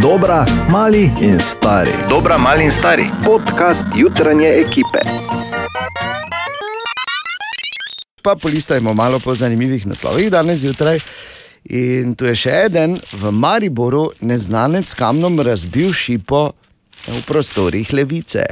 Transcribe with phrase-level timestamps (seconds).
[0.00, 1.90] Dobra, mali in stari.
[2.08, 3.04] Dobra, mali in stari.
[3.24, 4.98] Podcast jutranje ekipe.
[8.22, 10.98] Pa polistajmo malo po zanimivih naslovih danes zjutraj.
[11.64, 16.52] In tu je še en v Mariboru, neznanec s kamnom razbil šipo
[17.06, 18.46] v prostorih levice.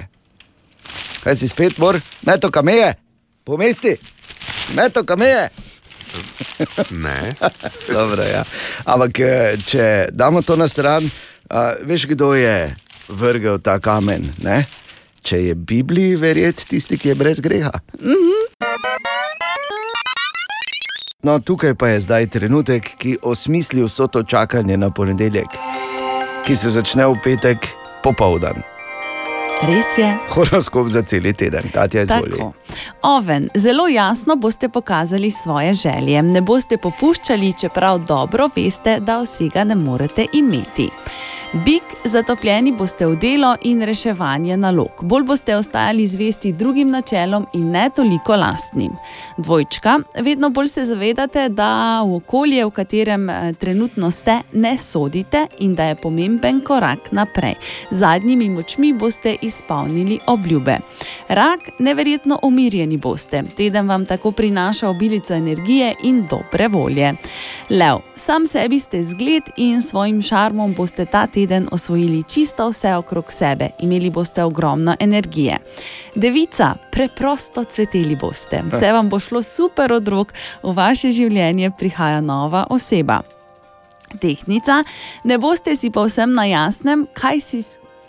[1.24, 1.96] Kaj si spet, mor,
[2.28, 2.92] meto kameje,
[3.44, 3.96] po mesti,
[4.76, 5.48] meto kameje.
[6.90, 7.32] Ne.
[7.96, 8.44] Dobro, ja.
[8.84, 11.04] Ampak eh, če damo to na stran,
[11.50, 12.74] a, veš, kdo je
[13.08, 14.28] vrgel ta kamen?
[14.44, 14.62] Ne?
[15.22, 17.72] Če je Bibliji verjeti tisti, ki je brez greha.
[21.22, 25.58] No, tukaj pa je zdaj trenutek, ki osmisli vso to čakanje na ponedeljek,
[26.46, 27.68] ki se začne v petek
[28.06, 28.62] popoldan.
[29.62, 30.16] Res je.
[30.30, 32.30] Horoskop za cel teden, Katja izvoli.
[32.30, 32.52] Tako.
[33.02, 36.22] Oven, zelo jasno boste pokazali svoje želje.
[36.22, 40.90] Ne boste popuščali, čeprav dobro veste, da vsega ne morete imeti.
[41.52, 44.88] Bik, zatopljeni boste v delo in reševanje nalog.
[45.02, 48.92] Bolj boste ostajali zvesti drugim načelom in ne toliko lastnim.
[49.38, 55.46] Dvojčka, vedno bolj se zavedate, da v okolje, v katerem eh, trenutno ste, ne sodite
[55.58, 57.54] in da je pomemben korak naprej.
[57.90, 60.78] Z zadnjimi močmi boste izpolnili obljube.
[61.28, 63.42] Rak, neverjetno umirjeni boste.
[63.56, 67.14] Teden vam tako prinaša obilico energije in dobre volje.
[67.70, 71.37] Lev, sam sebi ste zgled in svojim šarmom boste ta teden
[71.72, 75.58] osvojili čisto vse okrog sebe, imeli boste ogromno energije.
[76.14, 78.62] Devica, preprosto cveteli boste.
[78.72, 83.20] Vse vam bo šlo super od rok, v vaše življenje prihaja nova oseba.
[84.20, 84.84] Tehnica,
[85.24, 87.62] ne boste si povsem na jasnem, kaj, si,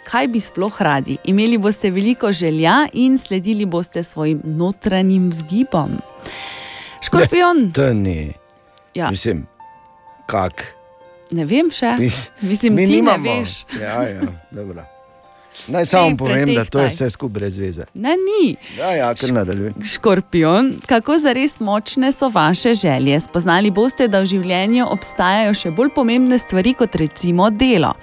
[0.07, 1.17] kaj bi sploh radi.
[1.23, 5.89] Imeli boste veliko želja in sledili boste svojim notranjim vzgibom.
[7.01, 8.33] Škorpion, To ni,
[8.95, 9.47] ja, mislim,
[10.25, 10.78] kak.
[11.31, 11.95] Ne vem še.
[11.97, 12.11] Mi-
[12.43, 13.23] Mislim, Mi ti nimamo.
[13.25, 13.65] ne veš.
[13.81, 14.83] Ja, ja, dobro.
[15.67, 17.83] Naj samo povem, da to je vse skupaj brez veze.
[17.93, 18.55] Ne, ni.
[18.77, 19.73] Ja, ja, kar nadaljuj.
[19.85, 23.19] Škorpion, kako zares močne so vaše želje?
[23.19, 27.93] Spoznali boste, da v življenju obstajajo še bolj pomembne stvari kot recimo delo.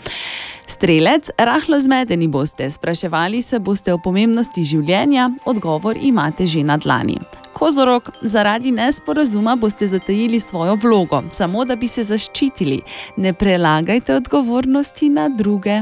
[0.67, 7.19] Strelec, rahlo zmedeni boste, spraševali se boste o pomembnosti življenja, odgovor imate že na dlani.
[7.57, 12.83] Kozorok, zaradi nesporazuma boste zatajili svojo vlogo, samo da bi se zaščitili.
[13.17, 15.81] Ne prelagajte odgovornosti na druge.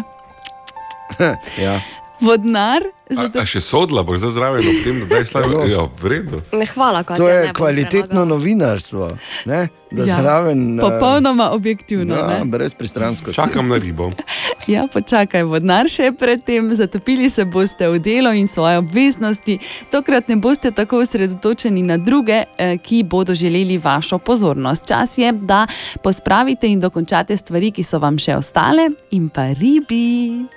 [1.63, 1.81] Ja.
[2.21, 5.65] Vodnar, zato a še sodla boš zdaj zraven ob tem, da daj slabo.
[5.65, 6.43] Ja, v redu.
[6.53, 8.25] Ne, hvala, Katja, To je bom kvalitetno prelagala.
[8.27, 9.05] novinarstvo,
[9.45, 9.61] ne?
[9.91, 10.75] da Ja, zraven.
[10.75, 12.15] eh, popolnoma objektivno.
[12.15, 12.45] Ja, ne?
[12.45, 13.35] brez pristranskosti.
[13.35, 14.11] Čakam na ribo.
[14.65, 19.59] Ja, počakaj, vodnar še predtem, zatopili se boste v delo in svoje obveznosti,
[19.93, 24.89] tokrat ne boste tako osredotočeni na druge, eh, ki bodo želeli vašo pozornost.
[24.89, 25.67] Čas je, da
[26.01, 30.49] pospravite in dokončate stvari, ki so vam še ostale, in pa ribi.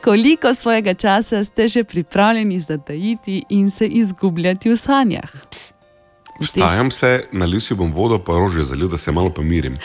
[0.00, 5.34] Koliko svojega časa ste že pripravljeni zatajiti in se izgubljati v sanjah?
[6.40, 9.76] Vstajam se, nalil si bom vodo, pa rože zalil, da se malo pomirim.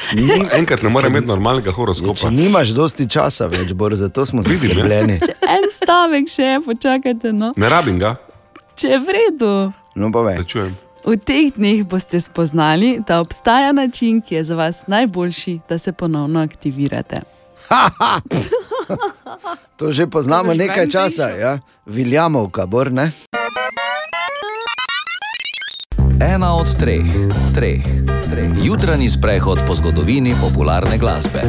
[0.60, 2.22] Enkrat ne morem imeti normalnega horoskopa.
[2.22, 4.54] Če nimaš dosti časa več, bor, zato smo ja.
[4.54, 5.20] zaskrbljeni.
[5.58, 7.34] En stavek še, počakajte.
[7.36, 7.52] No.
[7.60, 8.16] Ne rabim ga,
[8.76, 9.52] Če je v redu.
[9.96, 10.58] No, pa več.
[11.06, 15.94] V teh dneh boste spoznali, da obstaja način, ki je za vas najboljši, da se
[15.94, 17.22] ponovno aktivirate.
[19.78, 21.59] To že poznamo To nekaj časa, ja?
[21.86, 23.12] Viljamovka, bor, ne?
[26.20, 27.06] Ena od treh,
[27.56, 27.84] treh,
[28.31, 28.50] treh.
[28.64, 31.44] Jutranji sprehod po zgodovini popularne glasbe.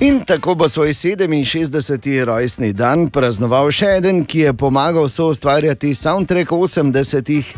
[0.00, 2.24] In tako bo svoj 67.
[2.24, 7.48] rojstni dan praznoval še en, ki je pomagal soustvarjati soundtrack 80-ih,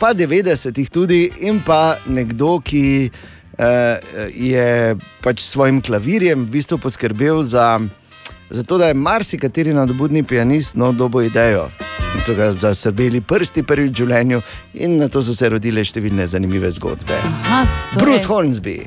[0.00, 3.10] pa 90-ih tudi, in pa nekdo, ki eh,
[4.30, 7.80] je pač s svojim klavirjem v bistvu poskrbel za,
[8.50, 11.68] za to, da je marsikateri nadobudni pianist no, dobo idejo.
[12.14, 14.40] In so ga zasrbeli prsti prvič v življenju,
[14.74, 17.14] in na to so se rodile številne zanimive zgodbe.
[17.14, 17.60] Aha,
[17.92, 18.78] torej- Bruce Hornsby.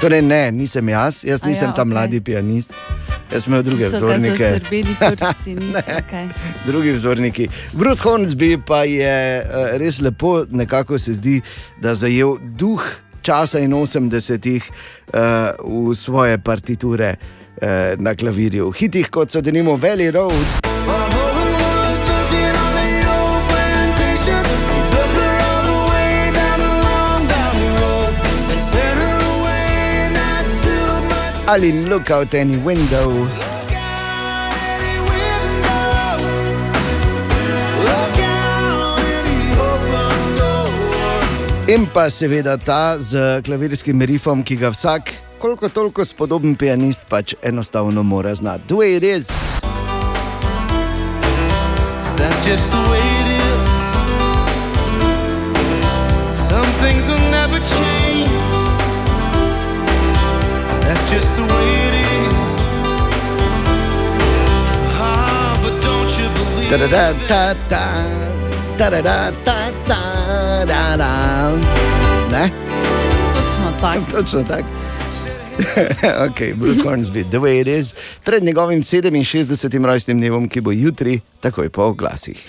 [0.00, 1.90] Torej, ne, nisem jaz, jaz A nisem ja, ta okej.
[1.90, 2.74] mladi pianist.
[3.32, 4.60] Jaz imel druge so vzornike.
[5.00, 6.28] prsti, niso kaj.
[6.66, 7.48] Drugi vzorniki.
[7.72, 11.40] Bruce Hornsby pa je eh, res lepo, nekako se zdi,
[11.80, 12.82] da zajel duh
[13.24, 14.62] časa in 80-ih
[15.16, 18.70] uh, v svoje partiture uh, na klavirju.
[18.76, 20.62] Hitih kot so denimo Valley Road.
[31.46, 33.43] Ali look out any window.
[41.64, 45.08] In pa seveda ta z klavirskim rifom, ki ga vsak
[45.40, 48.68] koliko toliko spodoben pianist pač enostavno mora znati.
[48.68, 49.28] The way it is.
[52.20, 53.64] That's just the way it is.
[56.36, 58.28] Some things will never change.
[60.84, 62.52] That's just the way it is.
[65.00, 67.84] Ah, but don't you believe Ta-da-da, ta-ta,
[68.76, 70.23] ta-da-da, ta-ta,
[70.64, 71.50] da-da.
[72.32, 72.50] Ne?
[73.34, 74.00] Točno tako.
[74.16, 74.68] Točno tako.
[76.26, 77.94] ok, Bruce Hornsby, The Way It Is,
[78.24, 79.84] pred njegovim 67.
[79.84, 82.48] rojstnim dnevom, ki bo jutri, takoj po oglasih.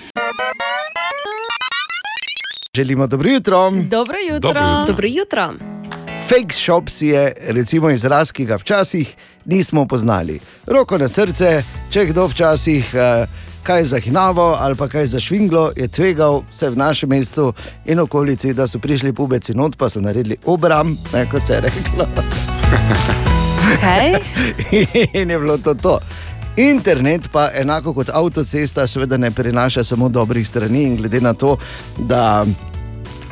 [2.75, 3.71] Želimo dobro jutro.
[3.71, 4.39] Dobro jutro.
[4.39, 4.85] Dobro jutro.
[4.87, 5.53] Dobro jutro.
[6.29, 9.15] Fake shops je recimo izraz, ki ga včasih
[9.45, 10.39] nismo poznali.
[10.67, 13.27] Roko na srce, če kdo včasih eh,
[13.65, 17.53] kaj zahinavo ali pa kaj za švinglo, je tvegal vse v našem mestu
[17.85, 21.61] in okolici, da so prišli pubeci not, pa so naredili obram, ne, kot se je
[21.61, 22.05] reklo.
[23.65, 24.15] Okay.
[25.21, 25.73] in je bilo to.
[25.73, 25.99] to.
[26.57, 31.57] Internet pa enako kot avtocesta, seveda ne prinaša samo dobrih strani in glede na to,
[31.97, 32.45] da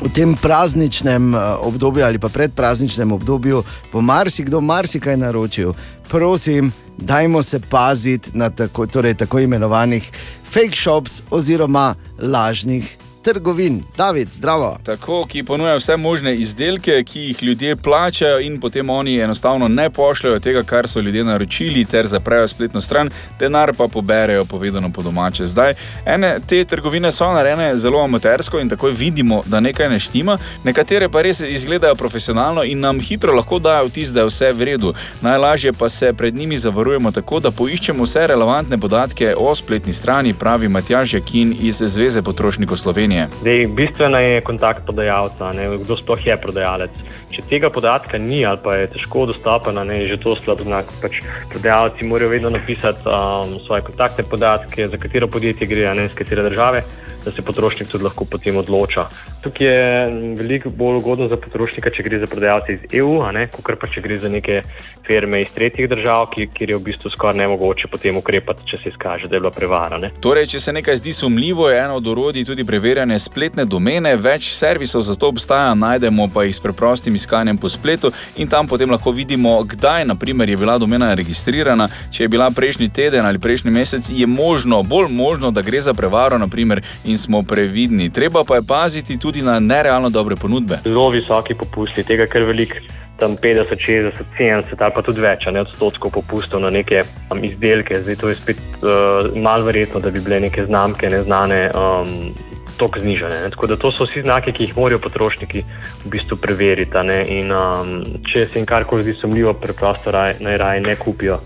[0.01, 5.74] v tem prazničnem eh, obdobju ali pa predprazničnem obdobju bo marsikdo marsikaj naročil,
[6.10, 10.12] prosim, dajmo se paziti na tako, torej, tako imenovanih
[10.45, 13.83] fake shops oziroma lažnih trgovin.
[13.97, 14.77] David, zdravo.
[14.83, 19.89] Tako, ki ponuja vse možne izdelke, ki jih ljudje plačajo, in potem oni enostavno ne
[19.89, 23.09] pošljajo tega, kar so ljudje naročili, ter zaprejo spletno stran,
[23.39, 25.47] denar pa poberejo, povedano po domače.
[25.47, 25.73] Zdaj,
[26.05, 31.09] ene te trgovine so narejene zelo amatersko in takoj vidimo, da nekaj ne štima, nekatere
[31.09, 34.93] pa res izgledajo profesionalno in nam hitro lahko dajo vtis, da je vse v redu.
[35.21, 40.33] Najlažje pa se pred njimi zavarujemo tako, da poiščemo vse relevantne podatke o spletni strani,
[40.33, 43.12] pravi Matjaž Jakin iz Zveze potrošnikov Slovenije.
[43.42, 47.04] Zdaj, bistveno je kontakt prodajalca, ne, kdo sploh je prodajalec.
[47.33, 50.89] Če tega podatka ni ali pa je težko dostopen, ne, je že to slab znak.
[51.01, 51.19] Pač
[51.54, 56.45] prodajalci morajo vedno napisati um, svoje kontaktne podatke, za katero podjetje gre, ne iz katere
[56.50, 56.83] države,
[57.25, 59.07] da se potrošnik tudi lahko potem odloča.
[59.44, 60.06] Tukaj je
[60.38, 63.19] veliko bolj ugodno za potrošnika, če gre za prodajalce iz EU,
[63.51, 64.62] kot pa če gre za neke
[65.07, 68.94] firme iz tretjih držav, ki, kjer je v bistvu skoraj nemogoče potem ukrepati, če se
[68.94, 70.00] izkaže, da je bila prevara.
[70.00, 70.13] Ne.
[70.24, 74.16] Torej, če se nekaj zdi sumljivo, je eno od orodij tudi preverjanje spletne domene.
[74.16, 78.68] Več servisov za to obstaja, najdemo pa jih s preprostim iskanjem po spletu in tam
[78.68, 81.90] potem lahko vidimo, kdaj naprimer, je bila domena registrirana.
[82.12, 85.94] Če je bila prejšnji teden ali prejšnji mesec, je možno, bolj možno, da gre za
[85.94, 88.10] prevaro naprimer, in smo previdni.
[88.10, 90.80] Treba pa je paziti tudi na nerealno dobre ponudbe.
[90.83, 92.81] Zelo visoki popusti, tega kar velik.
[93.18, 98.01] Tam 50, 60, 70 ali pa tudi več, ne odstotkov popustov na neke um, izdelke.
[98.01, 102.33] Zdaj to je spet uh, malo verjetno, da bi bile neke znamke neznane um,
[102.77, 103.44] tako znižene.
[103.45, 103.53] Ne?
[103.53, 105.63] Tako da to so vsi znaki, ki jih morajo potrošniki
[106.03, 107.06] v bistvu preveriti.
[107.38, 111.39] In, um, če se jim karkoli zdi sumljivo, preprosto raj, naj raje ne kupijo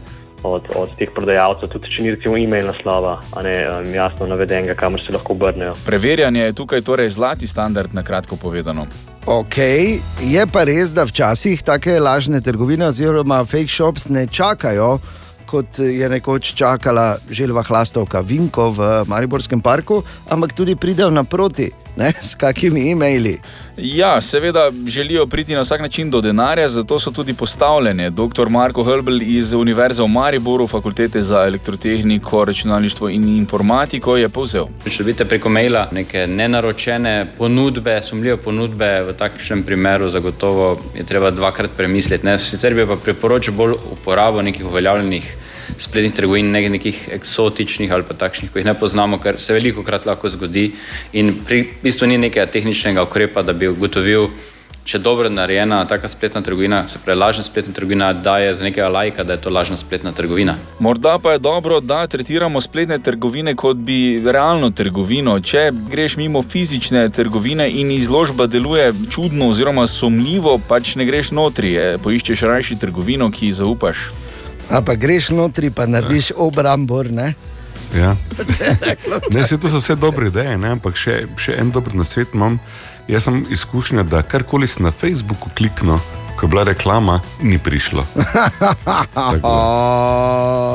[0.48, 4.76] od, od teh prodajalcev, tudi če ni recimo e-mail naslova, a ne um, jasno navedenega,
[4.80, 5.76] kamor se lahko obrnejo.
[5.86, 8.88] Preverjanje je tukaj torej zlati standard, na kratko povedano.
[9.28, 9.58] Ok,
[10.24, 14.98] je pa res, da včasih take lažne trgovine oziroma fake shops ne čakajo,
[15.48, 22.14] kot je nekoč čakala želva hlastovka Vinko v Mariborskem parku, ampak tudi pridejo naproti ne,
[22.22, 23.40] s kakimi e-maili.
[23.78, 28.10] Ja, seveda želijo priti na vsak način do denarja, zato so tudi postavljene.
[28.10, 28.50] Dr.
[28.50, 34.66] Marko Hrbl iz Univerze v Mariboru, fakultete za elektrotehniko, računalništvo in informatiko, je povzel.
[34.90, 41.32] Če dobite preko maila neke nenaročene ponudbe, sumljive ponudbe, v takšnem primeru zagotovo je treba
[41.32, 42.26] dvakrat premisliti.
[42.26, 42.40] Ne?
[42.40, 45.36] Sicer bi pa priporočil bolj uporabo nekih uveljavljenih
[45.78, 49.84] spletnih trgovin, ne nekih eksotičnih ali pa takšnih, ki jih ne poznamo, ker se veliko
[49.84, 50.72] krat lahko zgodi
[51.14, 54.30] in pri bistvu ni nekega tehničnega ukrepa, da bi ugotovil,
[54.88, 58.64] če je dobro narejena taka spletna trgovina, se pravi lažna spletna trgovina, da je za
[58.64, 60.56] nekega lajka, da je to lažna spletna trgovina.
[60.80, 65.40] Morda pa je dobro, da tretiramo spletne trgovine kot bi realno trgovino.
[65.40, 71.76] Če greš mimo fizične trgovine in izložba deluje čudno oziroma sumljivo, pač ne greš notri,
[71.76, 74.08] eh, poiščeš rajši trgovino, ki ji zaupaš.
[74.70, 77.12] A pa greš notri, pa narediš obrambor.
[77.12, 77.34] Ne?
[77.96, 78.16] Ja.
[79.32, 80.76] Ne, vse to so vse dobre ideje, ne?
[80.76, 82.60] ampak še, še en dober nasvet imam.
[83.08, 86.00] Jaz sem izkušnja, da karkoli si na Facebooku kliknil,
[86.36, 88.04] ko je bila reklama, ni prišlo.
[89.16, 89.54] Tako.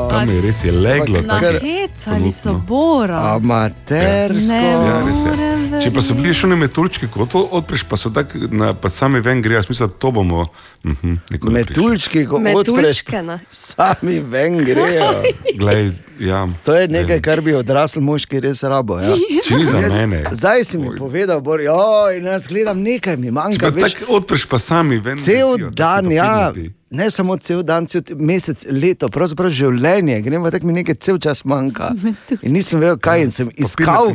[0.09, 1.21] Tam je res je leglo.
[1.21, 3.21] Na tako hec ali so bora.
[3.35, 4.53] Amatersko.
[4.53, 5.72] Ne Ja, res je.
[5.75, 8.89] Če pa so bili še ne metuljčki, ko to odpreš, pa so tako, na- pa
[8.89, 10.45] sami ven grejo, smisel, to bomo.
[10.83, 11.73] Mhm, nikoli ne prišli.
[11.73, 13.39] Metuljčki, ko odpreš, ne.
[13.49, 15.23] sami ven grejo.
[15.55, 18.99] Glej, Ja, To je nekaj, kar bi odrasel moški res rabo.
[18.99, 19.15] Ja.
[19.45, 20.23] Če ni za Jaz- mene.
[20.31, 23.73] Zdaj si mi povedal, Bor, joj, jaz gledam nekaj, mi manjka.
[24.07, 25.17] Odpreš, pa sami ven.
[25.17, 26.75] cel taki dan, ja, papirnati.
[26.93, 31.41] Ne samo cel dan, cel mesec, leto, pravzaprav življenje, gremo tako mi nekaj cel čas
[31.49, 31.89] manjka.
[32.45, 34.11] In nisem vedel, kaj in sem iskal.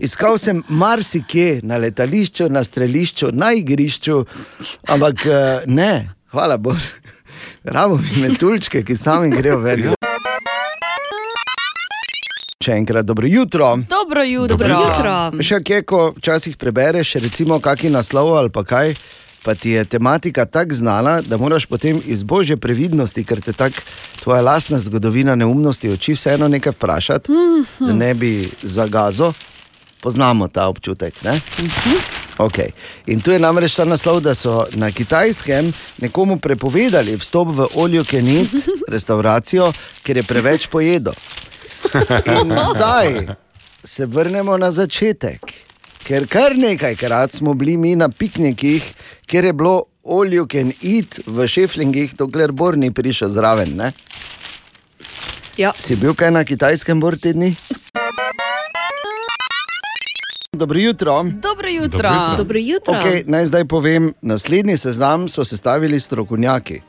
[0.00, 4.22] Iskal sem marsikje, na letališču, na strelišču, na igrišču,
[4.88, 6.80] ampak eh, ne, hvala Bogu.
[7.76, 9.90] Rabo mi metulčke, ki sami grejo ven.
[12.64, 13.74] Še enkrat dobro jutro.
[13.90, 14.56] Dobro jutro.
[14.56, 15.44] Dobro jutro.
[15.44, 18.94] Še kaj, ko včasih prebereš, recimo, kakšen naslov ali pa kaj,
[19.46, 23.78] pa ti je tematika tako znana, da moraš potem iz božje previdnosti, ker te tako
[24.22, 27.32] tvoja lastna zgodovina neumnosti oči vseeno nekaj vprašati,
[27.78, 29.32] da ne bi zagazil.
[30.00, 31.22] Poznamo ta občutek.
[31.22, 31.40] Ne?
[32.38, 32.70] Okay.
[33.06, 35.72] In tu je namreč ta naslov, da so na kitajskem
[36.02, 38.50] nekomu prepovedali vstop v olju kenit,
[38.88, 39.70] restauracijo,
[40.02, 41.14] ker je preveč pojedo.
[42.42, 43.26] In zdaj
[43.84, 45.65] se vrnemo na začetek.
[46.06, 48.84] Ker kar nekajkrat smo bili mi na piknikih,
[49.26, 53.72] kjer je bilo olju ken it v šeflingih, dokler Bor ni prišel zraven.
[53.74, 53.90] Ne?
[55.58, 55.72] Ja.
[55.78, 57.56] Si bil kaj na kitajskem Bor te dni?
[60.52, 61.16] Dobro jutro.
[61.42, 62.12] Dobro jutro.
[62.36, 62.94] Dobro jutro.
[62.94, 66.80] Okay, naj zdaj povem, naslednji seznam so sestavili strokovnjaki.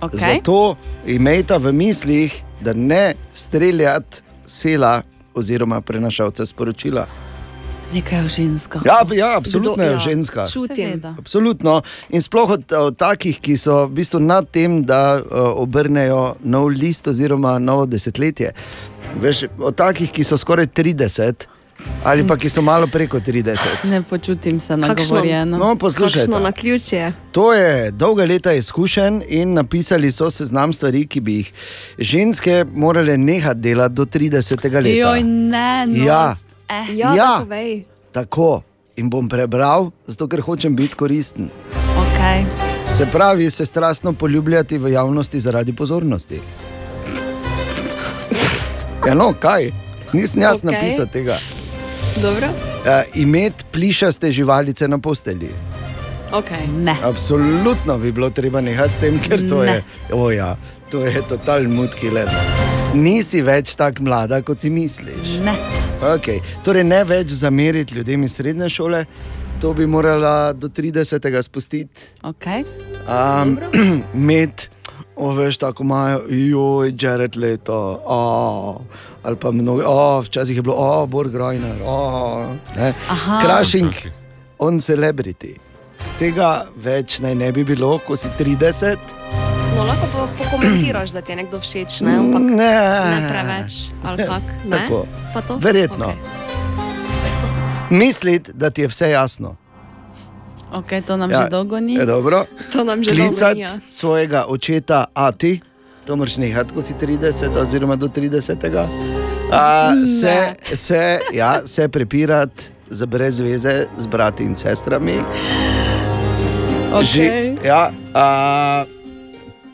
[0.00, 0.18] Okay.
[0.24, 5.02] Zato imejte v mislih, da ne streljate sela
[5.34, 7.06] oziroma prenašalca sporočila.
[7.94, 8.80] Nekaj o žensko.
[8.84, 10.46] Ja, ja absolutno Kdo- je ja, ženska.
[10.46, 10.76] Čutim.
[10.76, 11.14] Seveda.
[11.18, 11.82] Absolutno.
[12.10, 16.68] In sploh od, od takih, ki so v bistvu nad tem, da uh, obrnejo nov
[16.68, 18.52] list oziroma novo desetletje.
[19.22, 21.46] Veš, od takih, ki so skoraj 30
[22.04, 23.58] ali pa ki so malo preko 30.
[23.84, 25.58] Ne počutim se nagovorjeno.
[25.58, 26.20] No, poslušaj.
[26.20, 27.12] Kakšno na ključje.
[27.32, 31.52] To je dolga leta izkušenj in napisali so seznam stvari, ki bi jih
[31.98, 34.64] ženske morale nehati delati do 30.
[34.64, 34.88] leta.
[34.88, 36.34] Joj, ne, no, Ja.
[36.68, 36.86] Eh.
[36.94, 37.38] Ja, Ja.
[37.40, 37.84] povej.
[38.12, 38.62] Tako.
[38.96, 41.50] In bom prebral, zato ker hočem biti koristen.
[41.96, 42.44] Okay.
[42.86, 46.40] Se pravi, se strastno poljubljati v javnosti zaradi pozornosti.
[49.06, 49.70] Ja, no, kaj?
[50.12, 50.72] Nisem jaz okay.
[50.72, 51.36] Napisal tega.
[52.22, 52.46] Dobro.
[52.46, 55.50] Uh, Imeti plišaste živalice na postelji.
[56.32, 56.66] Okay.
[56.78, 56.96] Ne.
[57.02, 59.72] Absolutno bi bilo treba nehati s tem, ker to Ne.
[59.72, 60.56] je, oh ja,
[60.90, 62.28] to je totalni mudkiler.
[62.94, 65.38] Nisi več tako mlada, kot si misliš.
[65.42, 65.54] Ne.
[66.14, 66.38] Okay.
[66.64, 69.00] Torej, ne več zameriti ljudem iz srednje šole,
[69.62, 71.26] to bi morala do 30.
[71.42, 72.06] spustiti.
[72.22, 72.62] Okay.
[73.10, 73.56] Um,
[74.28, 74.68] med,
[75.16, 78.78] o, veš, tako imajo, joj, Jared leto, oh,
[79.22, 82.46] ali pa mnogo, oh, včasih je bilo, oh, Borg Reiner, oh,
[82.76, 82.92] ne.
[83.10, 83.40] Aha.
[83.42, 84.12] Crashing Včasih.
[84.58, 85.56] on celebrity.
[86.20, 89.14] Tega več naj ne bi bilo, ko si 30.
[89.74, 90.23] No, lahko pa
[90.54, 92.16] pokomentiraš, da ti je nekdo všeč, ne?
[92.16, 92.74] ampak ne,
[93.10, 93.72] ne preveč.
[94.04, 94.70] Ali kak, ne?
[94.70, 95.06] Tako.
[95.34, 95.58] Pa to?
[95.58, 96.06] Verjetno.
[96.06, 96.44] Okej.
[97.90, 99.56] Misliti, da ti je vse jasno.
[100.74, 101.42] Okay, to nam ja.
[101.42, 101.94] že dolgo ni.
[101.94, 102.44] Je dobro.
[102.72, 103.60] To nam že dolgo Klicati ni.
[103.60, 103.78] ja.
[103.90, 105.60] svojega očeta, ati,
[106.06, 108.86] to moraš nehati, ko si 30, oziroma do 30.
[109.52, 115.14] A, se, se, ja, se prepirati za brez veze z brati in sestrami.
[116.94, 117.56] Okay.
[117.64, 118.84] ja, a,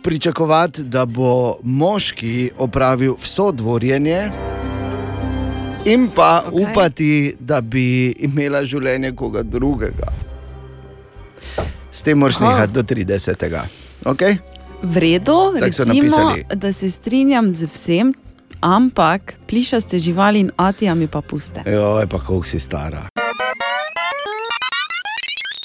[0.02, 4.30] pričakovati, da bo moški opravil vso dvorjenje,
[5.84, 6.70] in pa okay.
[6.70, 10.12] Upati, da bi imela življenje koga drugega.
[11.92, 13.58] S tem moraš nehati do 30.
[14.04, 14.38] Okay?
[14.82, 18.14] V redu, recimo, da se strinjam z vsem,
[18.60, 21.64] ampak plišaste živali in atijami pa puste.
[21.66, 23.08] Joj, pa koliko si stara.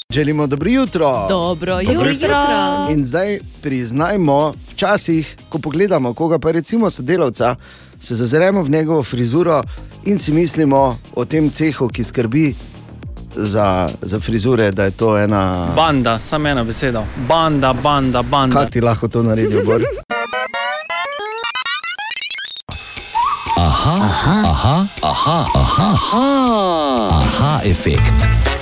[0.10, 1.26] Želimo dobro jutro.
[1.30, 2.38] Dobro Dobro jutro.
[2.90, 7.56] In zdaj priznajmo, včasih, ko pogledamo koga, pa recimo sodelavca,
[8.00, 9.64] se zazremo v njegovo frizuro
[10.06, 12.56] in si mislimo o tem cehu, ki skrbi
[13.32, 15.68] za, za frizure, da je to ena.
[15.76, 17.04] Banda, samo ena beseda.
[17.28, 18.56] Banda, banda, banda.
[18.60, 19.82] Kaj ti lahko to naredi, Bor?
[23.58, 28.55] Aha, aha, aha, aha, aha, aha, aha efekt.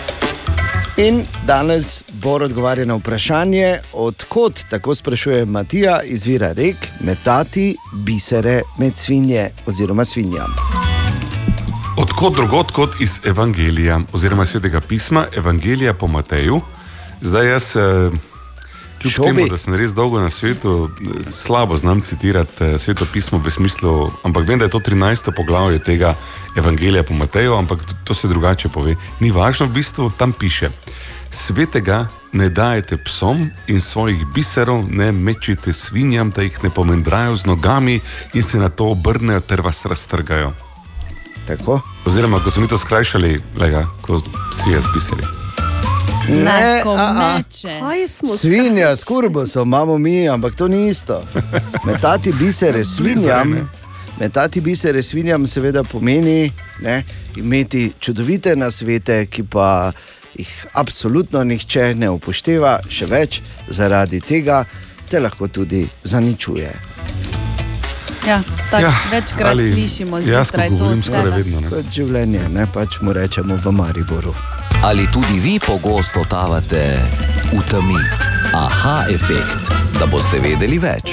[0.97, 8.97] In danes Bor odgovarja na vprašanje, odkot, tako sprašuje Matija, izvira rek, metati bisere med
[8.97, 10.53] svinje oziroma svinjam.
[11.97, 16.61] Odkot drugot kot iz Evangelija oziroma svetega pisma, Evangelija po Mateju.
[17.21, 17.81] Zdaj jaz, eh,
[19.03, 19.27] kljub Šobi.
[19.27, 20.89] temu, da sem res dolgo na svetu,
[21.23, 23.91] slabo znam citirati eh, sveto pismo v smislu,
[24.23, 25.31] ampak vem, da je to 13.
[25.31, 26.15] poglavje tega
[26.55, 28.95] Evangelija po Mateju, ampak to- to se drugače pove.
[29.19, 30.71] Ni važno, v bistvu tam piše.
[31.29, 37.45] Svetega ne dajete psom in svojih biserov ne mečite svinjam, da jih ne pomendrajo z
[37.45, 37.99] nogami
[38.33, 40.53] in se na to obrnejo ter vas raztrgajo.
[41.47, 41.81] Tako.
[42.05, 44.21] Oziroma, ko smo mi to skrajšali, lega, ko
[44.53, 45.42] si je z biseri.
[46.29, 46.83] Ne,
[48.07, 51.23] smo Svinja s kurbosom imamo mi, ampak to ni isto.
[51.85, 53.69] Metati bisere svinjam,
[54.19, 56.51] metati bisere svinjam seveda pomeni
[56.81, 57.03] ne,
[57.35, 59.91] imeti čudovite nasvete, ki pa
[60.35, 64.63] jih absolutno nihče ne upošteva, še več zaradi tega
[65.09, 66.92] te lahko tudi zaničuje.
[68.27, 70.75] Ja, tako Ja, večkrat ali slišimo jaz, zjutraj to.
[70.75, 74.33] govorim skoraj vedno, Kot življenje, ne pač mu rečemo v Mariboru.
[74.83, 76.99] Ali tudi vi pogosto tavate
[77.51, 77.99] v temi?
[78.53, 81.11] Aha, efekt, da boste vedeli več.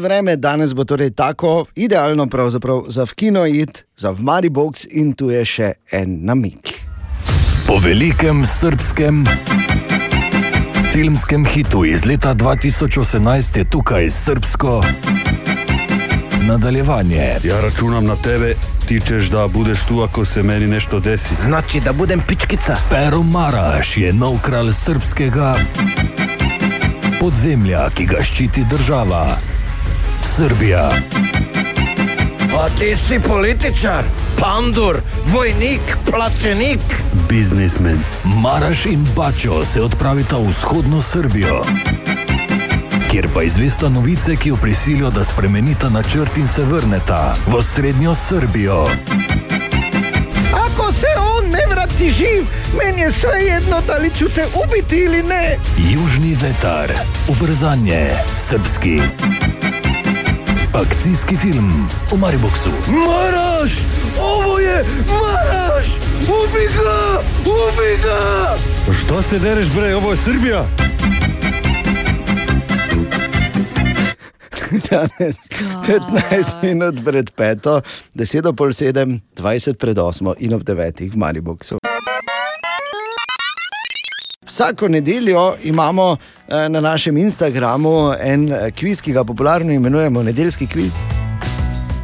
[0.00, 2.26] Vreme danes bo torej tako, idealno
[2.88, 6.82] za v kino id, za v Maribox in tu je še en namik.
[7.66, 9.24] Po velikem srpskem
[10.92, 14.84] filmskem hitu iz leta 2018 je tukaj srpsko
[16.48, 17.36] nadaljevanje.
[17.44, 18.54] Ja računam na tebe,
[18.88, 21.34] ti češ da budeš tu, ako se meni nešto desi.
[21.42, 22.76] Znači, da budem pičkica.
[22.90, 25.56] Pero Maraš je nov kralj srpskega
[27.20, 29.38] podzemlja, ki ga ščiti država.
[30.22, 30.90] Srbija.
[32.62, 34.04] A ti si političar,
[34.40, 36.80] pandur, vojnik, plačenik.
[37.28, 37.98] Biznismen.
[38.24, 41.64] Maraš in Bačo se odpravita v vzhodno Srbijo,
[43.10, 48.14] kjer pa izvesta novice, ki jo prisilijo, da spremenita načrt in se vrneta v srednjo
[48.14, 48.86] Srbijo.
[50.54, 52.46] Ako se on ne vrati živ,
[52.78, 55.58] meni je svejedno, da li ću te ubiti ili ne.
[55.78, 56.92] Južni vetar,
[57.28, 59.00] ubrzanje, srpski.
[60.72, 62.72] Akcijski film v Mariboku.
[62.88, 63.72] Maraš,
[64.16, 65.86] ovo je Maraš,
[66.22, 68.56] ubi ga, ubi ga.
[68.92, 70.66] Što se dereš bre, ovo je Srbija?
[74.90, 75.36] Danes
[75.86, 77.80] 15 minut pred peto,
[78.14, 81.81] 10 do pol sedem, 20 pred osmo in ob devetih v Mariboku.
[84.52, 86.16] Vsako nedeljo imamo
[86.48, 90.92] eh, na našem Instagramu en eh, kviz, ki ga popularno imenujemo Nedeljski kviz.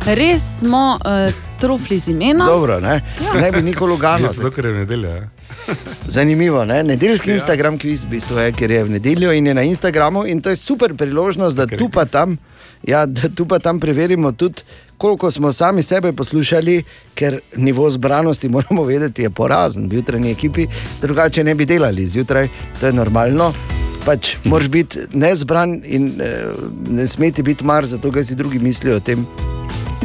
[0.06, 2.46] Res smo uh, trofli z imenom.
[2.46, 3.40] Dobro, ne, Ja.
[3.40, 4.24] ne bi nikoli ugano.
[4.24, 5.10] Jaz zato, ker je nedelja.
[5.10, 5.28] ja.
[6.16, 6.82] Zanimivo, ne?
[6.82, 7.32] nedeljski Ja.
[7.32, 7.36] ja.
[7.36, 10.50] Instagram kviz, v bistvu je, ker je v nedeljo in je na Instagramu, in to
[10.50, 12.38] je super priložnost, da tu pa tam,
[12.82, 14.62] ja, da tu pa tam preverimo tudi,
[14.98, 16.82] koliko smo sami sebe poslušali,
[17.14, 20.66] ker nivo zbranosti, moramo vedeti, je porazen v jutranji ekipi,
[21.00, 22.48] drugače ne bi delali zjutraj,
[22.80, 23.52] to je normalno.
[24.06, 26.50] Pač moraš biti nezbran in eh,
[26.90, 29.26] ne smeti biti mar, zato kaj si drugi mislijo o tem.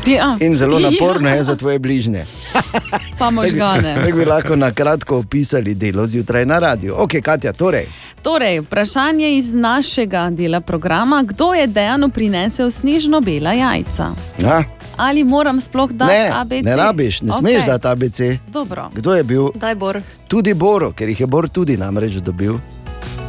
[0.08, 0.38] Ja.
[0.39, 1.36] In zelo naporno Ja.
[1.36, 2.24] je za tvoje bližnje.
[3.20, 3.96] Pa možgane.
[3.96, 6.96] Tako bi lahko na kratko opisali delo zjutraj na radiju.
[6.98, 7.86] Ok, Katja, torej.
[8.22, 14.08] Torej, vprašanje iz našega dela programa: kdo je dejano prinesel snežno bela jajca?
[14.39, 14.63] Ja?
[14.98, 16.63] Ali moram sploh dati Ne, ABC?
[16.63, 17.68] ne rabiš, ne smeš Okej.
[17.68, 18.20] dati ABC.
[18.48, 18.89] Dobro.
[18.94, 19.48] Kdo je bil?
[19.56, 20.02] Daj, Bor.
[20.28, 22.54] Tudi Boro, ker jih je Bor tudi namreč dobil.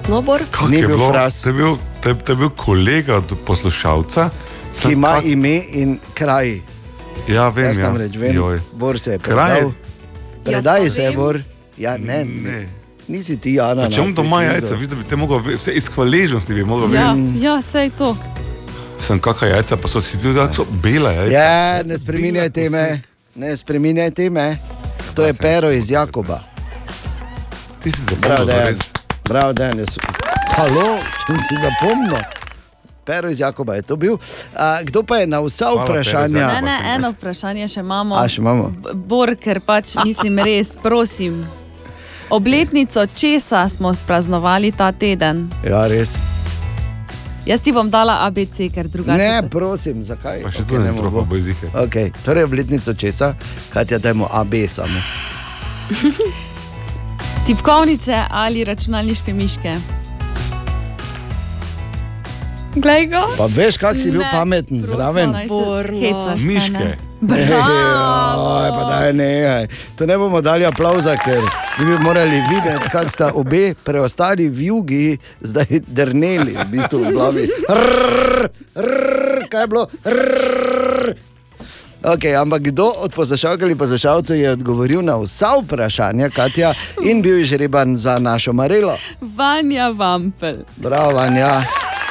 [0.09, 0.41] No, Bor.
[0.51, 1.43] Kako Ni je bil fras.
[1.43, 3.33] To je bil, to je bil kolega od
[4.75, 4.89] poslušalca.
[4.89, 6.61] Ki ima ime in kraj.
[7.29, 7.65] Ja, vem.
[7.67, 7.85] Jaz ja.
[7.85, 8.61] namreč vem, Joj.
[8.73, 9.73] Bor se je Kraj je- predal.
[10.45, 11.13] Predaj se je.
[11.13, 11.41] Bor.
[11.77, 12.69] Ja, ne, ne.
[13.09, 13.75] Nisi ti, Jana.
[13.77, 14.61] Pa na Čemu doma jajca?
[14.61, 14.77] kvizu.
[14.77, 17.41] Viš, da bi te mogel, vse iz hvaležnosti bi mogel Ja, vedeti.
[17.41, 18.17] ja, sej to.
[18.99, 21.35] Sem kakšna jajca, pa so si zdaj so bela jajca.
[21.35, 23.03] Ja, ne spreminjaj teme,
[23.35, 24.57] ne spreminjaj teme.
[25.15, 26.41] To je pero iz Jakoba.
[27.83, 28.77] Ti si zapomnil, da to je.
[29.23, 29.85] Prav, da je.
[30.51, 32.17] Halo, če si zapomnil.
[33.05, 34.17] Pero iz Jakoba je to bil.
[34.57, 36.47] A, kdo pa je na vsa Hvala, vprašanja?
[36.47, 38.17] Ne, ne, eno vprašanje še imamo.
[38.17, 38.71] A, še imamo?
[38.95, 41.45] Bor, ker pač mislim res, prosim.
[42.33, 45.51] Obletnico česa smo praznovali ta teden?
[45.65, 46.17] Ja, res.
[47.45, 49.21] Jaz ti bom dala ABC, ker drugače.
[49.21, 50.41] Ne, prosim, zakaj?
[50.47, 51.37] Pa še Okej, to ne trofa, bo.
[51.37, 51.69] zihe.
[51.85, 52.09] Okay.
[52.25, 53.35] Torej, obletnico česa,
[53.75, 55.05] kaj ti dajmo AB samo.
[57.47, 60.04] Tipkovnice ali računalniške miške.
[63.39, 65.35] Pa veš, kak si bil Ne, pameten zraven.
[66.47, 66.97] Miške.
[67.21, 68.49] Bravo!
[68.65, 71.41] Ej, pa daj, ne, to ne bomo dali aplauza, ker
[71.79, 77.13] bi bi morali videti, kako sta obe preostali v jugi zdaj drneli, v bistvu v
[77.13, 77.45] glavi.
[77.71, 79.87] Rrr, rrr, kaj je bilo?
[80.05, 81.15] Rrr.
[82.05, 87.41] Okay, ampak kdo od poslušalk ali poslušalcev je odgovoril na vsa vprašanja, Katja, in bil
[87.41, 88.99] je žreban za našo Marelo?
[89.21, 90.69] Vanja Vampel.
[90.77, 91.65] Bravo, Anja,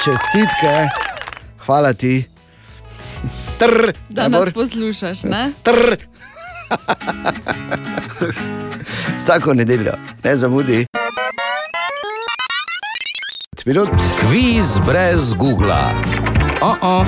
[0.04, 0.88] Čestitke,
[1.64, 2.24] hvala ti.
[3.58, 5.52] Tr, da nas poslušaš, ne?
[5.62, 5.96] Tr.
[9.18, 9.92] Vsako nedeljo,
[10.24, 10.86] ne zamudi.
[13.64, 13.88] Minut.
[14.20, 15.80] Kviz brez Google.
[16.60, 17.06] Oh -oh.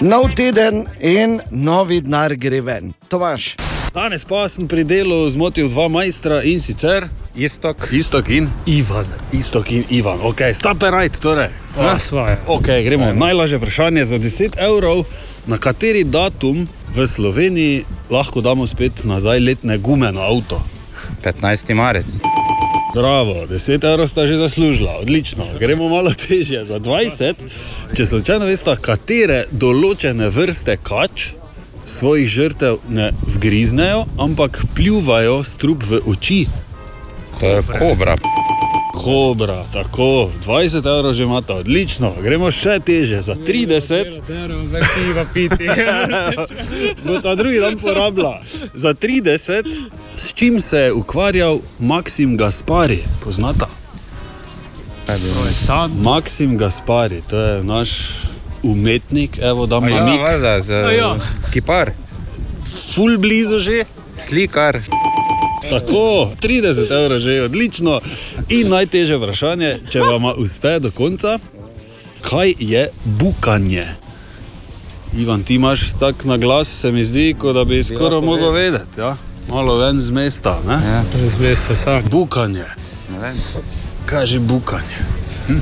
[0.00, 2.92] Nov teden in novi denar gre ven.
[3.08, 3.69] Tomaš.
[3.90, 9.06] Danes pa sem pri delu zmotil dva majstra in sicer Istok, Istok in Ivan.
[9.34, 11.50] Istok in Ivan, ok, stope right, torej.
[11.74, 12.38] Ja, svoje.
[12.46, 13.10] Ok, gremo.
[13.12, 15.02] Najlažje vprašanje za 10 evrov.
[15.46, 20.62] Na kateri datum v Sloveniji lahko damo spet nazaj letne gume na avto?
[21.26, 21.74] 15.
[21.74, 22.06] marec.
[22.94, 25.50] Bravo, 10 evrov sta že zaslužila, odlično.
[25.58, 27.42] Gremo malo težje za 20.
[27.96, 31.39] Če slučajno veste, katere določene vrste kač
[31.90, 36.46] svojih žrtev ne vgriznejo, ampak pljuvajo strup v oči.
[37.40, 38.16] To je kobra.
[38.94, 42.12] Kobra, tako, 20 evrov že imate, odlično.
[42.22, 44.20] Gremo še teže, za 30.
[44.66, 45.68] Zdaj piva piti.
[47.06, 48.40] Bo ta drugi dan porabila.
[48.74, 49.72] Za 30,
[50.16, 53.70] s čim se je ukvarjal Maksim Gaspari, poznata?
[56.02, 57.90] Maksim Gaspari, to je naš
[58.62, 60.20] umetnik, evo da ima ja, mik.
[60.20, 61.16] valjda, z- A ja.
[61.52, 61.90] kipar.
[62.94, 63.84] Ful blizu že.
[64.18, 64.78] Slikar.
[65.70, 68.00] Tako, 30 evrov že je odlično.
[68.48, 71.38] In najtežje vprašanje, če vam uspe do konca,
[72.22, 73.84] kaj je bukanje?
[75.14, 79.00] Ivan, ti imaš tak na glas, se mi zdi, kot da bi skoraj mogel vedeti.
[79.00, 79.16] Ja?
[79.48, 80.58] Malo ven z mesta.
[80.66, 81.02] Ja.
[81.28, 82.02] Z mesta sam.
[82.04, 82.64] Bukanje.
[83.12, 83.34] Ne vem.
[84.06, 84.98] Kaj je že bukanje?
[85.48, 85.58] Hm?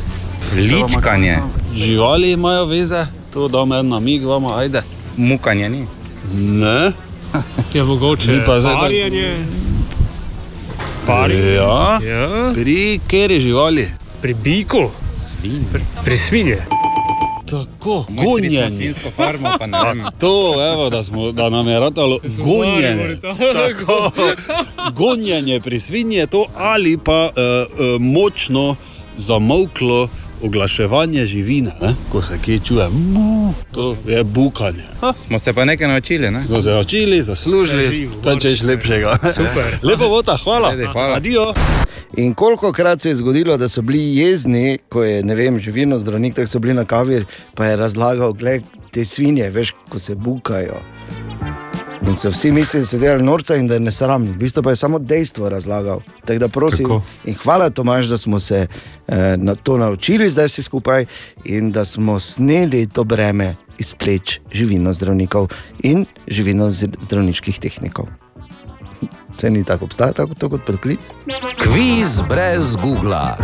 [0.55, 1.37] Ličkanje.
[1.75, 4.83] Živali imajo veze, to dam en namig, vama ajde.
[5.17, 5.87] Mukanje ni.
[6.35, 6.93] Ne.
[7.75, 8.33] Je mogoče.
[8.33, 9.37] Ni pa zdaj tako- parjenje.
[11.07, 11.55] Parjenje.
[11.55, 12.01] Ja.
[12.05, 12.53] ja.
[12.55, 13.89] Pri kateri živali?
[14.23, 14.91] Pri biku.
[15.73, 16.59] Pri, pri svinje.
[17.51, 18.95] Tako, gonjenje.
[19.17, 19.49] farmo.
[20.21, 23.17] To, evo, da, smo, da nam je ratalo gonjenje.
[23.61, 24.11] Tako,
[24.93, 28.77] gonjenje pri svinji je to ali pa uh, uh, močno
[29.17, 30.09] zamolklo
[30.43, 31.95] oglaševanje živine, ne?
[32.13, 32.87] ko se kje čuje.
[32.91, 34.83] Bu, to je bukanje.
[35.17, 36.39] Smo se pa nekaj naučili, ne?
[36.39, 39.17] Smo se naučili, zaslužili, kaj češ lepšega.
[39.35, 39.79] Super.
[39.91, 40.69] Lepo vota, hvala.
[40.69, 41.17] Ajde, hvala.
[41.17, 41.53] Adijo.
[42.17, 45.99] In koliko krat se je zgodilo, da so bili jezni, ko je ne vem, živino
[45.99, 47.25] zdravnik, tako so bili na kavi,
[47.55, 48.59] pa je razlagal, da
[48.91, 50.98] te svinje, veš, ko se bukajo.
[52.07, 54.31] In so vsi mislili, da se delajo norca in da je nesramni.
[54.31, 56.01] V bistvu pa je samo dejstvo razlagal.
[56.25, 57.03] Tako da prosim Tako.
[57.25, 58.67] in hvala, Tomaž, da smo se
[59.09, 61.07] eh, na to naučili zdaj vsi skupaj
[61.45, 65.49] in da smo sneli to breme iz pleč živino zdravnikov
[65.83, 68.07] in živino zdravniških tehnikov.
[69.41, 70.99] Se ni tako obstaja, tako to kot podklic?
[71.63, 73.37] Kviz brez Google.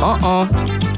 [0.00, 0.91] Oh -oh.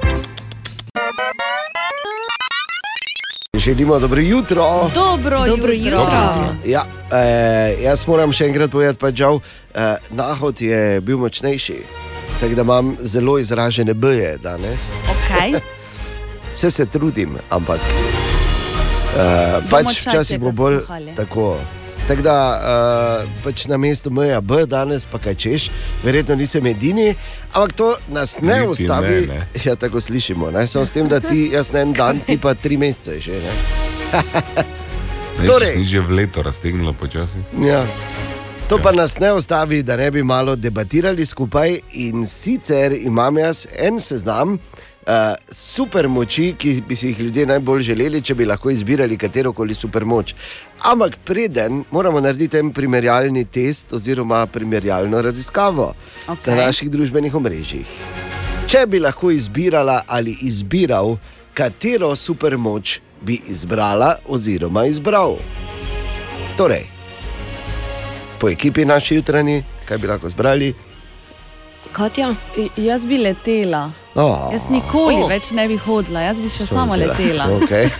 [3.64, 4.90] Želimo dobro jutro.
[4.94, 5.90] Dobro, Dobro jutro.
[5.90, 6.54] jutro.
[6.66, 9.40] Ja, eh, jaz moram še enkrat povedati, pa žal,
[9.74, 11.78] eh, nahod je bil močnejši.
[12.40, 14.80] Tako da imam zelo izražene boje danes.
[15.04, 15.58] Okay.
[16.54, 17.80] Vse se trudim, ampak
[19.70, 21.14] Bomo pač včasih bo bolj skuhali.
[21.16, 21.56] tako.
[22.08, 22.36] Tako da
[23.24, 25.70] uh, pač na mestu meja B danes, pa kaj češ,
[26.04, 27.14] verjetno nisem edini,
[27.52, 29.26] ampak to nas ne Niti ustavi.
[29.26, 29.46] ne, ne.
[29.64, 30.50] Ja, tako slišimo.
[30.50, 30.66] Ne?
[30.66, 33.40] Samo s tem, da ti, jaz na en dan, ti pa tri mesece že.
[33.40, 33.52] Ne?
[35.34, 35.74] Ne, Torej.
[35.76, 37.42] Ni že v leto raztegnilo počasi.
[37.58, 37.82] Ja.
[38.70, 41.80] To pa nas ne ustavi, da ne bi malo debatirali skupaj.
[42.06, 44.58] In sicer imam jaz en seznam
[45.06, 49.52] uh, super moči, ki bi si jih ljudje najbolj želeli, če bi lahko izbirali katero
[49.52, 50.34] koli super moč.
[50.84, 55.94] Ampak preden moramo narediti en primerjalni test oziroma primerjalno raziskavo
[56.28, 56.54] Okej.
[56.54, 57.86] na naših družbenih omrežjih.
[58.66, 61.16] Če bi lahko izbirala ali izbiral,
[61.54, 65.36] katero super moč bi izbrala oziroma izbral.
[66.56, 66.86] Torej,
[68.40, 70.74] po ekipi naši jutranji, kaj bi lahko zbrali?
[71.92, 72.34] Katja?
[72.76, 74.03] Jaz bi letela.
[74.14, 74.52] Oh.
[74.52, 75.24] Jaz nikoli Oh.
[75.24, 75.28] oh.
[75.28, 77.48] več ne bi hodila, jaz bi še sama letela.
[77.58, 77.90] Okay.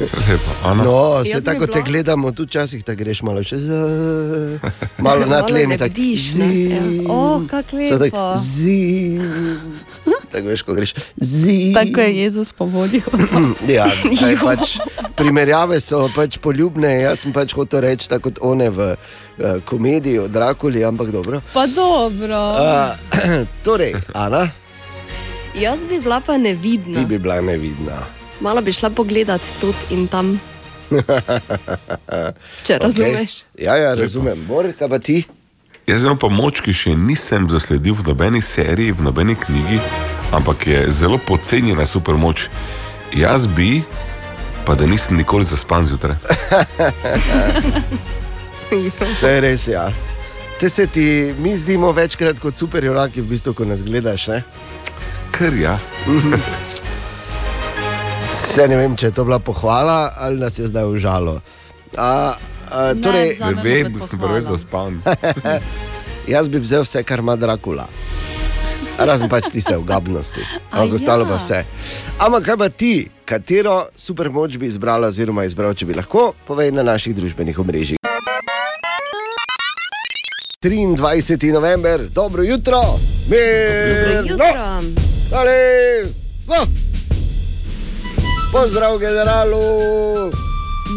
[0.00, 0.74] Lepo.
[0.76, 3.62] No, Jaz se tako te gledamo, tu včasih te greš malo čez,
[5.00, 6.48] malo na tlemi, tako ne?
[6.68, 6.82] Ja.
[7.08, 8.04] O, kak So lepo.
[8.04, 9.16] tako zi.
[10.32, 11.72] Tako veš, ko greš zi.
[11.74, 13.08] Tako je Jezus povodil.
[13.76, 13.88] Ja,
[14.20, 14.76] kaj pač,
[15.16, 16.92] primerjave so pač poljubne.
[17.00, 21.40] Jaz sem pač hotel reči, tako kot one v uh, komediji o Drakuli, ampak dobro.
[21.56, 22.42] Pa dobro.
[22.60, 24.44] Uh, torej, Ana,
[25.60, 27.00] Jaz bi bila pa nevidna.
[27.00, 27.96] ti bi bila nevidna.
[28.40, 30.40] Malo bi šla pogledat tu in tam,
[32.66, 33.30] če razumeš.
[33.30, 33.64] Okay.
[33.64, 34.44] Ja, ja, razumem.
[34.48, 35.24] Bor, kaj pa ti?
[35.86, 39.80] Jaz eno pomoč, ki še nisem zasledil v nobeni seriji, v nobeni knjigi,
[40.36, 42.48] ampak je zelo podcenjena super moč.
[43.16, 43.80] Jaz bi,
[44.66, 46.16] pa da nisem nikoli zaspan zjutraj.
[49.20, 49.92] To je res, ja.
[50.58, 54.26] Te se ti mi zdimo večkrat kot superjunaki, v bistvu, ko nas gledaš.
[54.32, 54.40] Ne?
[55.38, 55.78] Krja.
[58.32, 61.40] Se ne vem, če je to bila pohvala ali nas je zdaj užalo.
[61.96, 62.36] A,
[62.70, 65.00] a, torej, Ne vem, sem preveč zaspan.
[66.34, 67.86] Jaz bi vzel vse, kar ima Drakula.
[68.96, 70.40] Razen pač tiste ugabnosti,
[70.72, 71.42] A ampak ostalo pa ja.
[71.42, 71.60] vse.
[72.18, 72.94] Ampak kaj pa ti,
[73.28, 78.00] katero supermoč bi izbrala, oziroma izbral, če bi lahko, povej na naših družbenih omrežjih.
[80.66, 81.52] 23.
[81.52, 82.80] november, dobro jutro,
[83.30, 84.48] mirno,
[85.32, 85.58] ali,
[86.46, 86.66] no.
[88.52, 89.60] pozdrav generalu.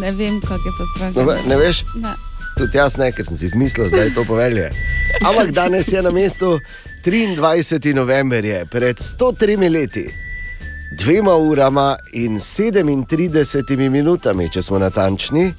[0.02, 1.26] Ne vem, kak je pozdrav.
[1.26, 1.84] No, ne veš?
[1.96, 2.14] Ne.
[2.58, 4.70] Tudi jaz ne, ker sem si izmislil, da je to povelje.
[5.26, 6.60] Ampak danes je na mestu
[7.06, 7.94] 23.
[7.96, 10.10] november, je pred 103 leti,
[11.00, 15.54] dvema urama in 37 minutami, če smo natančni,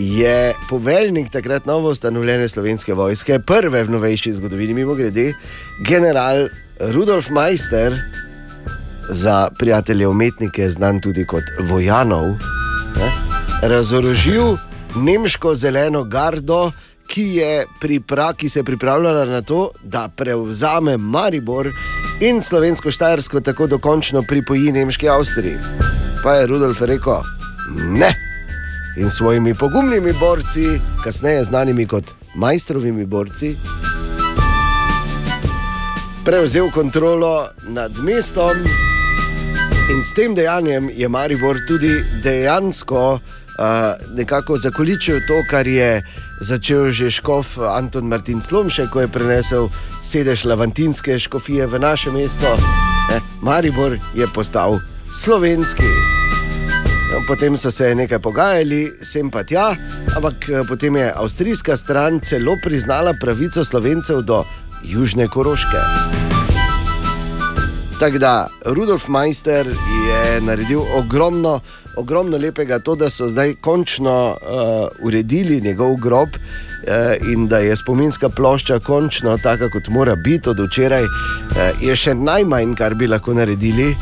[0.00, 5.32] je poveljnik takrat novo ustanovljene slovenske vojske, prve v novejši zgodovini, mimo grede,
[5.86, 6.48] general
[6.80, 7.94] Rudolf Meister,
[9.10, 12.28] za prijatelje umetnike, znan tudi kot Vojanov,
[12.96, 13.10] ne,
[13.62, 14.56] razorožil
[14.96, 16.70] nemško zeleno gardo,
[17.08, 21.70] ki, je pripra, ki se je pripravljala na to, da prevzame Maribor
[22.20, 25.56] in slovensko Štajersko tako dokončno pripoji nemški Avstriji.
[26.22, 27.22] Pa je Rudolf rekel:
[27.88, 28.27] Ne.
[28.98, 33.56] In svojimi pogumnimi borci, kasneje znanimi kot majstrovimi borci,
[36.24, 38.58] prevzel kontrolo nad mestom.
[39.90, 41.90] In s tem dejanjem je Maribor tudi
[42.22, 43.20] dejansko uh,
[44.16, 46.02] nekako zakoličil to, kar je
[46.40, 49.68] začel že škof Anton Martin Slomšek, ko je prenesel
[50.02, 52.56] sedež Lavantinske škofije v naše mesto.
[53.10, 54.80] Ne, Maribor je postal
[55.10, 56.17] slovenski.
[57.08, 59.70] No, potem so se nekaj pogajali, sem pa tja,
[60.16, 64.44] ampak eh, potem je avstrijska stran celo priznala pravico slovencev do
[64.84, 65.80] Južne Koroške.
[67.98, 69.66] Tako da Rudolf Meister
[70.08, 71.60] je naredil ogromno,
[71.96, 77.76] ogromno lepega, to, da so zdaj končno uh, uredili njegov grob uh, in da je
[77.76, 83.08] spominska plošča končno taka, kot mora biti od včeraj, uh, je še najmanj, kar bi
[83.08, 83.94] lahko naredili.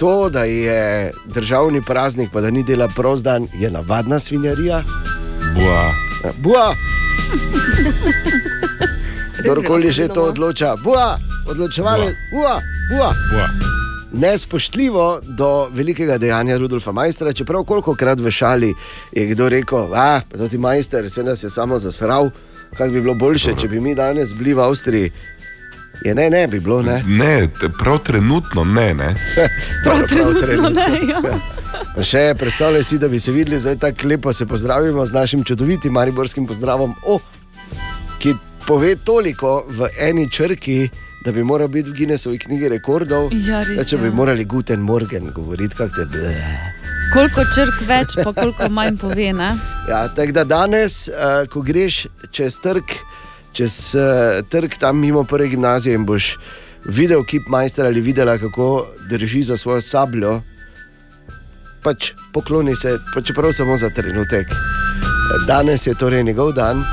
[0.00, 4.82] To, da je državni praznik, pa da ni dela prost dan, je navadna svinjarija.
[5.54, 5.94] Bua.
[6.38, 6.72] Bua!
[9.40, 11.18] Kdorkoli že to odloča, bua,
[11.50, 12.60] odločevali, bua,
[12.90, 13.12] bua.
[13.32, 13.48] Bua.
[14.12, 18.74] Nespoštljivo do velikega dejanja Rudolfa Majstra, čeprav koliko krat v šali
[19.12, 22.30] je kdo rekel, da je ti majster, se nas je samo zasral,
[22.76, 25.12] kako bi bilo boljše, če bi mi danes bili v Avstriji.
[26.04, 27.02] Je ne, ne bi bilo, ne.
[27.06, 28.94] Ne, te- prav trenutno ne.
[28.94, 29.14] ne.
[29.84, 31.20] Prav trenutno ne, ja.
[31.94, 35.44] Pa še predstavljaj si, da bi se videli, zdaj tako lepo se pozdravimo z našim
[35.44, 37.20] čudovitim mariborskim pozdravom, oh,
[38.18, 38.34] ki
[38.66, 40.88] pove toliko v eni črki,
[41.24, 43.28] da bi moral biti v Guinnessovi knjigi rekordov.
[43.46, 44.14] Ja, res da, če bi je.
[44.16, 46.34] morali Guten Morgen govoriti, kako te ble.
[47.12, 49.32] Koliko črk več, pa koliko manj pove.
[49.34, 49.50] Ne?
[49.88, 52.94] Ja, tako da danes, uh, ko greš čez trg,
[53.52, 56.36] čez uh, trg tam mimo prve gimnazije in boš
[56.84, 60.40] videl kip majstra ali videla, kako drži za svojo sabljo,
[61.82, 64.46] pač pokloni se, pa čeprav samo za trenutek.
[65.46, 66.84] Danes je torej njegov dan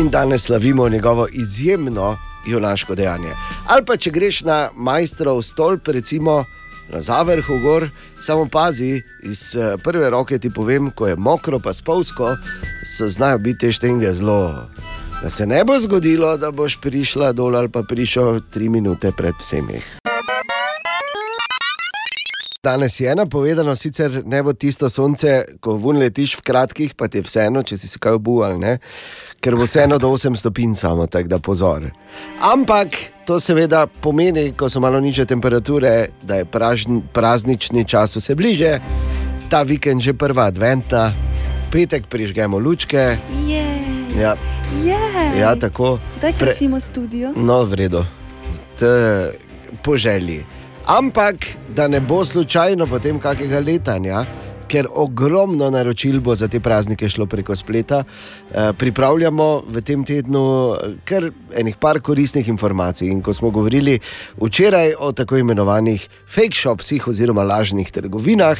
[0.00, 2.16] in danes slavimo njegovo izjemno
[2.46, 3.32] junaško dejanje.
[3.66, 6.44] Ali pa če greš na majstrov stolp, recimo
[6.92, 7.88] na Zavrhu gor,
[8.22, 12.36] samo pazi, iz eh, prve roke ti povem, ko je mokro, pa spolsko,
[13.08, 14.68] znajo biti te štenge zelo.
[15.22, 19.34] Da se ne bo zgodilo, da boš prišla dol ali pa prišel tri minute pred
[19.40, 19.80] vsemi.
[22.62, 27.20] Danes je napovedano, sicer ne bo tisto sonce, ko vun letiš v kratkih, pa ti
[27.20, 28.78] je vseeno, če si se kaj obuval, ne?
[29.40, 31.86] ker bo vseeno do 8 stopinj samo, tako da pozor.
[32.42, 38.34] Ampak to seveda pomeni, ko so malo nižje temperature, da je pražn, praznični čas vse
[38.34, 38.80] bliže,
[39.48, 41.12] ta vikend že prva adventna,
[41.70, 43.14] petek prižgemo lučke.
[44.18, 44.34] Ja,
[44.84, 45.40] Je.
[45.40, 45.98] ja tako.
[46.20, 47.32] Daj, Pre- krasimo studio.
[47.36, 48.04] No, v redu,
[48.78, 48.84] T,
[49.82, 50.44] po želji.
[50.86, 51.34] Ampak
[51.68, 54.24] da ne bo slučajno potem kakega letanja,
[54.68, 58.04] ker ogromno naročil bo za te praznike šlo preko spleta.
[58.04, 63.08] Eh, Pripravljamo v tem tednu eh, kar enih par koristnih informacij.
[63.08, 63.98] In ko smo govorili
[64.42, 68.58] včeraj o tako imenovanih fake shopsih oziroma lažnih trgovinah,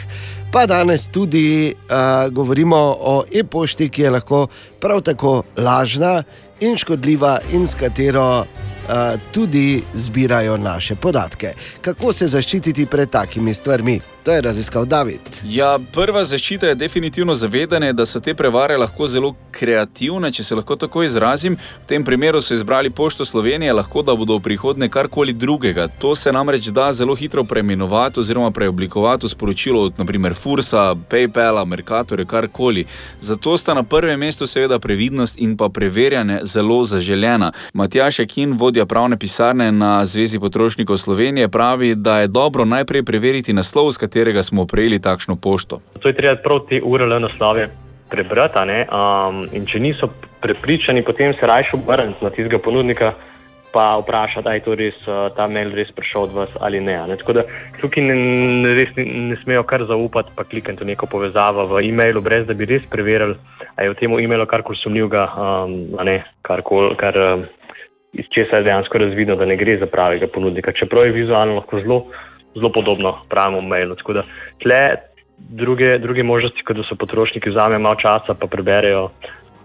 [0.53, 4.47] pa danes tudi uh, govorimo o e-pošti, ki je lahko
[4.81, 6.23] prav tako lažna
[6.61, 11.53] in škodljiva, in s katero uh, tudi zbirajo naše podatke.
[11.81, 14.01] Kako se zaščititi pred takimi stvarmi?
[14.27, 15.21] To je raziskal David.
[15.45, 20.57] Ja, prva zaščita je definitivno zavedanje, da so te prevare lahko zelo kreativne, če se
[20.59, 21.55] lahko tako izrazim.
[21.55, 25.87] V tem primeru so izbrali Pošto Slovenije, lahko da bodo v prihodnje karkoli drugega.
[26.03, 31.63] To se namreč da zelo hitro preimenovati oziroma preoblikovati v sporočilo od naprimer Fursa, PayPala,
[31.65, 32.85] Mercatorja, karkoli.
[33.21, 37.53] Zato sta na prvem mestu seveda previdnost in pa preverjanje zelo zaželena.
[37.73, 43.53] Matjaš Ekin, vodja pravne pisarne na Zvezi potrošnikov Slovenije, pravi, da je dobro najprej preveriti
[43.53, 45.85] naslov, s katerega smo prejeli takšno pošto.
[46.01, 47.69] To je treba prav te URL naslove
[48.09, 48.57] prebrati.
[48.89, 50.09] Um, in če niso
[50.41, 53.13] prepričani, potem se raje obrniti na tistega ponudnika.
[53.77, 54.97] Pa vprašati, da je to res,
[55.37, 56.97] ta mail res prišel od vas ali ne.
[57.11, 57.17] ne.
[57.21, 57.43] Tako da
[57.77, 58.15] tukaj ne,
[58.63, 62.47] ne, res ne, ne smejo kar zaupati, pa klikati v neko povezavo v e-mailu, brez
[62.49, 63.37] da bi res preverili,
[63.77, 65.77] ali je v tem e-mailu karkoli sumljivega, um,
[66.09, 67.45] ne karkoli, kar um,
[68.17, 70.73] iz česa je dejansko razvidno, da ne gre za pravega ponudnika.
[70.73, 72.01] Čeprav je vizualno lahko zelo,
[72.57, 73.95] zelo podobno pravemu mailu.
[73.95, 74.23] Tako da
[74.63, 74.97] tle
[75.39, 79.11] druge, druge možnosti, kot da so potrošniki vzamejo malo časa, pa preberejo,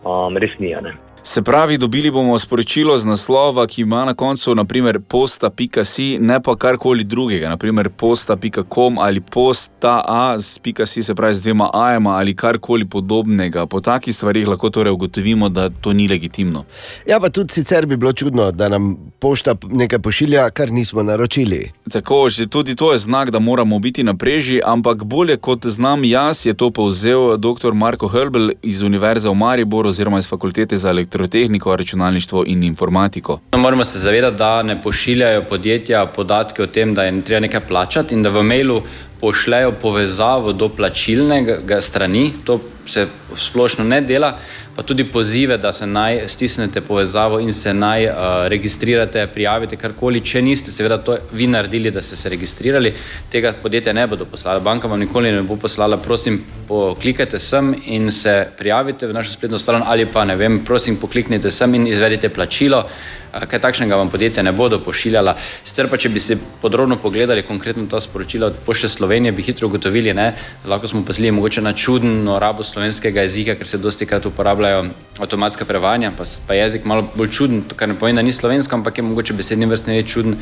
[0.04, 0.76] um, res ni.
[0.82, 1.11] ne.
[1.24, 6.56] Se pravi, dobili bomo sporočilo z naslova, ki ima na koncu naprimer posta.si, ne pa
[6.56, 13.66] karkoli drugega, naprimer posta.com ali posta.si, se pravi z dvema ajema ali karkoli podobnega.
[13.66, 16.66] Po takih stvarih lahko torej ugotovimo, da to ni legitimno.
[17.08, 21.72] Ja, pa tudi sicer bi bilo čudno, da nam pošta nekaj pošilja, kar nismo naročili.
[21.92, 26.04] Tako, že tudi to je znak, da moramo biti na preži, ampak bolje kot znam
[26.04, 27.74] jaz, je to povzel dr.
[27.74, 33.40] Marko Hrbel iz Univerze v Mariboru oziroma iz Fakultete za elektrotehniko, računalništvo in informatiko.
[33.52, 37.60] No, moramo se zavedati, da ne pošiljajo podjetja podatke o tem, da je treba nekaj
[37.68, 38.82] plačati in da v mailu
[39.22, 42.34] pošljajo povezavo do plačilnega strani.
[42.46, 43.08] To se
[43.38, 44.38] splošno ne dela,
[44.76, 48.14] pa tudi pozive, da se naj stisnete povezavo in se naj uh,
[48.48, 50.24] registrirate, prijavite karkoli.
[50.26, 52.94] Če niste, seveda to vi naredili, da ste se registrirali,
[53.32, 54.60] tega podjetja ne bodo poslala.
[54.60, 59.60] Banka vam nikoli ne bo poslala, prosim, poklikajte sem in se prijavite v našo spletno
[59.60, 62.86] stran ali pa ne vem, prosim, pokliknite sem in izvedite plačilo.
[63.32, 65.36] Kaj takšnega vam podjetja ne bodo pošiljala.
[65.64, 69.68] Sicer pa, če bi si podrobno pogledali konkretno ta sporočila od Pošte Slovenije, bi hitro
[69.68, 70.34] ugotovili, ne,
[70.68, 74.84] lahko smo pozli mogoče na čudno rabo slovenskega jezika, ker se dosti krat uporabljajo
[75.20, 78.34] avtomatska prevajanja, pa, pa je jezik malo bolj čuden, to kar ne pomeni, da ni
[78.34, 80.36] slovensko, ampak je mogoče besedni vrstni red čuden.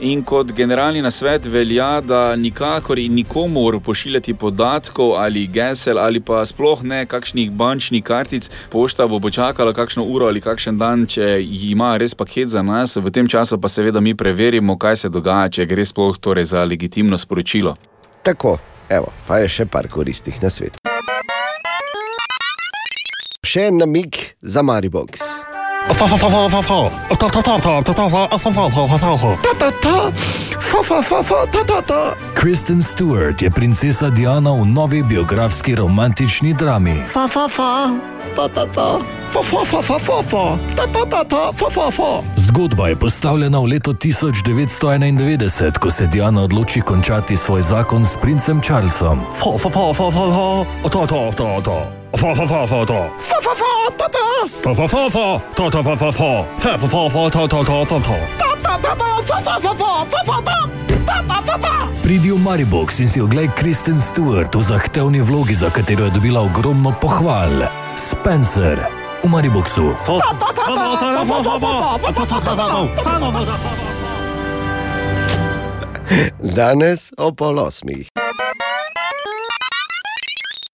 [0.00, 6.44] In kot generalni nasvet velja, da nikakor in nikomor pošiljati podatkov ali gesel ali pa
[6.46, 8.50] sploh ne kakšnih bančnih kartic.
[8.70, 13.10] Pošta bo počakala kakšno uro ali kakšen dan, če ima res paket za nas, v
[13.10, 17.16] tem času pa seveda mi preverimo, kaj se dogaja, če gre sploh torej za legitimno
[17.16, 17.76] sporočilo.
[18.22, 18.58] Tako,
[18.92, 20.76] evo, pa je še par koristih na svetu.
[23.46, 25.35] Še en namig za Maribox.
[32.34, 37.02] Kristen Stewart je princesa Diana v novi biografski romantični drami.
[42.36, 48.60] Zgodba je postavljena v leto 1991, ko se Diana odloči končati svoj zakon s princem
[48.60, 49.20] Charlesom.
[62.02, 66.46] Pridi v Maribox in si oglej Kristen Stewart v zahtevni vlogi, za katero je dobila
[66.46, 67.68] ogromno pohval.
[67.98, 68.78] Spencer
[69.22, 69.92] v Mariboxu.
[76.40, 78.25] Danes o pol osmih.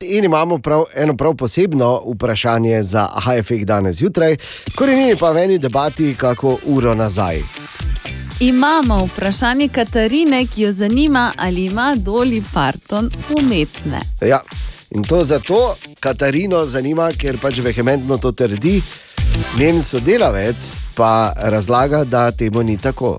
[0.02, 4.36] In imamo prav, eno prav posebno vprašanje za HFX danes zjutraj,
[4.74, 7.42] korenini pa v eni debati, kako uro nazaj.
[8.40, 14.00] Imamo vprašanje Katarine, ki jo zanima, ali ima Doli Parton umetne.
[14.20, 14.40] Ja,
[14.90, 18.82] in to zato Katarino zanima, ker pač vehementno to trdi,
[19.58, 23.18] njen sodelavec pa razlaga, da temu ni tako.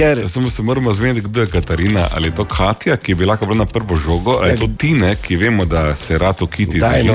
[0.00, 0.28] Ker...
[0.28, 2.08] Samo se moramo zmeniti, kdo je Katarina.
[2.14, 5.16] Ali je to Katja, ki je bila bila na prvo žogo, ali je to Tine,
[5.16, 7.14] ki vemo, da se rado kiti za Daj, no,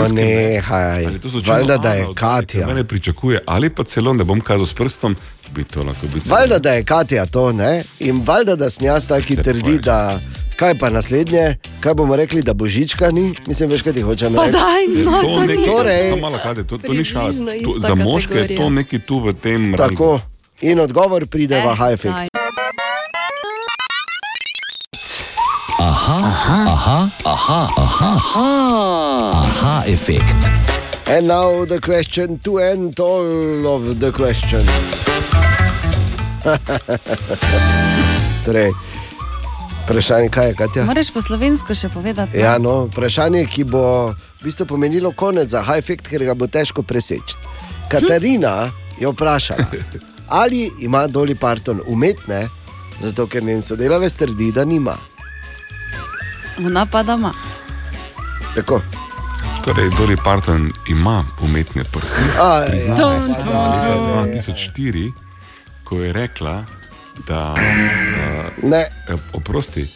[1.19, 2.67] to slučajno Valjda, da je Katja.
[2.67, 5.15] Mene pričakuje, ali pa celo ne bom kazal s prstom,
[5.51, 6.21] bi to lahko bilo.
[6.27, 7.83] Valjda, da je Katja to, ne?
[7.99, 10.19] In valjda, da sem jaz ta, ki trdi, da
[10.55, 14.41] kaj pa naslednje, kaj bomo rekli, da božička ni, mislim, veš, kaj ti hočem Pa
[14.41, 14.53] reči.
[14.53, 15.65] daj, no, to nekaj, ni.
[15.65, 17.31] Torej- malo, kaj je, to, to ni šala.
[17.63, 20.19] To, za moške je to nekaj tu v tem Tako.
[20.61, 22.03] In odgovor pride v Eh, HFX.
[22.05, 22.34] daj.
[26.05, 28.49] Aha, aha, aha, aha, aha,
[29.41, 30.37] aha, efekt.
[31.09, 34.61] And now the question to end all of the question.
[38.45, 38.69] torej,
[39.83, 40.85] vprašanje, kaj je, Katja?
[40.85, 42.37] Moraš po slovensko še povedati.
[42.37, 46.45] Ja, no, vprašanje, ki bo v bistvu pomenilo konec za high effect, ker ga bo
[46.45, 47.33] težko preseči.
[47.89, 48.69] Katarina
[49.01, 49.65] je vprašala,
[50.45, 52.45] ali ima Dolly Parton umetne,
[53.01, 54.93] zato ker njen sodelavec trdi, da nima.
[56.59, 57.31] Ona pa da ima.
[58.55, 58.81] Tako.
[59.65, 62.21] Torej, Dolly Parton ima umetne prsi.
[62.39, 63.93] A, Priznala Tum, je tum, leta
[64.43, 64.55] tum.
[64.55, 65.11] 2004,
[65.83, 66.63] ko je rekla,
[67.27, 67.55] da.
[68.63, 68.87] Ne.
[69.09, 69.87] Uh, oprosti,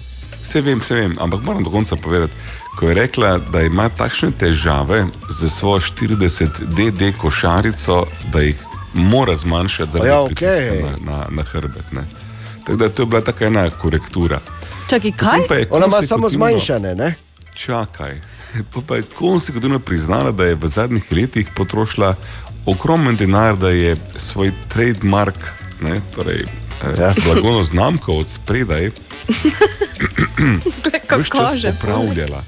[0.43, 2.33] vse vem, vse vem, ampak moram do konca povedati.
[2.75, 8.55] Ko je rekla, da ima takšne težave z svojo 40 DD košarico, da jih
[8.93, 10.81] mora zmanjšati zaradi Ja, pritiska okej.
[10.81, 11.91] na, na, na hrbet.
[11.91, 12.03] ne.
[12.59, 14.39] Tako da to je bila taka ena korektura.
[14.89, 15.39] Čakaj, kaj?
[15.59, 17.15] Je Ona ima samo zmanjšane, ne?
[17.53, 18.21] Čakaj.
[18.73, 22.15] Pa, pa je konsekventivno priznala, da je v zadnjih letih potrošila
[22.65, 25.37] ogromen denar, da je svoj trademark,
[25.81, 26.45] ne, torej
[26.83, 27.05] Ja.
[27.05, 27.13] ja.
[27.25, 28.91] blagovno znamko od spredaj,
[31.17, 32.43] več čas že popravljala.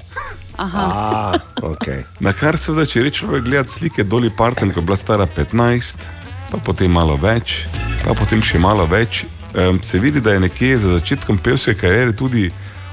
[0.56, 0.80] Aha.
[0.80, 2.02] A, okay.
[2.20, 5.26] Na kar se zdaj, če reče človek, gleda slike Dolly Parton, ko je bila stara
[5.26, 5.96] 15,
[6.50, 7.64] pa potem malo več,
[8.04, 9.24] pa potem še malo več,
[9.54, 12.50] um, se vidi, da je nekje za začetkom pevske kariere tudi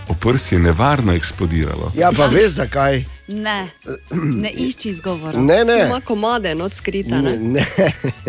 [0.07, 1.91] oprsje nevarno eksplodiralo.
[1.95, 3.03] Ja, pa veš zakaj?
[3.27, 3.67] Ne,
[4.11, 5.39] ne išči izgovora.
[5.39, 5.85] Ne, ne.
[5.87, 7.21] Ima komade not skrita.
[7.21, 7.37] Ne, Ne?
[7.37, 7.65] ne.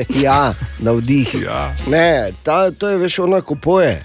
[0.24, 1.34] ja, navdih.
[1.44, 1.74] Ja.
[1.86, 4.02] Ne, ta, to je veš, ona ko poje,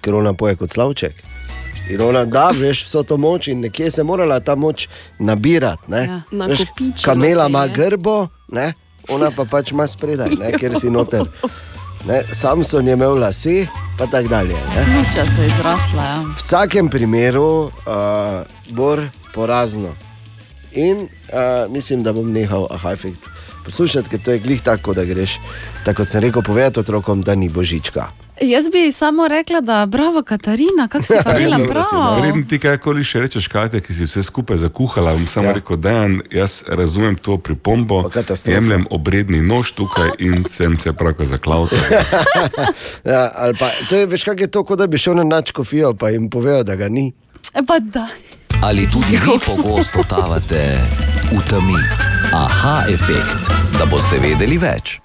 [0.00, 1.22] ker ona poje kot slavček.
[1.90, 4.88] In ona da, veš, vso to moč in nekje se je morala ta moč
[5.18, 5.90] nabirati.
[5.90, 6.02] ne.
[6.04, 6.22] Ja.
[6.46, 8.72] Veš, Nakopičilo Kamela ima grbo, ne?
[9.08, 10.52] ona pa pač ima spredaj, ne?
[10.52, 11.24] ker si noter.
[12.06, 12.22] Ne?
[12.32, 13.66] Samson je imel lase,
[13.98, 14.54] pa tako dalje.
[14.54, 14.86] Ne?
[14.96, 16.02] Luča so izrasla.
[16.02, 16.22] Ja.
[16.22, 17.72] V vsakem primeru uh,
[18.70, 18.96] bo
[19.34, 19.94] porazno.
[20.72, 23.28] In uh, mislim, da bom nehal ahajfekt
[23.64, 25.38] poslušati, ker to je glih tako, da greš.
[25.84, 28.08] Tako kot sem rekel, povedati otrokom, da ni božička.
[28.42, 32.20] Jaz bi samo rekla, da bravo, Katarina, kako si pa dela prav.
[32.20, 35.54] Preden ti karkoli še rečeš, Katja, ki si vse skupaj zakuhala, bom samo ja.
[35.60, 38.02] rekel, da jaz razumem to pripombo,
[38.46, 41.78] jemljem obredni nož tukaj in sem se pravkar zaklautil.
[43.12, 45.94] ja, pa, to je več kak je to, kot da bi šel na nač kofijo,
[45.94, 47.12] pa jim povedal, da ga ni.
[47.54, 48.08] E pa da.
[48.62, 50.66] Ali tudi vi pogosto totavate
[51.30, 51.78] v temi?
[52.34, 54.98] Aha, efekt, da boste vedeli več.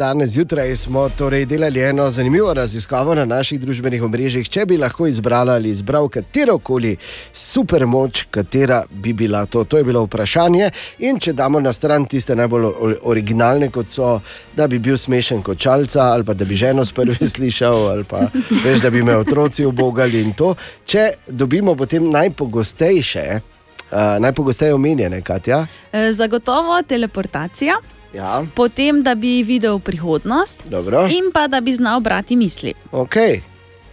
[0.00, 5.04] Danes zjutraj smo torej delali eno zanimivo raziskavo na naših družbenih omrežjih, če bi lahko
[5.06, 6.94] izbrala ali izbral katero koli
[7.32, 9.64] supermoč, katera bi bila to.
[9.64, 10.70] To je bilo vprašanje.
[10.98, 14.14] In če damo na stran tiste najbolj originalne, kot so,
[14.56, 18.24] da bi bil smešen kot čalca, ali pa da bi ženo sprvi slišal, ali pa
[18.64, 20.54] veš, da bi me otroci obogali in to.
[20.86, 25.66] Če dobimo potem najpogostejše, uh, najpogosteje omenjene, Katja.
[25.92, 27.76] E, Zagotovo teleportacija,
[28.14, 31.06] Ja, potem da bi videl prihodnost dobro.
[31.06, 32.74] in pa da bi znal brati misli.
[32.92, 33.14] Ok,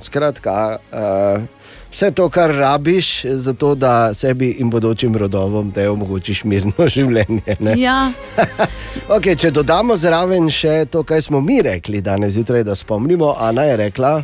[0.01, 1.41] skratka, uh,
[1.91, 7.55] vse to, kar rabiš, zato da sebi in bodočim rodovom te omogočiš mirno življenje.
[7.59, 7.73] ne?
[7.77, 8.11] Ja,
[9.09, 13.63] Okay, če dodamo zraven še to, kar smo mi rekli danes zjutraj, da spomnimo, Ana
[13.63, 14.23] je rekla,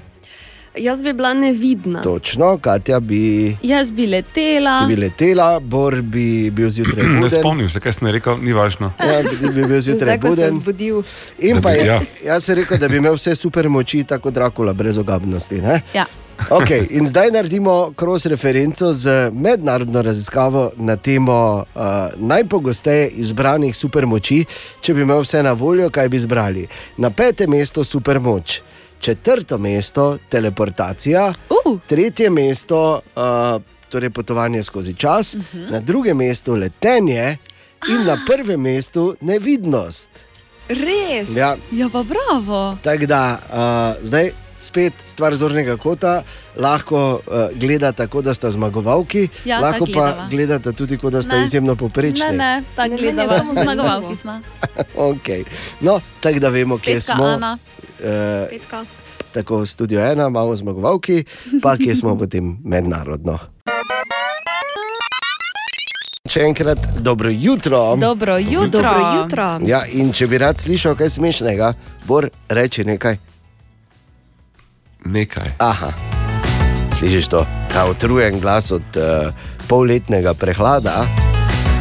[0.76, 2.02] Jaz bi bila nevidna.
[2.02, 4.80] točno, Katja bi, jaz bi letela.
[4.80, 7.30] ti bi letela, Bor bi bil zjutraj Ne buden.
[7.32, 8.92] spomnim se, kaj sem rekel, ni važno.
[9.00, 10.56] Ja, bi, bi bil zjutraj buden.
[10.56, 11.04] zbudil.
[11.40, 12.02] In Da pa bi- je, ja.
[12.26, 15.56] jaz sem rekel, da bi imel vse super moči, tako Drakula, brez ogabnosti.
[15.58, 15.82] Ne?
[15.94, 16.06] Ja.
[16.50, 21.38] Okay, in zdaj naredimo cross referenco z mednarodno raziskavo na temo
[21.70, 21.82] uh,
[22.18, 24.46] najpogosteje izbranih supermoči.
[24.82, 26.66] Če bi imel vse na voljo, kaj bi izbrali?
[26.98, 28.62] Na petem mestu supermoč,
[29.04, 31.32] četrto mesto teleportacija,
[31.66, 31.80] uh.
[31.88, 35.58] tretje mesto uh, torej potovanje skozi čas, uh Mhm.
[35.58, 35.72] -huh.
[35.72, 37.38] na drugem mestu letenje
[37.90, 40.10] in na prvem mestu nevidnost.
[40.68, 41.36] Res.
[41.38, 42.78] Ja, ja, pa bravo.
[42.84, 43.40] Tako da
[44.00, 44.32] uh, zdaj
[44.64, 46.24] spet stvar zornega kota,
[46.56, 47.22] lahko uh,
[47.54, 50.28] gledata tako, da sta zmagovalki, Ja, lahko pa gledava.
[50.30, 51.44] gledata tudi, kot da sta Ne.
[51.44, 52.26] izjemno poprečni.
[52.28, 54.40] Ne, ne, tako gledamo, samo zmagovalki smo.
[55.10, 55.44] okay.
[55.82, 57.24] No, tako da vemo, kje Petka, smo.
[57.26, 57.58] Ana.
[58.00, 58.86] Uh, Petka.
[59.32, 61.24] tako v studiu ena, malo zmagovalki,
[61.62, 63.40] pa kje smo potem mednarodno.
[66.26, 67.96] Še enkrat dobro jutro.
[67.96, 68.82] Dobro jutro.
[68.82, 69.48] Dobro jutro.
[69.62, 71.74] Ja, in če bi rad slišal kaj smešnega,
[72.06, 73.18] Bor reči nekaj.
[75.06, 75.52] Nekaj.
[75.60, 75.92] Aha,
[76.94, 79.34] slišiš to, ta utrujen glas od uh,
[79.68, 81.06] polletnega prehlada.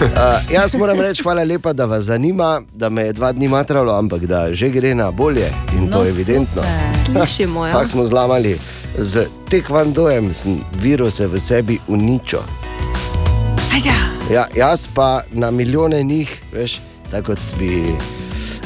[0.01, 0.09] Uh,
[0.57, 4.27] jaz moram reči, hvala lepa, da vas zanima, da me je dva dni matralo, ampak
[4.27, 6.63] da že gre na bolje in to No, je evidentno.
[6.97, 7.27] super.
[7.27, 7.73] Slišimo, ja.
[7.77, 8.59] Pa smo zlamali
[8.99, 12.41] z tekvandojem, sem viruse v sebi uničil.
[14.31, 17.95] Ja, jaz pa na milijone njih, veš, tako kot bi.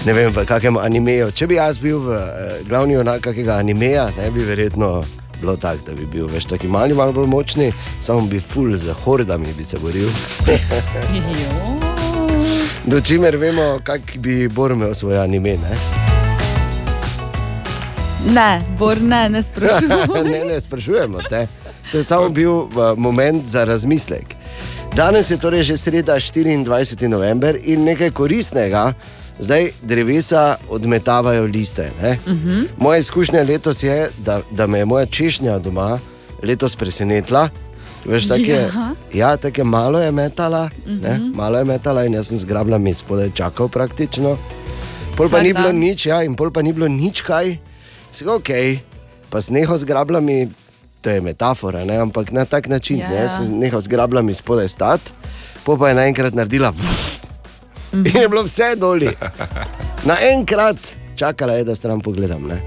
[0.07, 1.32] Ne vem, v kakem animeju.
[1.34, 5.02] Če bi jaz bil v, eh, glavni junak kakega animeja, ne bi verjetno
[5.40, 8.92] bilo tako, da bi bil veš, taki mali, malo bolj močni, samo bi full z
[9.02, 10.09] hordami bi se boril.
[12.86, 15.59] Do čimer vemo, kak bi Bor imel svoj anime.
[15.59, 15.74] Ne?
[18.30, 20.24] Ne, Bor, ne, ne sprašujem.
[20.32, 21.46] ne, ne sprašujemo te.
[21.90, 24.24] To je samo bil uh, moment za razmislek.
[24.94, 27.09] Danes je torej že sreda, 24.
[27.09, 28.92] november in nekaj koristnega.
[29.39, 31.91] Zdaj drevesa odmetavajo liste.
[32.03, 32.18] ne.
[32.26, 32.62] Mhm.
[32.78, 35.99] Moja izkušnja letos je, da, da me je moja češnja doma
[36.43, 37.49] letos presenetila.
[38.05, 38.95] Veš, tak je, Ja.
[39.12, 41.30] ja, tako je malo je metala, ne, Mhm.
[41.34, 44.37] malo je metala in jaz sem z grablami spodaj čakal praktično.
[45.16, 45.78] Pol pa Vsak ni bilo dan.
[45.78, 47.57] nič, ja, in pol pa ni bilo nič kaj.
[48.12, 48.51] Vse ok,
[49.30, 50.49] pa s neho z grablami,
[51.03, 53.28] to je metafora, ne, ampak na tak način, Ja, ja, ne, ja.
[53.28, 55.11] sem nehal z grablami spodaj stati,
[55.64, 56.72] pol pa je naenkrat naredila.
[58.09, 59.11] In je bilo vse doli.
[60.05, 60.76] Naenkrat
[61.16, 62.47] čakala je, da stran pogledam.
[62.49, 62.62] Ne.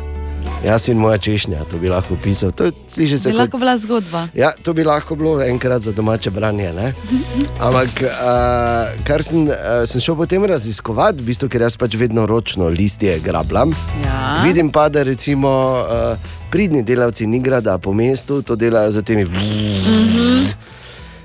[0.66, 2.52] Jaz in moja češnja, to bi lahko pisal.
[2.52, 4.28] To sliši se Bi kot lahko bila zgodba.
[4.36, 6.74] Ja, to bi lahko bilo enkrat za domače branje.
[6.74, 6.94] Ne?
[7.66, 9.54] Ampak, uh, kar sem, uh,
[9.88, 13.72] sem šel potem raziskovati, v bistvu, ker jaz pač vedno ročno listje grabljam.
[14.04, 14.42] Ja.
[14.44, 15.50] Vidim pa, da recimo
[15.80, 19.26] uh, pridni delavci Nigrada po mestu to delajo za temi.
[19.26, 20.79] Mhm.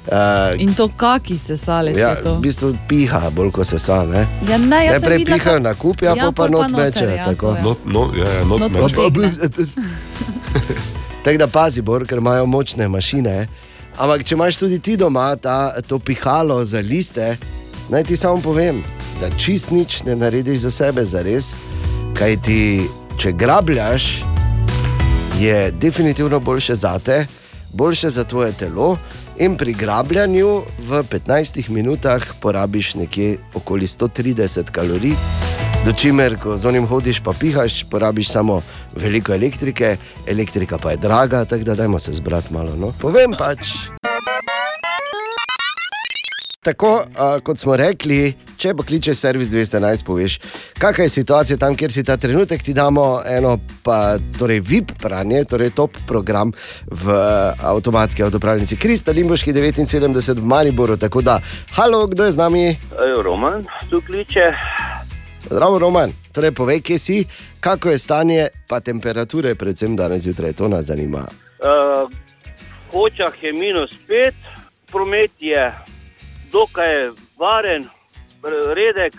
[0.05, 0.11] Uh,
[0.59, 1.97] In to kaki se salec.
[1.97, 4.05] ja, v bistvu piha, bolj ko se sa.
[4.05, 4.27] Ne?
[4.49, 7.11] Ja, ne, jaz sem Najprej videla, kako- na kup, ja, Ja, pa pa not mečejo.
[7.11, 7.57] ja, tako.
[7.63, 8.95] Not, no, ja, ja, not Not meče.
[11.25, 13.49] Tako da pazi, Bor, ker imajo močne mašine.
[13.97, 17.37] Ampak če imaš tudi ti doma ta, to pihalo za liste,
[17.89, 18.83] naj ti samo povem,
[19.21, 21.55] da čist nič ne narediš za sebe, za res.
[22.15, 24.23] Kaj ti, če grabljaš,
[25.39, 27.27] je definitivno boljše za te,
[27.73, 28.99] boljše za tvoje telo.
[29.37, 35.17] In pri grabljanju v 15 minutah porabiš nekje okoli 130 kalorij,
[35.85, 38.61] do čimer, ko z onim hodiš, pa pihaš, porabiš samo
[38.95, 42.77] veliko elektrike, elektrika pa je draga, tako da dajmo se zbrati malo.
[42.77, 42.93] No?
[43.01, 43.75] Povem pač.
[46.65, 50.39] Tako uh, kot smo rekli, če pokličeš servis 211, poveš,
[50.81, 55.43] kakšna je situacija tam, kjer si ta trenutek, ti damo eno, pa torej VIP pranje,
[55.45, 56.55] torej top program
[56.89, 60.97] v uh, avtomatski avtopravnici Krista Limboški 79 v Mariboru.
[60.97, 61.37] Tako da,
[61.77, 62.65] halo, kdo je z nami?
[62.73, 64.49] Ej, Roman, tu kliče.
[65.45, 66.17] Zdravo, Roman.
[66.33, 67.19] Torej, povej, kje si,
[67.61, 71.29] kako je stanje, pa temperature, predvsem danes zjutraj, to nas zanima.
[71.61, 72.09] Uh,
[72.89, 74.33] v očah je minus 5,
[74.89, 75.69] promet je
[76.55, 77.89] dokaj varen,
[78.79, 79.15] redek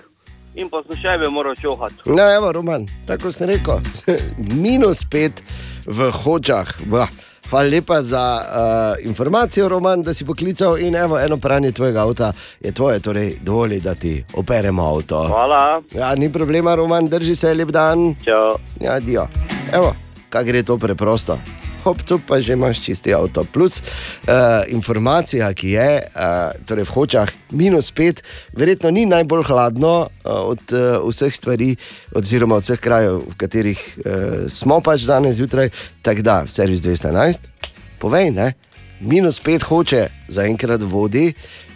[0.56, 2.08] in pa smo še bi moral čohati.
[2.08, 3.84] No, evo, Roman, tako sem rekel,
[4.64, 5.44] minus pet
[5.86, 6.76] v hočah.
[6.92, 7.12] Bah.
[7.46, 12.32] Hvala lepa za uh, informacijo, Roman, da si poklical in evo, eno pranje tvojega avta
[12.58, 15.28] je tvoje, torej dovoli, da ti operemo avto.
[15.30, 15.82] Hvala.
[15.94, 18.16] Ja, ni problema, Roman, drži se, lep dan.
[18.26, 18.58] Čau.
[18.82, 19.28] Ja, dio.
[19.74, 19.94] Evo,
[20.30, 21.38] kaj gre to preprosto.
[21.86, 23.44] Hop, tu pa že imaš čisti avto.
[23.46, 28.24] Plus uh, informacija, ki je uh, torej v hočah minus pet,
[28.58, 31.76] verjetno ni najbolj hladno uh, od uh, vseh stvari,
[32.18, 35.70] oziroma od vseh krajev, v katerih uh, smo pač danes zjutraj.
[36.02, 37.54] Tako da, servis 211,
[38.02, 38.56] povej, ne?
[38.98, 41.36] minus pet hoče zaenkrat vodi,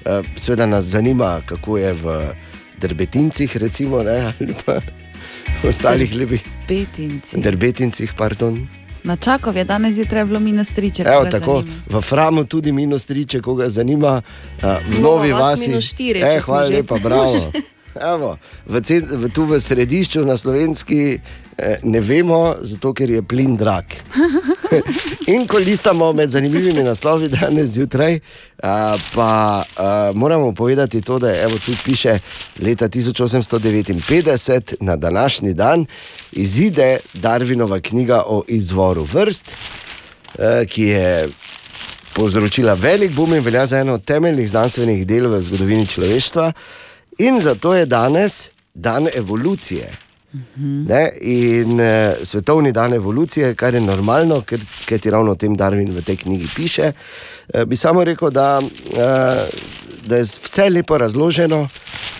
[0.09, 2.17] uh, seveda nas zanima, kako je v
[2.81, 4.33] drbetincih, recimo, ne?
[4.33, 4.81] ali pa
[5.69, 6.41] ostalih lepih.
[6.65, 7.45] Petinci.
[7.45, 8.78] Drbetincih, pardon.
[9.03, 11.81] Na Čakov je danes zjutraj bilo minus 3, če Evo, tako, zanima.
[11.87, 15.69] v Framu tudi minus 3, če koga zanima, uh, v Novi vas vasi.
[15.69, 17.51] minus štiri, e, če smo hvala lepa, bravo.
[18.13, 23.23] Evo, v, cen, v, tu v središču na slovenski eh, ne vemo, zato ker je
[23.25, 23.97] plin drag.
[25.33, 28.19] In ko listamo med zanimivimi naslovi danes zjutraj,
[29.13, 29.63] pa
[30.15, 32.19] moramo povedati to, da je evo, tu piše
[32.59, 35.85] leta 1859 na današnji dan
[36.31, 39.45] izide Darwinova knjiga o izvoru vrst,
[40.69, 41.27] ki je
[42.13, 46.53] povzročila velik boom in velja za eno od temeljnih znanstvenih del v zgodovini človeštva.
[47.17, 50.08] In zato je danes dan evolucije.
[50.57, 51.09] Ne?
[51.21, 51.87] In uh,
[52.23, 56.17] svetovni dan evolucije, kar je normalno, ker, ker ti ravno o tem Darwin v tej
[56.21, 56.91] knjigi piše.
[57.53, 58.99] Uh, bi samo rekel, da, uh,
[60.05, 61.67] da je vse lepo razloženo,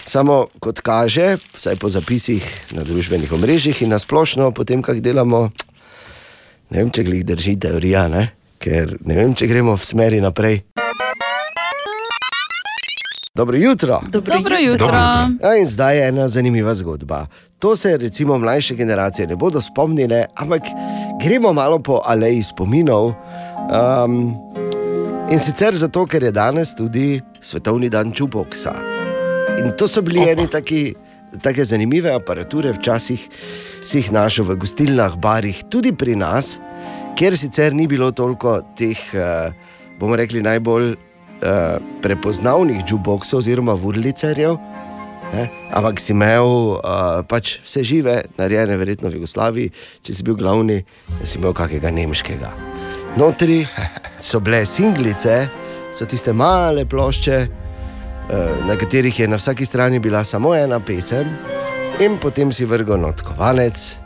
[0.05, 5.51] samo kot kaže, vsaj po zapisih na družbenih omrežjih in na splošno, potem, kaj delamo,
[6.69, 8.29] ne vem, če glih drži teorija, ne?
[8.59, 10.63] ker ne vem, če gremo v smeri naprej.
[13.39, 14.01] Dobro jutro.
[14.11, 14.85] Dobro Dobro jutro.
[14.85, 14.97] jutro.
[15.39, 17.27] Ja, in zdaj je ena zanimiva zgodba.
[17.59, 20.61] To se recimo mlajše generacije ne bodo spomnile, ampak
[21.23, 23.05] gremo malo po aleji spominov.
[23.05, 24.33] Um,
[25.31, 28.73] in sicer zato, ker je danes tudi svetovni dan jukeboxa.
[29.59, 30.95] In to so bili eni taki.
[31.41, 33.21] Take zanimive aparature, včasih
[33.85, 36.55] si jih našel v gostilnah, barih, tudi pri nas,
[37.13, 39.53] kjer sicer ni bilo toliko teh, eh,
[39.99, 44.57] bomo rekli, najbolj eh, prepoznavnih jukeboxov oziroma vurlicerjev,
[45.33, 49.73] ne, ampak si imel eh, pač vse žive, narejene verjetno v Jugoslaviji,
[50.05, 50.81] če si bil glavni,
[51.23, 52.51] si imel kakega nemškega.
[53.19, 53.63] Notri
[54.29, 55.47] so bile singlice,
[55.95, 57.39] so tiste male plošče.
[57.39, 61.33] Eh, na katerih je na vsaki strani bila samo ena pesem,
[61.99, 63.99] in potem si vrgel not kovanec,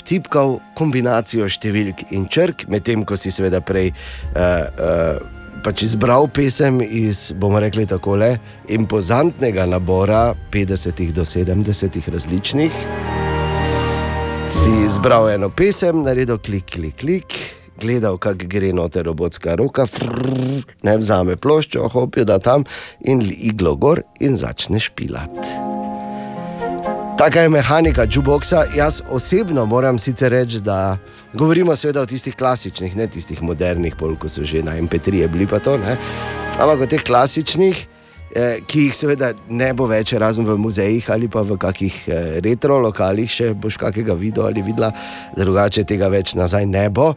[0.00, 6.80] vtipkal kombinacijo številk in črk, medtem ko si seveda prej uh, uh, pač izbral pesem
[6.80, 8.16] iz, bomo rekli tako,
[8.68, 12.72] impozantnega nabora 50 do 70 različnih.
[14.50, 17.38] Si izbral eno pesem, naredil klik, klik, klik
[17.80, 22.64] gledal, kako gre noter robotska roka, frrr, ne vzame ploščo, hopijo da tam
[23.00, 25.79] in iglo gor in začne špilati.
[27.20, 28.64] Taka je mehanika jukeboxa.
[28.76, 30.96] Jaz osebno moram sicer reči, da
[31.34, 35.58] govorimo o tistih klasičnih, ne tistih modernih, pol, ko so že na MP3 bili pa
[35.58, 35.98] to, ne?
[36.58, 37.86] ampak o teh klasičnih.
[38.34, 42.40] Eh, ki jih seveda ne bo več, razen v muzejih ali pa v kakih eh,
[42.40, 44.92] retro lokalih, še boš kakega videl ali videla,
[45.36, 47.10] drugače tega več nazaj ne bo.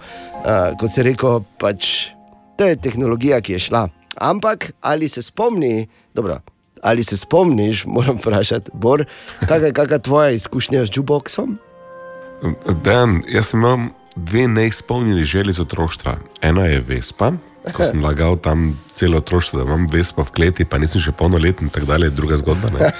[0.44, 2.10] Eh, kot se reko, pač
[2.58, 3.88] to je tehnologija, ki je šla.
[4.20, 6.42] Ampak ali se spomni, dobro,
[6.84, 9.06] ali se spomniš, moram vprašati, Bor,
[9.40, 11.58] kakšna je kakšna tvoja izkušnja z jukeboxom?
[12.84, 16.18] Dan, jaz imam dve neizpolnjeni želji iz otroštva.
[16.42, 17.32] Ena je Vespa,
[17.74, 21.68] ko sem lagal tam celo otroštvo, da imam Vespa v kleti, pa nisem še polnoleten
[21.68, 22.70] in tako dalje, druga zgodba.
[22.76, 22.92] Ne?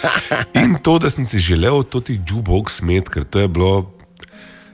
[0.64, 3.92] In to, da sem si želel to ti jukebox imeti, ker to je bilo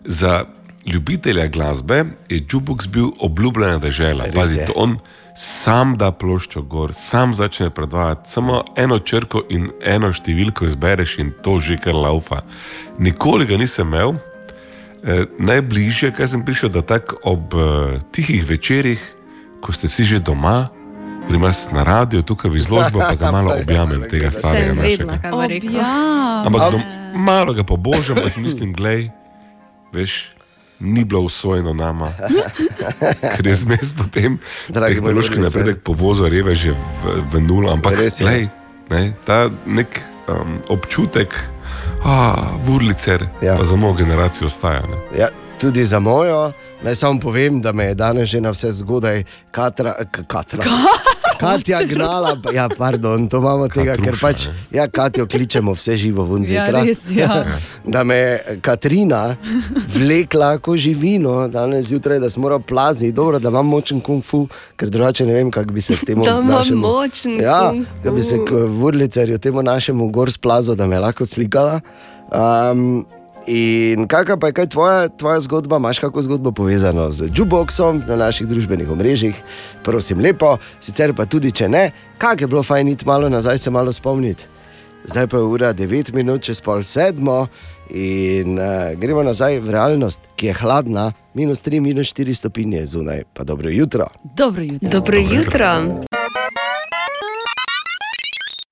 [0.06, 0.46] za
[0.86, 3.82] ljubitelja glasbe, je jukebox bil obljubljena.
[3.84, 5.00] Res Pazi, to on
[5.40, 11.32] sam da ploščo gor, sam začne predvajati, samo eno črko in eno številko izbereš in
[11.44, 12.42] to že kar laufa.
[13.00, 14.18] Nikoli ga nisem imel.
[15.00, 19.00] Eh, najbližje, kaj sem prišel, da tako ob eh, tihih večerjih,
[19.64, 20.68] ko ste vsi že doma,
[21.30, 25.16] grem jaz na radio, tukaj v izložbo, pa ga malo objamem tega starega našega.
[26.44, 26.84] Ampak dom,
[27.16, 29.08] malo ga pobožam, pa si mislim, glej,
[29.96, 30.36] veš,
[30.80, 32.12] ni bilo usvojeno nama,
[33.36, 35.58] ker je zmes potem Dragi moj tehnološki Vurlice.
[35.58, 36.78] napredek povozil reve že v,
[37.32, 38.24] v nulo, ampak Res je.
[38.24, 38.48] glej,
[38.90, 41.36] ne, ta nek um, občutek,
[42.00, 43.58] a, vurlicer, ja.
[43.58, 44.82] pa za mojo generacijo ostaja.
[44.82, 44.98] Ne.
[45.16, 45.28] Ja,
[45.58, 46.52] tudi za mojo,
[46.82, 50.64] naj samo povem, da me je danes že na vse zgodaj katra, k- katra.
[51.40, 56.44] Katja gnala, ja, pardon, to imamo tega, ker pač ja, Katjo kličemo vse živo ven
[56.44, 56.84] Ja, zjutraj.
[56.84, 57.46] res, ja.
[57.86, 58.32] Da me je
[58.62, 59.36] Katrina
[59.90, 64.48] vlekla kot živino danes zjutraj, da sem moral plaziti, dobro, da imam močen kung fu,
[64.76, 66.82] ker drugače ne vem, kako bi se k temu Da imam našemu.
[66.82, 71.00] močen ja, kung da bi se k vrlicerju temu našemu gor splazil, da me je
[71.00, 71.80] lahko slikala.
[72.32, 73.06] Um,
[73.48, 78.16] In kakšna pa je kaj tvoja, tvoja zgodba, imaš kakšno zgodbo povezano z jukeboxom na
[78.16, 79.36] naših družbenih omrežjih,
[79.84, 83.72] prosim, lepo, sicer pa tudi, če ne, kako je bilo fajn iti malo nazaj, se
[83.72, 84.46] malo spomniti.
[85.06, 87.48] Zdaj pa je ura 9 minut čez pol sedmo
[87.90, 93.24] in uh, gremo nazaj v realnost, ki je hladna, minus 3, minus 4 stopinje zunaj,
[93.34, 94.10] pa dobro jutro.
[94.36, 94.90] Dobro jutro.
[94.90, 95.72] Dobro jutro.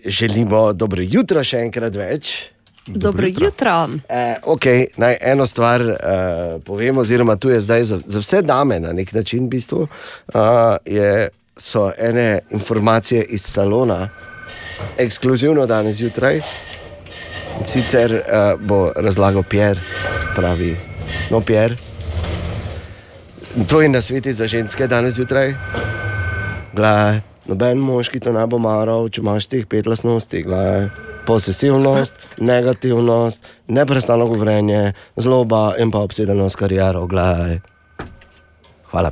[0.05, 2.56] Želimo dobro jutro še enkrat več.
[2.87, 3.89] Dobro jutro.
[4.09, 5.97] Eh, okay, naj eno stvar uh,
[6.63, 10.39] povem, oziroma tu je zdaj za, za vse dame na nek način, v bistvu, uh,
[10.85, 14.09] je, so ene informacije iz salona,
[14.97, 16.41] ekskluzivno danes zjutraj.
[17.63, 19.79] Sicer uh, bo razlagal Pierre,
[20.35, 20.75] pravi,
[21.31, 21.75] no, Pierre.
[23.69, 25.53] To je na svetu za ženske danes zjutraj.
[26.73, 30.43] Glej, noben moški to ne bo maral, če imaš teh pet lasnosti.
[30.43, 30.89] Glej,
[31.27, 37.05] posesivnost, negativnost, neprestano govorjenje, zloba in pa obsedenost kariero.
[37.07, 37.59] Glej.
[38.91, 39.11] Hvala.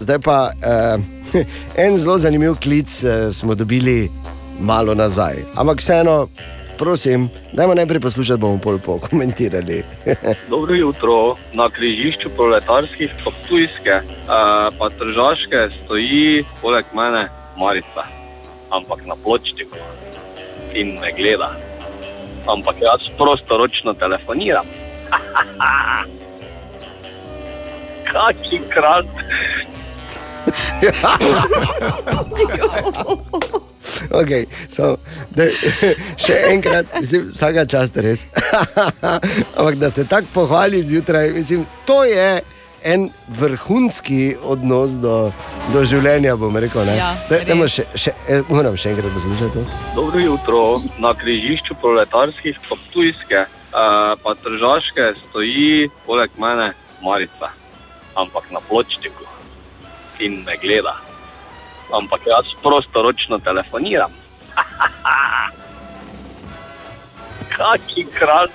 [0.00, 1.44] Zdaj pa eh,
[1.84, 4.08] en zelo zanimiv klic eh, smo dobili
[4.60, 5.36] malo nazaj.
[5.56, 6.26] Ampak vseeno,
[6.78, 9.82] prosim, dajmo najprej poslušati, bomo pol pokomentirali.
[10.54, 11.36] Dobro jutro.
[11.54, 17.28] Na križišču proletarskih pa tujske, uh, pa tržaške stoji poleg mene
[17.58, 18.23] Marica,
[18.76, 19.76] ampak na pločniku
[20.74, 21.56] in me gleda.
[22.46, 24.66] Ampak jaz prostoročno telefoniram.
[28.12, 29.06] Kaki krat.
[34.10, 34.96] Okay, so,
[35.34, 35.46] da,
[36.24, 38.26] še enkrat, vsaka čast res.
[39.56, 42.42] Ampak da se tako pohvali zjutraj, mislim, to je
[42.84, 45.32] en vrhunski odnos do,
[45.72, 46.84] do življenja, bom rekel.
[46.84, 46.96] ne.
[46.98, 47.78] Ja, dajmo res.
[47.78, 49.52] še, še, eh, moram še enkrat poslušati.
[49.56, 49.64] to.
[49.96, 50.60] Dobro jutro.
[51.00, 57.50] Na križišču proletarskih pa tujske, uh, pa tržaške stoji poleg mene Marica,
[58.16, 59.24] ampak na pločniku
[60.20, 60.96] in me gleda.
[61.92, 64.12] Ampak jaz prostoročno telefoniram.
[67.56, 68.50] Kaki kralj.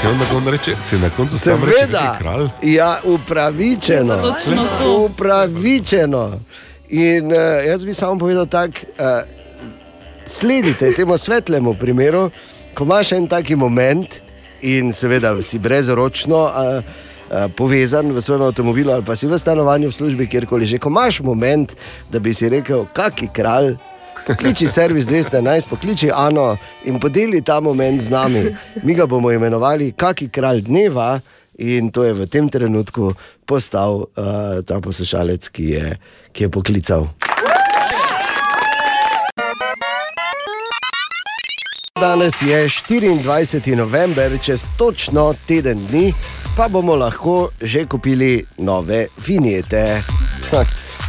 [0.00, 2.48] Si on na koncu reče, si na koncu sam reče, da Seveda, je kralj.
[2.62, 4.16] ja, upravičeno.
[4.16, 4.98] Točno to.
[4.98, 6.32] Upravičeno.
[6.88, 9.04] In uh, jaz bi samo povedal tako, uh,
[10.26, 12.30] sledite temu svetlemu primeru,
[12.74, 14.14] ko imaš en taki moment
[14.62, 16.44] in seveda si brezročno.
[16.44, 16.84] Uh,
[17.56, 21.20] Povezan v svojem avtomobilu ali pa si v stanovanju, v službi, kjerkoli že, ko imaš
[21.20, 21.72] moment,
[22.12, 23.74] da bi si rekel, kaki kralj,
[24.26, 28.44] pokliči servis 211, pokliči Ano in podeli ta moment z nami.
[28.82, 31.20] Mi ga bomo imenovali kaki kralj dneva
[31.58, 33.14] in to je v tem trenutku
[33.46, 35.98] postal uh, ta poslušalec, ki je,
[36.32, 37.08] ki je poklical.
[42.00, 43.76] Danes je 24.
[43.76, 46.12] november, čez točno teden dni,
[46.56, 50.02] pa bomo lahko že kupili nove vinjete.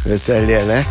[0.06, 0.84] Veselje, ne?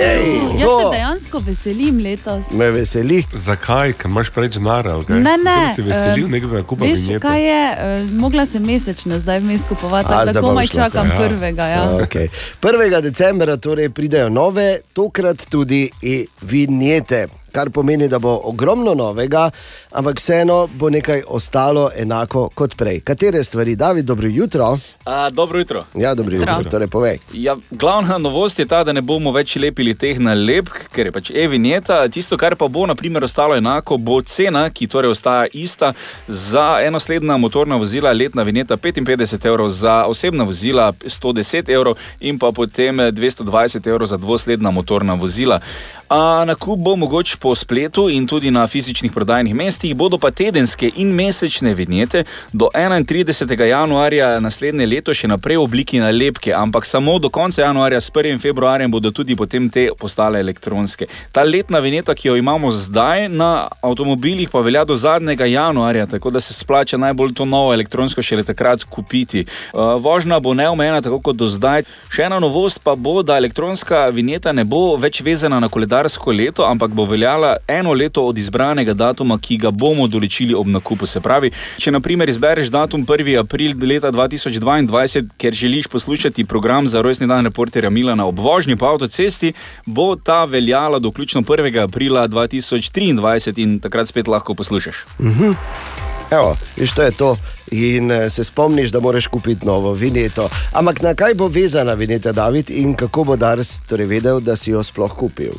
[0.00, 2.50] Jej, Jaz se dejansko veselim letos.
[2.50, 3.24] Me veseli.
[3.32, 3.92] Zakaj?
[3.92, 4.96] Ker imaš preveč denarja.
[4.96, 5.20] Okay?
[5.22, 5.68] Ne, ne.
[5.74, 7.20] Si veselil eh, nekdo nakupa Veš, vinjete.
[7.22, 11.16] kaj je, eh, mogla sem mesečno zdaj vmes kupovati, A, tako komaj čakam ja.
[11.16, 11.66] prvega.
[11.66, 11.84] Ja.
[12.02, 12.28] Okay.
[12.62, 13.00] 1.
[13.00, 17.26] decembra torej pridejo nove, tokrat tudi e-vinjete.
[17.52, 19.50] Kar pomeni, da bo ogromno novega,
[19.94, 23.00] ampak vseeno bo nekaj ostalo enako kot prej.
[23.00, 24.78] Katere stvari, David, dobro jutro?
[25.04, 25.84] A, dobro jutro.
[25.94, 26.70] Ja, dobro jutro, Jutro.
[26.70, 27.18] torej povej.
[27.32, 31.30] Ja, glavna novost je ta, da ne bomo več lepili teh nalepk, ker je pač
[31.30, 32.08] e-vinjeta.
[32.08, 35.92] Tisto, kar pa bo naprimer, ostalo enako, bo cena, ki torej ostaja ista
[36.28, 42.50] za enosledna motorna vozila, letna vinjeta 55 evrov, za osebna vozila 110 evrov in pa
[42.52, 45.60] potem 220 evrov za dvosledna motorna vozila.
[46.08, 50.88] A, nakup bo mogoč po spletu in tudi na fizičnih prodajnih mestih, bodo pa tedenske
[50.96, 53.62] in mesečne vinjete do 31.
[53.68, 58.40] januarja naslednje leto še naprej v obliki nalepke, ampak samo do konca januarja, s 1.
[58.40, 61.06] februarjem, bodo tudi potem te postale elektronske.
[61.32, 66.30] Ta letna vinjeta, ki jo imamo zdaj na avtomobilih, pa velja do zadnjega januarja, tako
[66.30, 69.44] da se splača najbolj to novo elektronsko šele takrat kupiti.
[69.72, 71.82] Uh, Vožnja bo neomejena, tako kot do zdaj.
[72.12, 76.66] Še ena novost pa bo, da elektronska vinjeta ne bo več vezana na koledarsko leto,
[76.68, 81.06] ampak bo veljala eno leto od izbranega datuma, ki ga bomo določili ob nakupu.
[81.06, 81.52] Se pravi,
[81.82, 83.34] če naprimer izbereš datum 1.
[83.42, 88.86] april leta 2022, ker želiš poslušati program za rojstni dan reporterja Milana ob vožnji po
[88.94, 89.54] avtocesti,
[89.86, 91.82] bo ta veljala do vključno 1.
[91.84, 95.06] aprila 2023 in takrat spet lahko poslušaš.
[95.20, 96.03] Mhm.
[96.30, 97.36] Evo, viš, to je to.
[97.70, 100.48] In eh, se spomniš, da moraš kupiti novo vinjeto.
[100.72, 104.70] Ampak na kaj bo vezana vinjeta, David, in kako bo Dars torej vedel, da si
[104.70, 105.52] jo sploh kupil?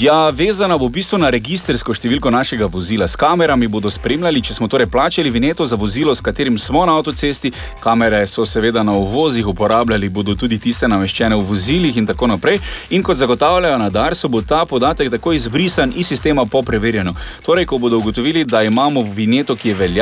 [0.00, 3.08] Ja, vezana bo v bistvu na registersko številko našega vozila.
[3.08, 6.94] S kamerami bodo spremljali, če smo torej plačali vineto za vozilo, s katerim smo na
[6.98, 7.52] avtocesti.
[7.80, 12.60] Kamere so seveda na uvozih, uporabljali bodo tudi tiste nameščene v vozilih in tako naprej.
[12.90, 17.16] In kot zagotavljajo na Darsu, bo ta podatek takoj izbrisan iz sistema po preverjanju.
[17.46, 19.97] Torej, ko bodo ugotovili, da imamo vineto, ki je veljavna,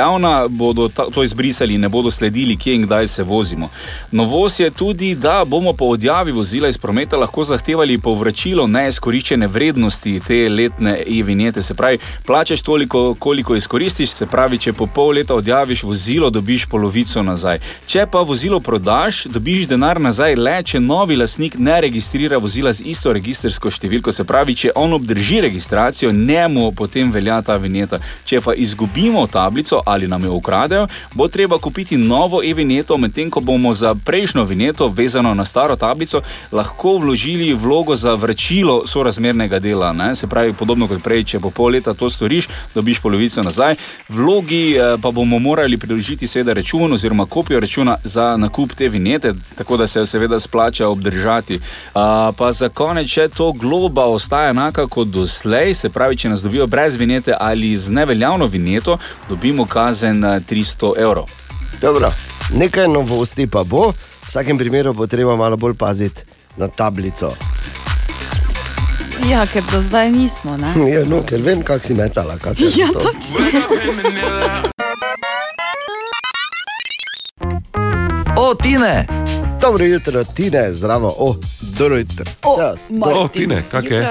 [0.49, 3.70] bodo ta, to izbrisali in ne bodo sledili, kje in kdaj se vozimo.
[4.12, 10.20] Novost je tudi, da bomo po odjavi vozila iz prometa lahko zahtevali povračilo neizkoriščene vrednosti
[10.26, 11.62] te letne e-vinjete.
[11.62, 16.66] Se pravi, plačaš toliko, koliko izkoristiš, se pravi, če po pol leta odjaviš vozilo, dobiš
[16.66, 17.59] polovico nazaj.
[17.86, 22.86] Če pa vozilo prodaš, dobiš denar nazaj le, če novi lastnik ne registrira vozila z
[22.92, 24.12] isto registersko številko.
[24.12, 28.01] Se pravi, če on obdrži registracijo, njemu potem velja ta vinjeta.
[28.24, 33.41] Če pa izgubimo tablico ali nam jo ukradejo, bo treba kupiti novo e-vinjeto, medtem ko
[33.41, 36.22] bomo za prejšnjo vinjeto, vezano na staro tablico,
[36.53, 39.93] lahko vložili vlogo za vračilo sorazmernega dela.
[39.93, 40.14] Ne?
[40.14, 43.76] Se pravi, podobno kot prej, če po pol leta to storiš, dobiš polovico nazaj.
[44.09, 49.34] Vlogi eh, pa bomo morali priložiti seveda račun oziroma kopijo računa za nakup te vinjete,
[49.59, 51.61] tako da se jo seveda splača obdržati.
[51.95, 56.43] A, pa za konec, če to globa ostaja enaka kot doslej, se pravi, če nas
[56.43, 61.29] dobijo brez vinjete ali z neveljavno vinjeto, dobimo kazen eh, 300 evrov.
[61.83, 62.09] Dobro,
[62.53, 63.95] nekaj novosti pa bo, v
[64.27, 66.22] vsakem primeru bo treba malo bolj paziti
[66.57, 67.29] na tablico.
[69.27, 70.57] Ja, ker do zdaj nismo.
[70.57, 70.72] Ne?
[70.93, 72.39] Ja, no, ker vem, kako si metala.
[72.39, 73.01] kak Ja, to.
[73.01, 73.41] točno.
[78.39, 79.07] O, Tine!
[79.61, 81.14] Dobro jutro, Tine, zdravo.
[81.18, 82.24] O, dobro jutro.
[82.43, 82.57] O,
[83.14, 84.09] o Tine, kak je?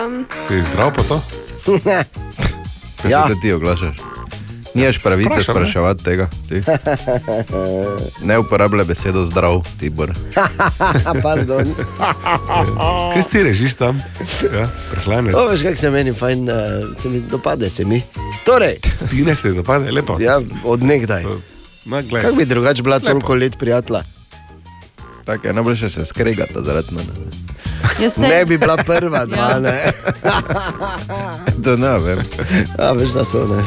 [0.47, 1.22] Si zdrav pa to?
[1.86, 2.03] Ne.
[3.01, 3.22] Kaj Ja.
[3.22, 3.95] se tudi ti oglašaš?
[4.76, 5.61] Nimaš pravice Vprašam, ne?
[5.61, 6.28] spraševati tega.
[6.49, 6.61] Ti.
[8.21, 10.11] Ne uporabljaj besedo zdrav, Tibor.
[11.23, 11.65] Pardon.
[13.13, 14.01] Kaj si ti režiš tam?
[14.53, 15.34] Ja, prehlanec.
[15.34, 16.55] O, veš, kako se meni fajn, uh,
[16.97, 18.01] se mi dopade se mi.
[18.43, 18.78] Torej,
[19.09, 20.17] Ti ne se dopade, lepo.
[20.19, 21.23] ja, od nekdaj.
[21.86, 22.23] Ma, glej.
[22.23, 23.07] Kako bi drugače bila Lepo.
[23.07, 24.01] toliko let prijatelja?
[25.26, 27.09] Tako je najboljše se skregati zaradi mene.
[28.01, 29.59] Jaz se- Ne bi bila prva, dva, Ja.
[29.59, 29.91] ne.
[31.63, 32.17] To ne vem.
[32.80, 33.63] A, veš, da so ne.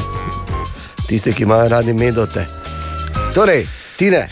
[1.09, 2.47] Tisti, ki imajo radi medote.
[3.35, 4.29] Torej, Tine,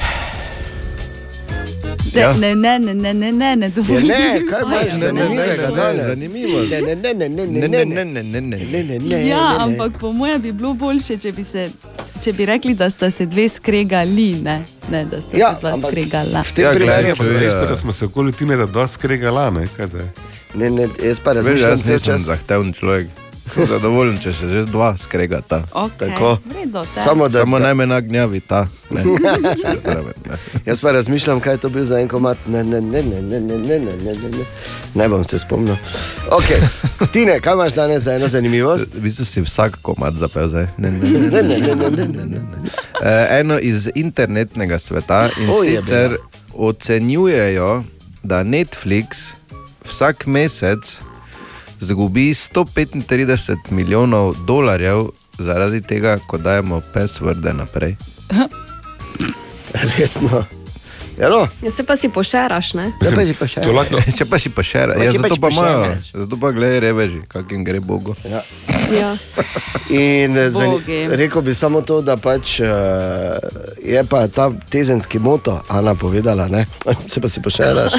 [2.15, 4.03] Ne, ne, ne, ne, ne, ne, ne, ne, Ja, dovolj.
[4.03, 4.17] ne,
[4.51, 4.99] kaj imaš Ja.
[4.99, 6.07] zanimivega danes?
[6.09, 6.59] zanimivo.
[6.63, 9.59] Ne, ne, ne, ne, ne, ne, ne, ne, ne, ne, ne, ne, ne, Ja, ne,
[9.59, 9.65] ne.
[9.79, 11.71] ampak po mojem bi bilo boljše, če bi, se,
[12.23, 14.57] če bi rekli, da sta se dve skregali, ne,
[14.91, 16.43] ne da sta Ja, se dva ampak skregala.
[16.43, 18.89] v tem Ja, primeru Ja, so- pa res, da smo se okoli tine, da dva
[18.89, 19.67] skregala, ne?
[19.77, 20.09] Kaj zdaj?
[20.55, 22.21] Ne, ne, jaz pa Veš, razmišljam cel nisem čas.
[22.23, 23.07] zahteven človek.
[23.47, 25.63] Sem zadovoljen, če se že dva skregata.
[25.73, 26.37] Okay.
[26.47, 26.85] Vredo.
[26.97, 28.67] Samo da- Samo da- naj me nagnjavi ta.
[28.91, 29.03] Ne.
[30.65, 32.39] Jaz pa razmišljam, kaj je to bil za en komat.
[32.47, 34.45] Ne, ne, ne, ne, ne, ne, ne, ne, ne, ne, ne.
[34.95, 35.77] ne bom se spomnil.
[36.31, 36.61] Okay.
[37.13, 38.95] Tine, kaj imaš danes za eno zanimivost?
[38.95, 40.67] V bistvu si vsak komat zapel zdaj.
[40.79, 42.41] Ne, ne, ne, Ne, ne, ne, ne, ne, ne, ne.
[43.03, 46.17] Eh, Eno iz internetnega sveta in O, sicer
[46.55, 47.83] ocenjujejo,
[48.23, 49.07] da Netflix
[49.85, 50.99] vsak mesec
[51.87, 55.09] zgubi 135 milijonov dolarjev
[55.39, 57.97] zaradi tega, ko dajemo passworde naprej.
[59.99, 60.45] Resno.
[61.19, 61.49] Ja, no.
[61.63, 62.93] Ja, se pa si pošeraš, ne?
[63.01, 63.61] Ja, pa si.
[63.65, 66.81] To lahko, Če pa si še Pa ja, pa zato pa imajo, zato pa gledaj
[66.81, 68.15] reveži, kak jim gre Bogu.
[68.29, 68.43] Ja.
[68.93, 69.17] Ja.
[69.89, 72.69] In eh, zani- rekel bi samo to, da pač, uh,
[73.83, 76.67] je pa ta tezenski moto, Ana povedala, ne?
[77.13, 77.97] se pa si pošeraš.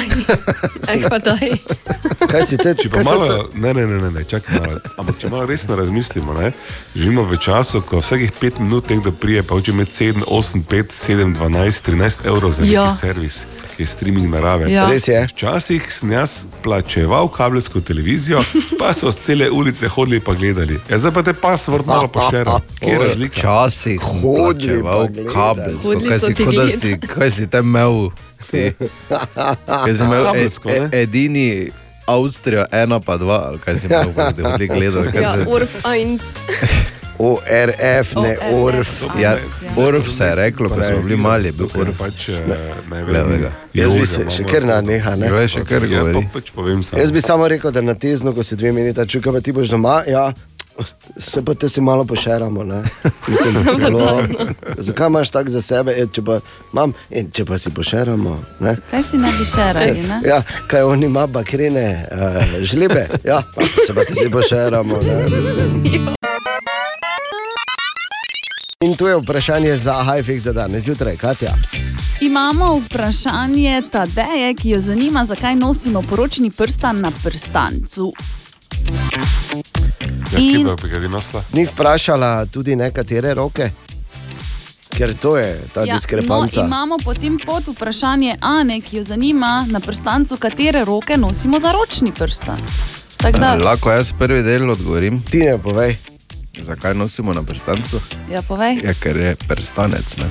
[0.88, 1.58] Eh, pa daj.
[2.30, 4.80] Kaj si te, Če pa malo, ne, ne, ne, ne, ne čakaj malo.
[5.00, 6.52] Ampak če malo resno razmislimo, ne,
[6.94, 10.94] živimo v času, ko vsakih 5 minut nekdo prije, pa hoče imeti 7, 8, 5,
[10.94, 12.88] 7, 12, 13 evrov za neki Ja.
[13.08, 13.46] Servis,
[13.76, 14.68] ki je streaming narave.
[14.72, 14.86] Ja.
[14.90, 15.20] Res je.
[15.32, 18.42] Včasih sem jaz plačeval kabelsko televizijo,
[18.80, 20.80] pa so z cele ulice hodili pa gledali.
[20.90, 22.60] Ja, zdaj pa te password malo pošera.
[22.80, 23.40] Kje je razlika?
[23.40, 26.72] Včasih sem plačeval kabelsko, kaj si, gledali.
[26.72, 28.10] si, kaj si tam imel.
[28.50, 28.72] Ti.
[29.66, 31.02] Kaj si imel e, Kabelsko, e, ne?
[31.02, 31.48] edini
[32.08, 35.10] Avstrijo, ena pa dva, ali kaj si imel, pa da bi gledal.
[35.12, 36.96] kaj Ja, Urf 1.
[37.18, 39.02] ORF, ne ORF.
[39.20, 39.36] Ja,
[39.76, 41.98] Orf se je reklo, ko smo bili mali, je bil Orf.
[41.98, 45.28] pač, eh, Jaz bi se še kar naneha, ne?
[45.28, 46.28] Glej, še kar Ja, govori.
[46.32, 46.52] pač.
[46.94, 49.68] Jaz bi samo rekel, da na tezno, ko si dve minuti čuka, pa ti boš
[49.68, 50.32] doma, ja,
[51.18, 52.64] se pa te si malo pošeramo.
[52.64, 52.82] ne.
[53.28, 53.54] Mislim,
[53.92, 54.22] no,
[54.78, 56.40] zakaj imaš tako za sebe, e, če pa,
[56.72, 58.38] mam, e, če pa si pošeramo?
[58.60, 58.76] Ne?
[58.90, 60.20] Kaj si ne bi šerali, ne?
[60.24, 65.02] Ja, kaj on ima bakrene, uh, žlebe, ja, pa se pa ti si pošeramo.
[65.02, 66.08] Ne?
[68.88, 71.52] In tu je vprašanje za Hajfik za danes zjutraj, Katja.
[72.20, 78.12] Imamo vprašanje Tadeje, ki jo zanima, zakaj nosimo poročni prstan na prstancu.
[80.32, 80.68] Ja, In-?
[81.52, 83.70] Ni vprašala tudi nekatere roke,
[84.96, 86.60] ker to je ta ja, no, diskrepanca.
[86.60, 92.12] imamo potem pod vprašanje Ane, ki jo zanima na prstancu, katere roke nosimo za ročni
[92.12, 92.60] prstan.
[93.40, 95.22] Da, Lahko jaz prvi del odgovorim.
[95.22, 96.17] Ti ne povej.
[96.60, 98.00] Zakaj nosimo na prstancu?
[98.28, 98.78] ja, povej.
[98.82, 100.16] Ja, ker je prstanec.
[100.16, 100.26] Ne?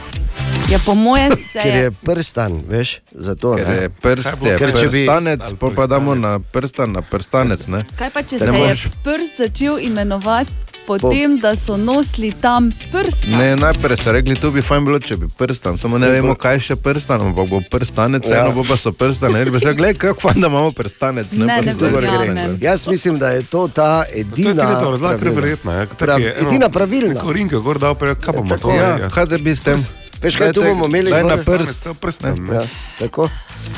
[0.68, 1.92] Ja, po moje se Ker je je.
[1.94, 3.76] prstan, veš, zato Ker ne.
[3.76, 7.68] je prst, je Ker če bi- prstanec, pa pa damo na prstan, na prstanec.
[7.68, 7.86] Ne?
[7.96, 10.52] Kaj pa če Ne se je moreš- prst začel imenovati
[10.86, 13.28] potem, da so nosili tam prst?
[13.30, 16.54] Ne, najprej so rekli, tu bi fajn bilo, če bi prstan, samo ne vemo, kaj
[16.54, 18.32] je še prstan, ampak bo prstanec, Ja.
[18.32, 18.42] ja.
[18.42, 19.34] eno bo pa so prstane.
[19.36, 21.28] Ne bi rekli, kako fajn, da imamo prstanec.
[21.34, 22.56] Ne, pa ne to gor verjamem.
[22.56, 22.58] gre.
[22.62, 24.64] Jaz mislim, da je to ta To je edina.
[24.64, 25.32] tudi to ker pravilna.
[25.34, 25.72] verjetno.
[26.20, 27.22] Ja, Prav, edina pravilna.
[27.22, 28.72] Korinka, gor dal, kaj bomo to?
[28.72, 29.78] Ja, kaj da bi s tem?
[30.22, 31.12] Veš, kaj tu bomo imeli?
[31.12, 31.88] Na prst.
[32.02, 32.66] Prst, Ja,
[33.00, 33.30] tako.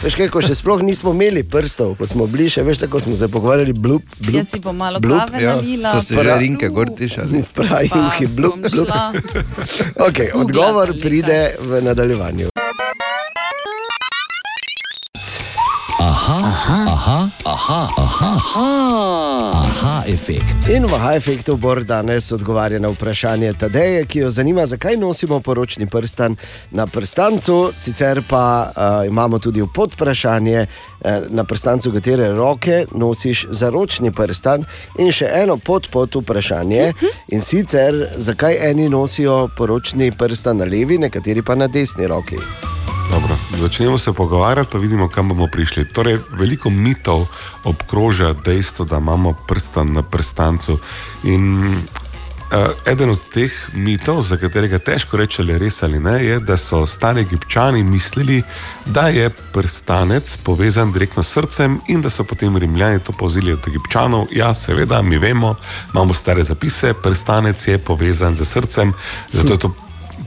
[0.04, 3.16] Veš kaj, ko še sploh nismo imeli prstov, ko smo bili še, veš, tako smo
[3.16, 4.36] se pogovarjali, blub, blub.
[4.36, 5.92] Jaz si bom malo Blub, glave Ja, nalila.
[5.92, 7.42] so se že rinke gor tišali.
[7.42, 8.88] V pravi uhi, blub, blub.
[9.98, 12.59] Googla odgovor pride v nadaljevanju.
[16.30, 20.69] Aha, aha, aha, aha, aha, aha, aha efekt.
[20.69, 25.88] In v Hajfektu Bor danes odgovarja na vprašanje Tadeje, ki jo zanima, zakaj nosimo poročni
[25.89, 26.36] prstan
[26.71, 27.71] na prstancu.
[27.80, 34.69] Sicer pa uh, imamo tudi podvprašanje uh, na prstancu, katere roke nosiš za ročni prstan.
[35.01, 36.93] In še eno pod pod vprašanje.
[37.34, 42.38] In sicer, zakaj eni nosijo poročni prstan na levi, nekateri pa na desni roki.
[43.10, 45.88] Dobro, začnemo se pogovarjati, pa vidimo, kam bomo prišli.
[45.88, 47.26] Torej, veliko mitov
[47.64, 50.80] obkroža dejstvo, da imamo prstan na prstancu.
[51.24, 51.78] In
[52.49, 56.55] Uh, eden od teh mitov, za katerega težko reči, ali res ali ne, je, da
[56.57, 58.41] so stari egipčani mislili,
[58.86, 63.68] da je prstanec povezan direktno s srcem in da so potem rimljani to povzeli od
[63.68, 64.34] egipčanov.
[64.34, 65.55] Ja, seveda, mi vemo,
[65.93, 68.93] imamo stare zapise, prstanec je povezan z srcem,
[69.34, 69.74] zato je to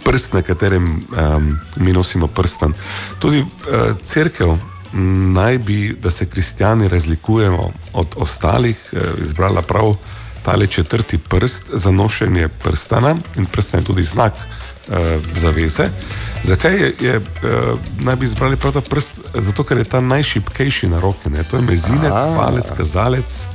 [0.04, 2.72] prst, na katerem um, mi nosimo prstan.
[3.18, 3.48] Tudi uh,
[4.04, 4.58] crkev m,
[5.32, 9.92] naj bi, da se kristijani razlikujemo od ostalih, uh, izbrala prav
[10.42, 14.32] tale četrti prst za nošenje prstana in prstan je tudi znak
[14.88, 14.94] uh,
[15.36, 15.88] zaveze.
[16.42, 17.24] Zakaj je, je uh,
[18.00, 19.12] naj bi izbrali prav ta prst?
[19.34, 21.30] Zato, ker je ta najšipkejši na roki.
[21.30, 21.44] Ne?
[21.44, 22.34] To je mezinec, A.
[22.36, 23.46] palec, kazalec.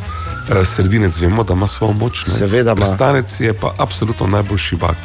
[0.49, 2.25] eh, Sredinec vemo, da ima svojo moč.
[2.27, 2.33] ne.
[2.33, 2.75] Seveda ima.
[2.75, 4.95] Prstanec je pa absolutno najbolj šibak.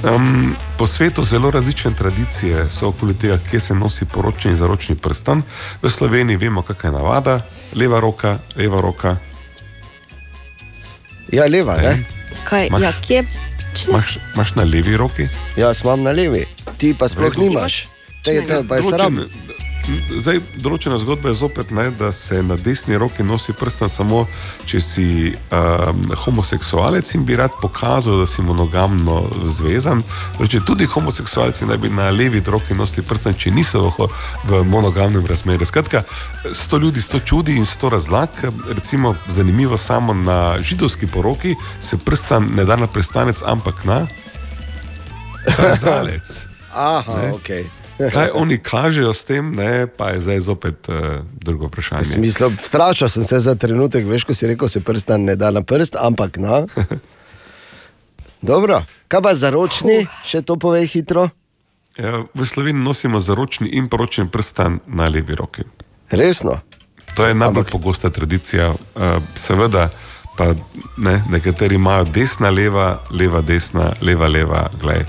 [0.00, 4.94] Um, po svetu zelo različne tradicije so okoli tega, kje se nosi poročni in zaročni
[4.96, 5.42] prstan.
[5.82, 7.40] V Sloveniji vemo, kakšna je navada,
[7.74, 9.16] leva roka, leva roka.
[11.32, 12.04] Ja, leva, ne?
[12.44, 13.24] Kaj, Imaš- ja, kje?
[13.88, 15.28] Imaš, imaš na levi roki?
[15.56, 16.46] Jaz imam na levi,
[16.78, 17.86] ti pa sploh nimaš.
[18.24, 19.20] Te, te, pa je sram.
[19.88, 24.26] Zdaj, določena zgodba je zopet, ne, da se na desni roki nosi prstan samo,
[24.68, 30.04] če si um, homoseksualec in bi rad pokazal, da si monogamno zvezan.
[30.38, 34.10] Torej, tudi homoseksualci naj bi na levi roki nosili prstan, če niso v,
[34.50, 35.66] v monogamnem razmerju.
[35.66, 36.04] Skratka,
[36.52, 38.36] sto ljudi, sto čudi in sto razlag.
[38.68, 44.04] Recimo, zanimivo samo na židovski poroki se prstan ne da na prstanec, ampak na
[45.56, 46.46] kazalec.
[46.74, 47.32] Aha, Ne?
[47.32, 47.79] ok.
[48.08, 52.04] Kaj oni kažejo s tem, ne, pa je zdaj zopet uh, drugo vprašanje.
[52.04, 55.60] Smislo, strašil sem se za trenutek, veš, ko si rekel, se prstan ne da na
[55.62, 56.64] prst, ampak na.
[58.50, 61.28] Dobro, kaj pa zaročni, še to pove hitro.
[62.00, 65.66] Ja, v Sloveniji nosimo zaročni in poročni prstan na levi roki.
[66.10, 66.60] Resno.
[67.16, 68.70] To je najbolj pogosta tradicija.
[68.72, 69.90] Uh, seveda,
[70.38, 70.54] pa
[70.96, 74.70] ne, nekateri imajo desna, leva, leva, desna, leva, leva.
[74.80, 75.04] Glej.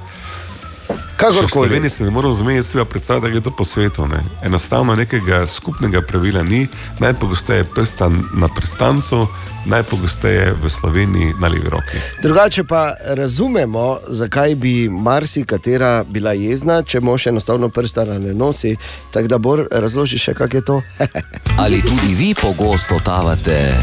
[1.15, 1.49] Kakorkoli.
[1.49, 4.07] Sloveniji se ne moramo zmeti, si pa predstavljati, da je to po svetu.
[4.07, 4.23] Ne.
[4.43, 6.67] Enostavno nekega skupnega pravila ni.
[6.99, 9.27] Najpogosteje prstan na prstancu,
[9.65, 11.97] najpogosteje v Sloveniji na levi roki.
[12.21, 18.75] Drugače pa razumemo, zakaj bi marsikatera bila jezna, če mož enostavno prstana ne nosi.
[19.11, 20.81] Tako da bo razloži še, kako je to.
[21.63, 23.73] Ali tudi vi pogosto totavate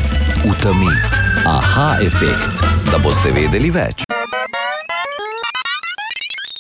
[0.44, 0.92] v temi?
[1.46, 4.07] Aha, efekt, da boste vedeli več.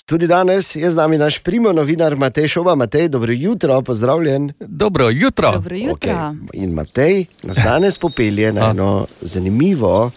[0.08, 2.74] Tudi danes je z nami naš primo novinar Matej Šoba.
[2.74, 4.52] Matej, dobro jutro, pozdravljen.
[4.60, 5.52] Dobro jutro.
[5.52, 6.10] Dobro jutro.
[6.10, 6.36] Okay.
[6.52, 10.10] In Matej nas danes popelje na eno zanimivo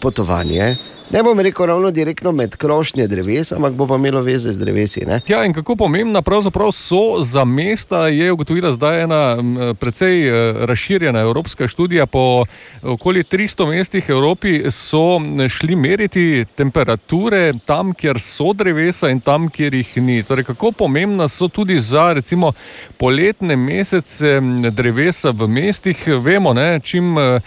[0.00, 0.74] potovanje.
[1.10, 5.06] Ne bom rekel ravno direktno med krošnje dreves, ampak bo pa imelo veze z drevesi.
[5.06, 5.20] Ne?
[5.28, 9.36] Ja, in kako pomembna pravzaprav so za mesta, je ugotovila zdaj ena
[9.80, 12.06] precej eh, razširjena evropska študija.
[12.06, 12.44] Po
[12.82, 19.74] okoli 300 mestih Evropi so šli meriti temperature tam, kjer so drevesa in tam, kjer
[19.74, 20.22] jih ni.
[20.22, 22.52] Torej, kako pomembna so tudi za recimo
[22.96, 26.04] poletne mesece drevesa v mestih.
[26.22, 27.40] Vemo, ne, čim eh,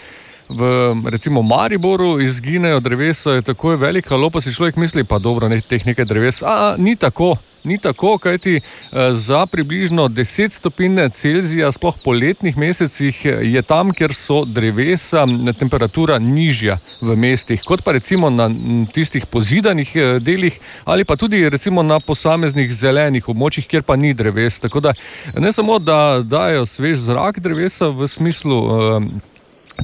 [0.58, 5.48] v recimo Mariboru izginejo drevesa, je tako velik halo, pa si človek misli, pa dobro,
[5.48, 6.42] ne, teh nekaj dreves.
[6.42, 7.36] A, a ni tako.
[7.64, 13.62] Ni tako, kajti eh, za približno 10 stopinj Celzija, sploh po letnih mesecih, eh, je
[13.62, 15.26] tam, kjer so drevesa,
[15.58, 18.50] temperatura nižja v mestih, kot pa recimo na
[18.92, 24.14] tistih pozidanih eh, delih ali pa tudi recimo na posameznih zelenih območjih, kjer pa ni
[24.14, 24.58] dreves.
[24.58, 24.94] Tako da
[25.38, 28.58] ne samo, da dajo svež zrak drevesa v smislu.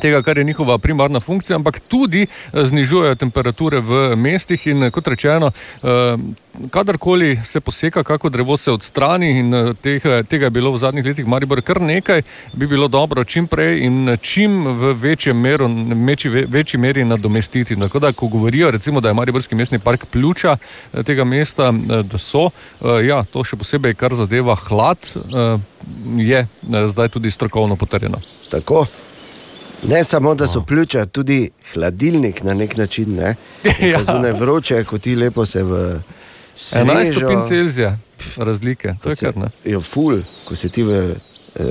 [0.00, 4.66] Tega, kar je njihova primarna funkcija, ampak tudi eh, znižujejo temperature v mestih.
[4.66, 6.16] In eh, kot rečeno, eh,
[6.70, 11.24] kadarkoli se poseka, kako drevo se odstrani, in tega, tega je bilo v zadnjih letih
[11.24, 12.22] v Mariboru kar nekaj,
[12.52, 17.76] bi bilo dobro čim prej in čim v večjem meru, meči, večji meri nadomestiti.
[17.80, 20.56] Tako da, ko govorijo, recimo, da je Mariborski mestni park pljuča
[21.06, 21.72] tega mesta,
[22.02, 22.50] da so,
[23.04, 24.98] ja, to še posebej, kar zadeva hlad,
[26.16, 26.46] je
[26.88, 28.18] zdaj tudi strokovno potrjeno.
[28.50, 28.86] Tako.
[29.82, 33.14] Ne samo, da so pljuča, tudi hladilnik na nek način.
[33.14, 33.34] Ne?
[33.90, 34.04] Ja.
[34.04, 36.00] Zunaj vroče, ko ti lepo se v 11
[36.54, 37.98] svežo, stopinj Celzija,
[38.36, 39.50] razlike, to je kar ne.
[39.64, 41.64] Jo, ful, ko se ti v eh,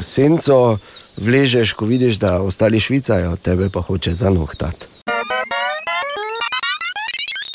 [0.00, 0.78] senco
[1.16, 4.86] vležeš, ko vidiš, da ostali švicajo, tebe pa hoče zanohtati.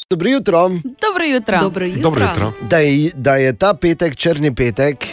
[0.09, 0.69] Dobro jutro.
[1.01, 1.59] Dobro jutro.
[1.59, 2.01] Dobro jutro.
[2.01, 2.53] Dobro jutro.
[2.61, 5.05] Da je, da je ta petek črni petek,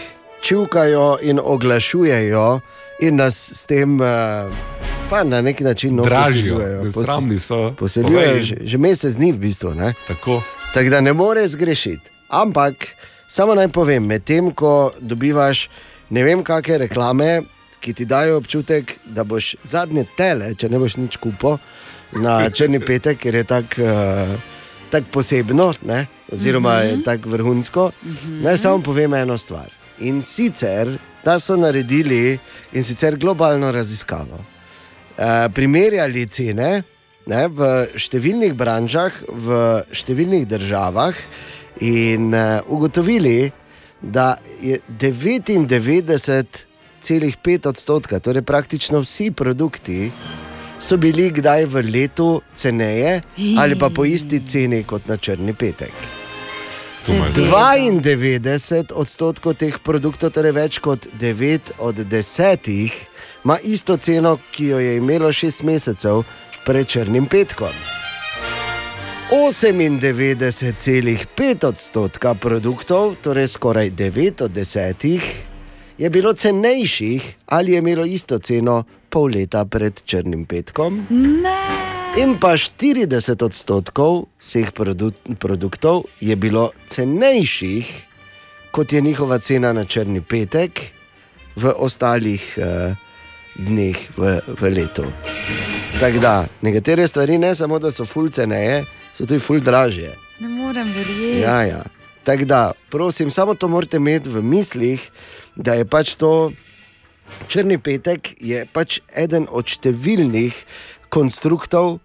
[0.43, 2.61] čivkajo in oglašujejo
[3.01, 4.07] in nas s tem eh,
[5.11, 7.75] pa na neki način no, Dražijo, nesramni so.
[7.79, 9.75] Poseljujejo že, že mesec dni v bistvu.
[9.75, 9.95] Ne?
[10.09, 10.43] Tako.
[10.75, 12.11] Tako da ne moreš zgrešiti.
[12.29, 12.75] Ampak
[13.29, 15.69] samo naj povem, medtem ko dobivaš
[16.11, 17.43] ne vem kakšne reklame,
[17.81, 21.59] ki ti dajo občutek, da boš zadnje tele, če ne boš nič kupo
[22.13, 24.35] na črni petek, ker je tako uh,
[24.91, 26.07] tako posebno, ne?
[26.33, 27.05] oziroma mm -hmm.
[27.05, 27.91] tako vrhunsko.
[28.03, 28.11] Mm.
[28.11, 28.43] -hmm.
[28.43, 29.71] Naj samo povem eno stvar.
[29.99, 32.39] In sicer, da so naredili
[32.73, 34.56] in sicer globalno raziskavo.
[35.17, 36.83] Uh, primerjali cene
[37.27, 41.15] ne, v številnih branžah, v številnih državah,
[41.81, 43.53] in uh, ugotovili,
[44.01, 50.13] da je 99,5 odstotka, torej praktično vsi produkti,
[50.79, 53.21] so bili kdaj v letu ceneje
[53.59, 55.93] ali pa po isti ceni kot na črni petek.
[57.07, 62.91] 92 odstotkov teh produktov, torej več kot 9 od 10,
[63.47, 66.23] ima isto ceno, ki jo je imelo 6 mesecev
[66.65, 67.69] pred črnim petkom.
[69.31, 75.21] 98,5 odstotka produktov, torej skoraj 9 od 10,
[75.99, 81.07] je bilo cenejših ali je imelo isto ceno pol leta pred črnim petkom.
[81.11, 81.59] Ne.
[82.19, 88.07] In pa 40 odstotkov vseh produ produktov je bilo cenejših,
[88.71, 90.81] kot je njihova cena na črni petek,
[91.57, 93.06] v ostalih uh,
[93.59, 95.05] dneh v, v letu.
[96.01, 100.13] Tako da, nekatere stvari ne samo, da so ful ceneje, so tudi ful dražje.
[100.41, 101.41] Ne morem verjeti.
[101.41, 101.83] Ja, ja.
[102.25, 105.11] Tako da, prosim, samo to morate imeti v mislih,
[105.57, 106.51] da je pač to
[107.49, 110.57] črni petek, je pač eden od številnih
[111.09, 112.01] konstruktov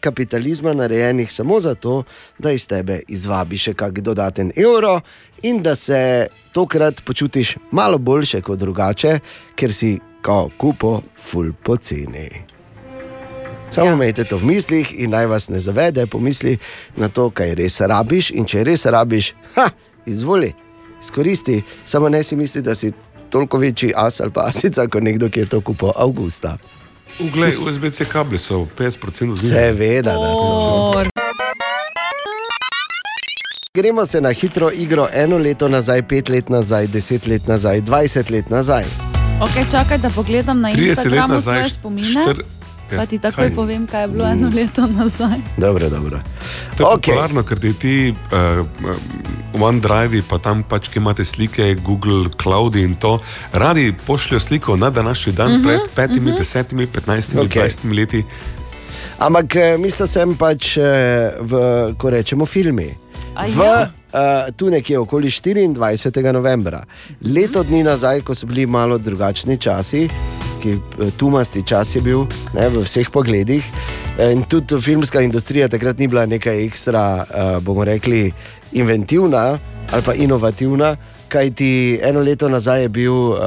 [0.00, 2.04] kapitalizma, narejenih samo zato,
[2.38, 5.00] da iz tebe izvabi še kak dodaten evro
[5.42, 9.18] in da se tokrat počutiš malo boljše kot drugače,
[9.56, 9.96] ker si
[10.26, 12.30] kao kupo ful poceni.
[13.70, 13.92] Samo ja.
[13.92, 16.58] imejte to v mislih in naj vas ne zavede, pomisli
[16.96, 18.30] na to, kaj res rabiš.
[18.30, 19.68] In če res rabiš, ha,
[20.06, 20.52] izvoli,
[21.02, 21.62] izkoristi.
[21.84, 22.92] Samo ne si misli, da si
[23.30, 26.58] toliko večji as ali pa asica kot nekdo, ki je to kupil avgusta.
[27.22, 29.60] Uglej, USB-C kabli so 50% znižani.
[29.60, 31.02] Seveda, da so.
[33.74, 38.30] Gremo se na hitro igro eno leto nazaj, pet let nazaj, deset let nazaj, dvajset
[38.30, 39.15] let nazaj.
[39.36, 42.08] Okay, čakaj, da pogledam na 30 let Instagramu svoje spomine.
[42.08, 42.42] štir-
[42.88, 43.54] Pa ti takoj Kaj?
[43.54, 45.38] povem, kaj je bilo eno leto nazaj.
[45.56, 46.20] Dobro, dobro.
[46.76, 47.10] To je okay.
[47.10, 48.66] popularno, ker ti ti uh,
[49.54, 53.18] OneDrive, pa tam pač, ki imate slike, Google Cloud in to,
[53.52, 56.38] radi pošljajo sliko na današnji dan, uh Mhm, -huh, pred petimi, uh -huh.
[56.38, 57.50] desetimi, petnajstimi, Okej.
[57.52, 57.96] dvajsetimi okay.
[57.96, 58.24] leti.
[59.18, 60.82] Ampak eh, mislil sem pač, eh,
[61.40, 61.52] v,
[61.98, 62.94] ko rečemo filmi.
[63.34, 63.90] A V, ja?
[64.16, 66.32] Uh, tu nekje okoli 24.
[66.32, 66.84] novembra,
[67.20, 70.08] leto dni nazaj, ko so bili malo drugačni časi,
[70.62, 73.64] ki eh, tumasti čas je bil ne, v vseh pogledih.
[74.18, 78.32] eh, In tudi filmska industrija takrat ni bila nekaj ekstra, uh, bomo rekli,
[78.72, 79.58] inventivna
[79.92, 80.96] ali pa inovativna.
[81.28, 83.38] Kaj ti eno leto nazaj je bil uh,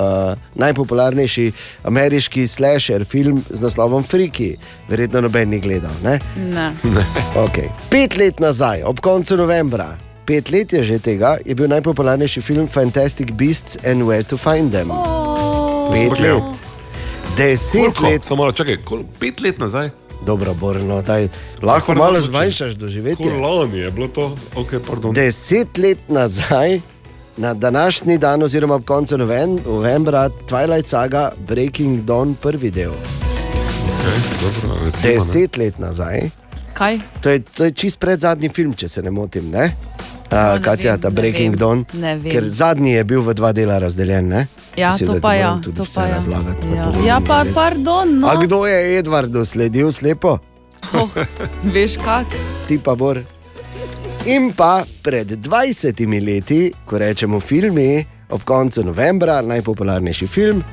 [0.55, 1.51] najpopularnejši
[1.83, 4.55] ameriški slasher film z naslovom Friki,
[4.89, 5.91] verjetno noben ni gledal.
[6.03, 6.19] Ne?
[6.37, 6.71] Ne.
[7.47, 7.69] Okay.
[7.89, 9.95] Pet let nazaj, ob koncu novembra,
[10.29, 14.69] pet let je že tega, je bil najpopularnejši film Fantastic Beasts and Where to Find
[14.69, 14.93] Them.
[14.93, 15.89] Oh.
[15.89, 16.37] Pet Spogledal.
[16.37, 16.59] let.
[17.37, 18.03] Deset Koliko?
[18.05, 18.21] let.
[18.25, 19.89] Samo malo čakaj, kol, pet let nazaj.
[20.25, 21.29] Dobro, Borno, daj,
[21.63, 23.25] lahko pardon, malo zmanjšaš doživetje.
[23.25, 25.13] Lani je bilo to, ok, pardon.
[25.17, 26.79] Deset let nazaj,
[27.37, 32.91] na današnji dan, oziroma ob koncu novembra, Twilight Saga Breaking Dawn, prvi del.
[32.91, 35.13] Okay, dobro, recimo, ne.
[35.13, 36.29] Deset let nazaj.
[36.73, 36.99] Kaj?
[37.21, 39.49] To je, to je čist pred zadnji film, če se ne motim.
[39.49, 39.71] Ne?
[40.29, 42.21] Uh, Katja, ta Breaking vem, Dawn.
[42.29, 44.27] Ker zadnji je bil v dva dela razdeljen.
[44.29, 44.47] Ne?
[44.77, 46.13] Ja, Mislim, to da ti pa ja, to pa ja.
[46.15, 48.27] razlagati, pa Ja, to ja pa pardon, no.
[48.27, 50.37] A kdo je Edvardu sledil slepo?
[50.93, 51.09] Oh,
[51.63, 52.27] veš kak?
[52.67, 53.19] Ti pa bor.
[54.25, 60.63] In pa pred 20 leti, ko rečemo filmi, ob koncu novembra, najpopularnejši film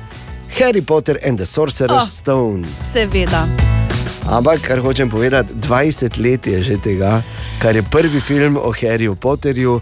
[0.59, 2.07] Harry Potter and the Sorcerer's Oh.
[2.07, 2.63] Stone.
[2.85, 3.76] Seveda.
[4.27, 7.23] Ampak, kar hočem povedati, 20 let je že tega,
[7.63, 9.79] kar je prvi film o Harryju Potterju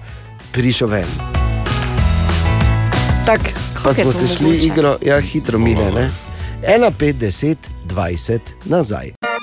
[0.53, 1.09] prišel ven.
[3.25, 3.49] Tako,
[3.83, 6.09] pa smo to se šli igro, ja, hitro mine, ne?
[6.61, 7.55] 1, 5, 10,
[7.89, 9.34] 20 nazaj.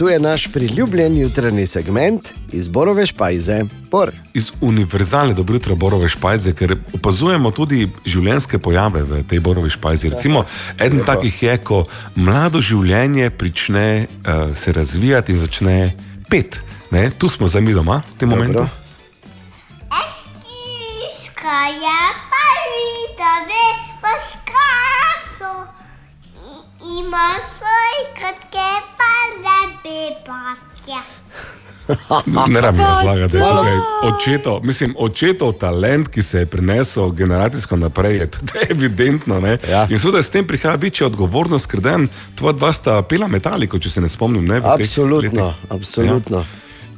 [0.00, 3.64] Tu je naš priljubljen jutranji segment iz Borove špajze.
[3.90, 4.12] Bor.
[4.34, 10.08] Iz univerzalne dobro jutro borove špajze, ker opazujemo tudi življenjske pojave v tej borovi špajzi.
[10.14, 10.46] Recimo,
[10.78, 11.06] eden Lepo.
[11.12, 11.82] takih je, ko
[12.16, 15.76] mlado življenje prične uh, se razvijati in začne
[16.30, 16.62] pet.
[16.90, 17.10] Ne?
[17.18, 18.64] Tu smo zdaj mi doma, v tem momentu.
[21.26, 22.00] Skaja
[22.32, 23.68] pa vidi,
[24.00, 25.79] pa skaso.
[26.80, 27.28] Ima
[27.58, 29.12] svoj kratke pa
[29.44, 31.00] lepe paske.
[32.52, 37.76] Ne rabim razlagati, da je tukaj očetov, mislim, očetov talent, ki se je prinesel generacijsko
[37.76, 39.40] naprej, je tudi evidentno.
[39.70, 39.86] Ja.
[39.90, 43.90] In seveda s tem prihaja večja odgovornost, ker dan tvoja dva sta pela metaliko, če
[43.90, 44.46] se ne spomnim.
[44.46, 45.70] Ne, v teh Absolutno, letih.
[45.70, 46.38] absolutno.
[46.38, 46.44] Ja.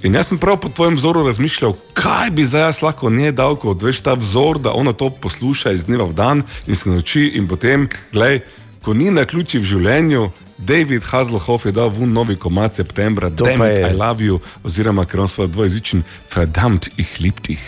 [0.03, 3.57] In jaz sem prav po tvojem vzoru razmišljal, kaj bi zdaj jaz lahko njej dal,
[3.57, 7.31] kot veš ta vzor, da ona to posluša iz dneva v dan in se nauči.
[7.39, 8.41] In potem, gledaj,
[8.83, 13.41] ko ni na ključi v življenju, David Hasselhoff je dal ven novi komad septembra, it,
[13.41, 16.03] je- I love you, oziroma ker on svoj dvojezičen,
[16.35, 17.63] verdammt, ich lieb dich.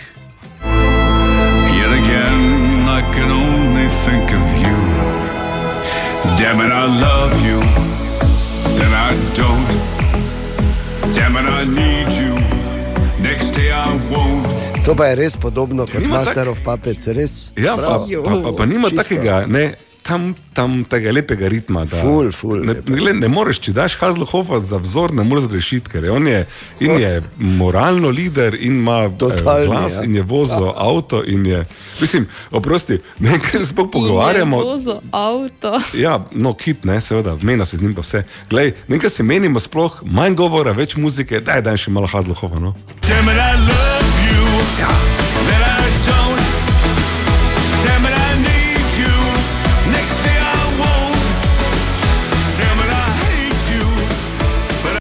[1.75, 2.39] Yet again,
[2.87, 4.75] I can only think of you.
[6.39, 7.59] Damn it, I love you.
[8.79, 9.67] Then I don't.
[11.15, 12.33] Damn it, I need you.
[13.21, 14.47] Next day I won't.
[14.85, 17.51] To pa je res podobno kot Nima Master of Puppets, res.
[17.57, 19.03] Ja, pa, pa, pa, pa nima Čisto.
[19.03, 19.75] takega, ne,
[20.07, 21.85] tam, tam tega lepega ritma.
[21.85, 25.89] Da, Ful, ful Ne, ne, ne moreš, če daš Hazlohofa za vzor, ne moreš zgrešiti,
[25.89, 26.43] ker je on je,
[26.85, 30.05] in je moralno lider in ima eh, Totalni, glas ja.
[30.05, 31.23] in je vozil avto.
[31.25, 31.63] In je,
[32.01, 34.61] mislim, oprosti, ne kaj se sploh pogovarjamo.
[34.61, 35.79] Vozo avto.
[35.97, 38.23] Ja, no, kit, ne, seveda, meni se z njim pa vse.
[38.49, 42.61] Glej, nekaj se menimo sploh, manj govora, več muzike, daj, daj še malo Hazlohova.
[42.61, 42.75] No.
[43.07, 44.45] Damn it, I love you.
[45.49, 45.65] Then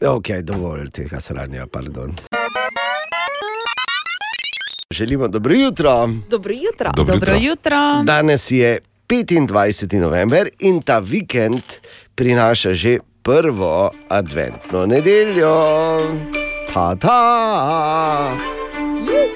[0.09, 2.15] Ok, dovolj tega sranja, pardon.
[4.91, 6.09] Želimo dobro jutro.
[6.31, 6.91] Dobro jutro.
[6.97, 8.03] Dobro Dobro jutro.
[8.05, 10.01] Danes je 25.
[10.01, 11.63] november in ta vikend
[12.15, 15.65] prinaša že prvo adventno nedeljo.
[16.75, 18.37] Ta ta.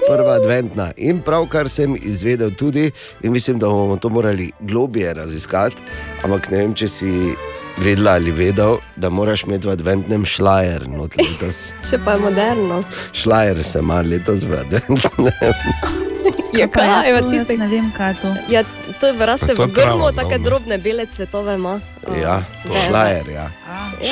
[0.09, 0.93] Prva adventna.
[0.97, 2.91] In pravkar sem izvedel tudi,
[3.23, 5.77] in mislim, da bomo to morali globije raziskati,
[6.25, 7.35] ampak ne vem, če si
[7.81, 10.87] vedela ali vedel, da moraš imeti v adventnem šlajer.
[11.91, 12.83] Če pa je moderno.
[13.13, 15.33] Šlajer se ima letos v adventnem.
[16.53, 17.59] Ja, kaj je v tistih?
[17.59, 18.29] Ne vem, kaj je to.
[18.49, 18.63] Ja,
[19.01, 20.43] to raste Pa to v je grmu, zraven.
[20.43, 21.81] drobne bele cvetove ima.
[22.23, 22.43] Ja,
[22.89, 23.29] šlajer.
[23.29, 23.51] Ja.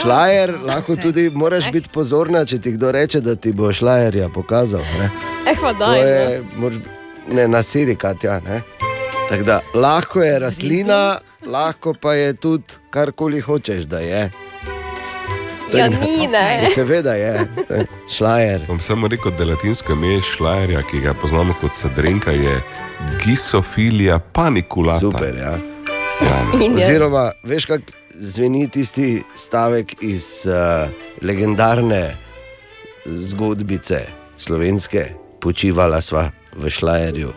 [0.03, 4.85] Šlajer lahko tudi moraš biti pozorna, če ti kdo reče, da ti bo šlajerja pokazal.
[5.01, 5.11] Ne?
[5.47, 6.01] Eh, pa To daj.
[6.01, 6.79] je, moraš,
[7.29, 8.41] ne nasedi, Katja.
[8.41, 8.61] Ne?
[9.29, 14.31] Tako da lahko je rastlina, lahko pa je tudi karkoli hočeš, da je.
[15.75, 16.67] Ja, ni, ne.
[16.71, 17.47] Seveda je,
[18.09, 18.61] šlajer.
[18.69, 22.61] Bom samo rekel, da latinsko ime šlajerja, ki ga poznamo kot sadrenka, je
[23.25, 24.99] Gisofilija paniculata.
[25.01, 25.57] Super, ja.
[26.23, 27.83] Ja, je- Oziroma, veš, kako
[28.15, 30.89] zveni tisti stavek iz uh,
[31.23, 32.17] legendarne
[33.07, 34.01] zgodbice
[34.37, 35.11] slovenske,
[35.41, 37.33] počivala sva v šlajerju.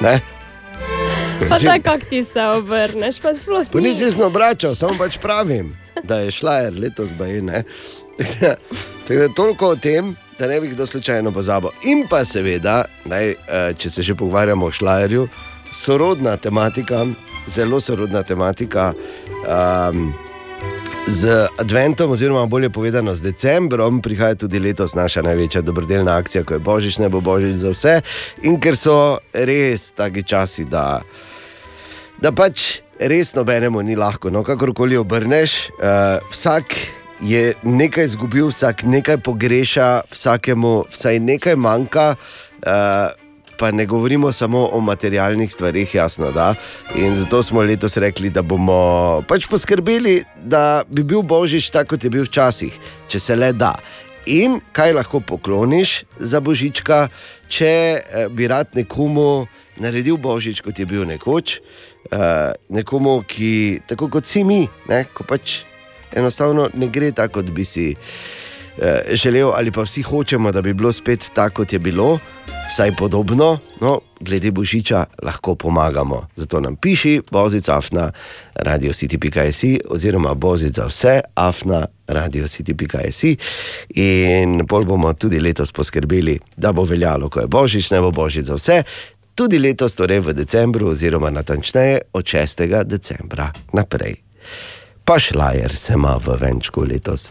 [0.00, 0.20] Ne?
[1.40, 3.80] Pa tako, kako ti se obrneš, pa sploh ni.
[3.82, 7.42] nič nisem obračal, samo pač pravim, da je šlajer letos baje.
[7.42, 7.64] ne.
[8.18, 8.56] Tako da-
[9.04, 11.70] tako da toliko o tem, da ne bi kdo slučajno pozabil.
[11.84, 13.36] In pa seveda, naj, eh,
[13.74, 15.28] če se že pogovarjamo o šlajerju,
[15.72, 17.06] sorodna tematika,
[17.46, 18.92] zelo sorodna tematika.
[19.90, 20.14] Um,
[21.08, 21.24] Z
[21.56, 26.58] adventom, oziroma bolje povedano z decembrom, prihaja tudi letos naša največja dobrodelna akcija, ko je
[26.60, 28.00] božič, ne bo božič za vse.
[28.42, 31.00] In ker so res taki časi, da
[32.22, 34.30] da pač res nobenemu ni lahko.
[34.30, 36.74] No, kakorkoli obrneš, uh, vsak
[37.22, 42.12] je nekaj izgubil, vsak nekaj pogreša, vsakemu vsaj nekaj manjka.
[42.62, 43.26] Uh,
[43.58, 46.30] Pa ne govorimo samo o materialnih stvarih, jasno.
[46.30, 46.54] Da?
[46.94, 52.04] In zato smo letos rekli, da bomo pač poskrbeli, da bi bil božič tako, kot
[52.04, 52.76] je bil včasih,
[53.10, 53.72] če se le da.
[54.30, 57.08] In kaj lahko pokloniš za božička,
[57.50, 57.66] če
[57.98, 59.48] eh, bi rad nekomu
[59.82, 61.58] naredil božič, kot je bil nekoč,
[62.12, 65.62] uh, nekomu, ki tako kot si mi, ne, ko pač
[66.16, 70.74] enostavno ne gre tako, kot bi si uh, želel, ali pa vsi hočemo, da bi
[70.74, 72.18] bilo spet tako, kot je bilo,
[72.70, 73.58] vsaj podobno.
[73.80, 76.26] No, glede božiča lahko pomagamo.
[76.36, 78.12] Zato nam piši bozica afna
[78.54, 83.36] radiocity.si oziroma bozica vse afna radiocity.si
[83.94, 88.44] in pol bomo tudi letos poskrbeli, da bo veljalo, ko je božič, ne bo božič
[88.44, 88.82] za vse.
[89.38, 92.66] Tudi letos, torej v decembru, oziroma natančneje od 6.
[92.84, 94.16] decembra naprej.
[95.04, 97.30] Pa šlajer se ima v venčku letos.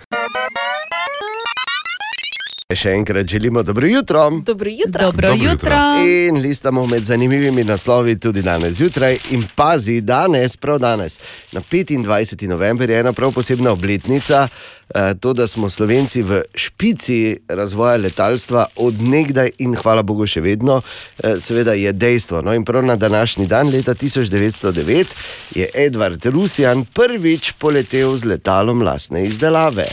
[2.67, 4.29] Še enkrat želimo dobro jutro.
[4.41, 5.01] Dobro jutro.
[5.01, 5.71] Dobro Dobro jutro.
[5.71, 6.05] jutro.
[6.27, 9.17] In listamo med zanimivimi naslovi tudi danes zjutraj.
[9.31, 11.19] In pazi, danes, prav danes,
[11.51, 12.47] na 25.
[12.47, 14.47] november je ena prav posebna obletnica.
[14.89, 20.81] eh, To, da smo Slovenci v špici razvoja letalstva odnegdaj in hvala Bogu še vedno,
[21.17, 22.41] eh, seveda je dejstvo.
[22.41, 25.07] No, in prav na današnji dan, leta 1909,
[25.55, 29.85] je Edward Rusjan prvič poletel z letalom lastne izdelave.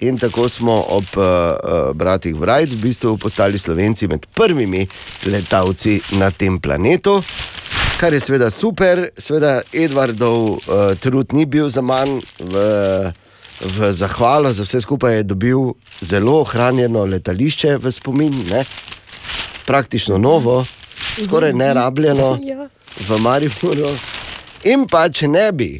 [0.00, 4.86] In tako smo ob uh, uh, bratih Wright v bistvu postali Slovenci med prvimi
[5.26, 7.22] letalci na tem planetu.
[7.98, 10.58] Kar je seveda super, seveda Edvardov uh,
[11.00, 12.62] trud ni bil za manj, v,
[13.60, 18.62] v zahvalo za vse skupaj je dobil zelo ohranjeno letališče v spomin, ne?
[19.66, 20.64] praktično novo,
[21.24, 22.68] skoraj nerabljeno Ja.
[23.08, 23.90] v Mariboru.
[24.64, 25.74] In pa če ne bi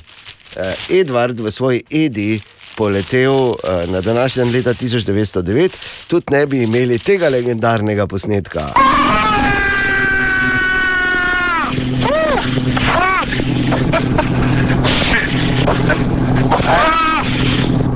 [0.57, 2.41] eh, Edvard v svoji edi
[2.79, 5.71] poletel eh, na današnji dan leta 1909,
[6.07, 8.61] tudi ne bi imeli tega legendarnega posnetka.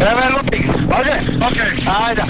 [0.00, 1.14] Evo, lupi, može?
[1.46, 1.58] Ok.
[2.06, 2.22] Ajde,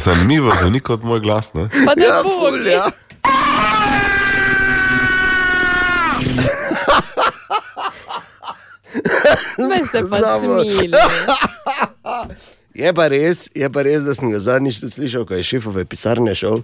[0.00, 1.54] Zanimivo, za nik kot moj glas.
[1.54, 1.68] Ne?
[1.86, 2.86] Pa da Ja, ful, ja.
[9.58, 10.90] Me se pa smili.
[12.74, 16.32] Je pa, res, je pa res, da sem ga zadnjič slišal, ko je šefove pisarne
[16.34, 16.62] šel.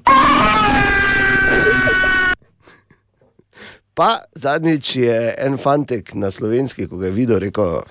[3.97, 7.83] Pa zadnjič je en fantek na slovenski, ko ga je videl, rekel: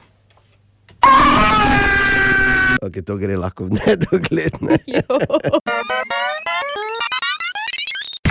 [2.88, 4.53] okay, To gre lahko v nedogled.
[4.62, 4.78] Ne?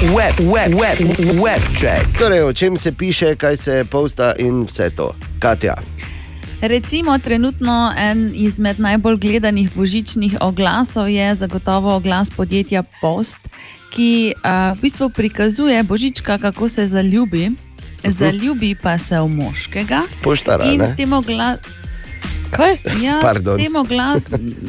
[0.04, 0.98] Web, web, web,
[1.40, 2.18] web check.
[2.18, 5.14] Torej, o čem se piše, kaj se posta in vse to.
[5.38, 5.74] Katja.
[6.60, 13.38] Recimo, trenutno en izmed najbolj gledanih božičnih oglasov je zagotovo oglas podjetja Post,
[13.90, 17.50] ki a, v bistvu prikazuje božička, kako se zaljubi.
[18.04, 20.02] Zaljubi pa se v moškega.
[20.22, 20.86] Poštara, in ne?
[20.86, 21.83] s tem oglas.
[22.54, 22.78] Kaj?
[23.02, 23.58] Ja, Pardon.
[23.58, 24.28] s tem oglas.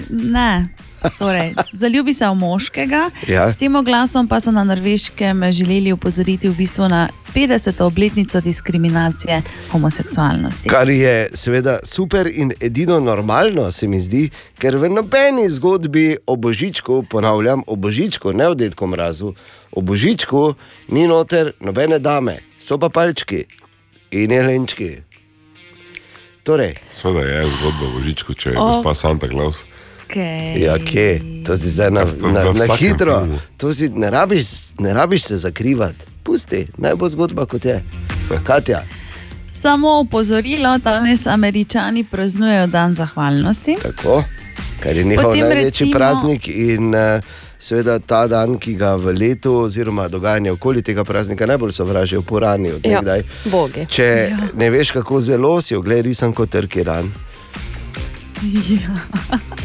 [0.10, 0.70] Ne.
[1.18, 3.10] Torej, zaljubi se v moškega.
[3.28, 3.52] Ja.
[3.52, 7.82] S tem oglasom pa so na Norveškem želeli upozoriti v bistvu na 50.
[7.84, 9.42] obletnico diskriminacije
[9.72, 10.70] homoseksualnosti.
[10.70, 14.30] Kar je seveda super in edino normalno, se mi zdi,
[14.60, 19.34] ker v nobeni zgodbi o božičku, ponavljam, o božičku, ne o detku mrazu,
[19.72, 20.54] o božičku
[20.88, 23.46] ni noter nobene dame, so pa palčki
[24.12, 25.05] in jelenčki.
[26.46, 28.66] Torej, Sveda je zgodba o Božičku, če je O.
[28.68, 29.66] gospa Santa Claus.
[30.06, 30.62] Okay.
[30.62, 31.08] ja, kje,
[31.42, 33.40] to si zdaj na, na, na vsakem hitro, filmu.
[33.58, 34.46] to si ne rabiš,
[34.78, 37.82] ne rabiš se zakrivati, pusti, naj bo zgodba kot je.
[38.44, 38.84] Katja,
[39.52, 43.76] Samo upozorilo, danes američani praznujejo dan zahvalnosti.
[43.82, 44.24] tako,
[44.80, 47.24] ker je njihov Potem največji recimo- praznik in uh,
[47.60, 52.72] seveda ta dan, ki ga v letu, oziroma dogajanje okoli tega praznika najbolj sovražijo porani
[52.72, 53.24] od Ja, nekdaj.
[53.46, 53.86] bogi.
[53.90, 54.38] Če ja.
[54.54, 57.12] ne veš, kako zelo si ogled risan kot trki ran.
[58.70, 58.96] Ja.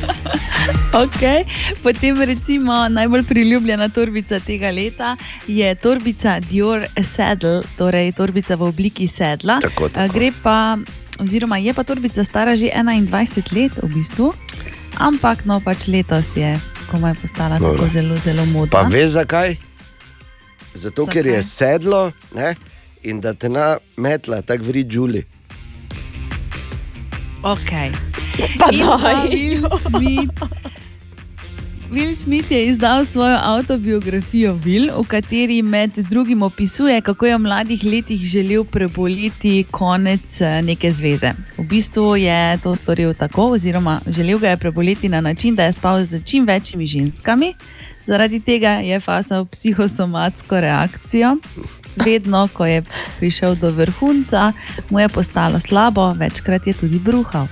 [0.93, 1.45] Okay.
[1.83, 9.07] Potem recimo najbolj priljubljena torbica tega leta je torbica Dior Saddle, torej torbica v obliki
[9.07, 9.61] sedla.
[9.63, 10.13] Tako, tako.
[10.13, 10.79] Gre pa,
[11.23, 14.33] oziroma je pa torbica stara že 21 let v bistvu,
[14.99, 16.59] ampak no pač letos je
[16.91, 18.73] komaj postala No, tako zelo, zelo modna.
[18.73, 19.57] Pa veš zakaj?
[20.75, 22.55] Zato, ker je sedlo ne?
[23.03, 25.25] in da te na metla tako vri žuli.
[27.43, 27.93] Okay.
[28.59, 28.69] Pa
[29.81, 30.43] Smith,
[31.91, 37.41] Will Smith je izdal svojo avtobiografijo Will, v kateri med drugim opisuje, kako je v
[37.41, 41.33] mladih letih želel preboleti konec eh, neke zveze.
[41.59, 45.73] V bistvu je to storil tako, oziroma želel ga je preboleti na način, da je
[45.73, 47.55] spal z čim večjimi ženskami.
[48.07, 51.37] Zaradi tega je fasal psihosomatsko reakcijo.
[51.97, 52.83] Vedno, ko je
[53.19, 54.53] prišel do vrhunca,
[54.91, 57.47] mu je postalo slabo, večkrat je tudi bruhal.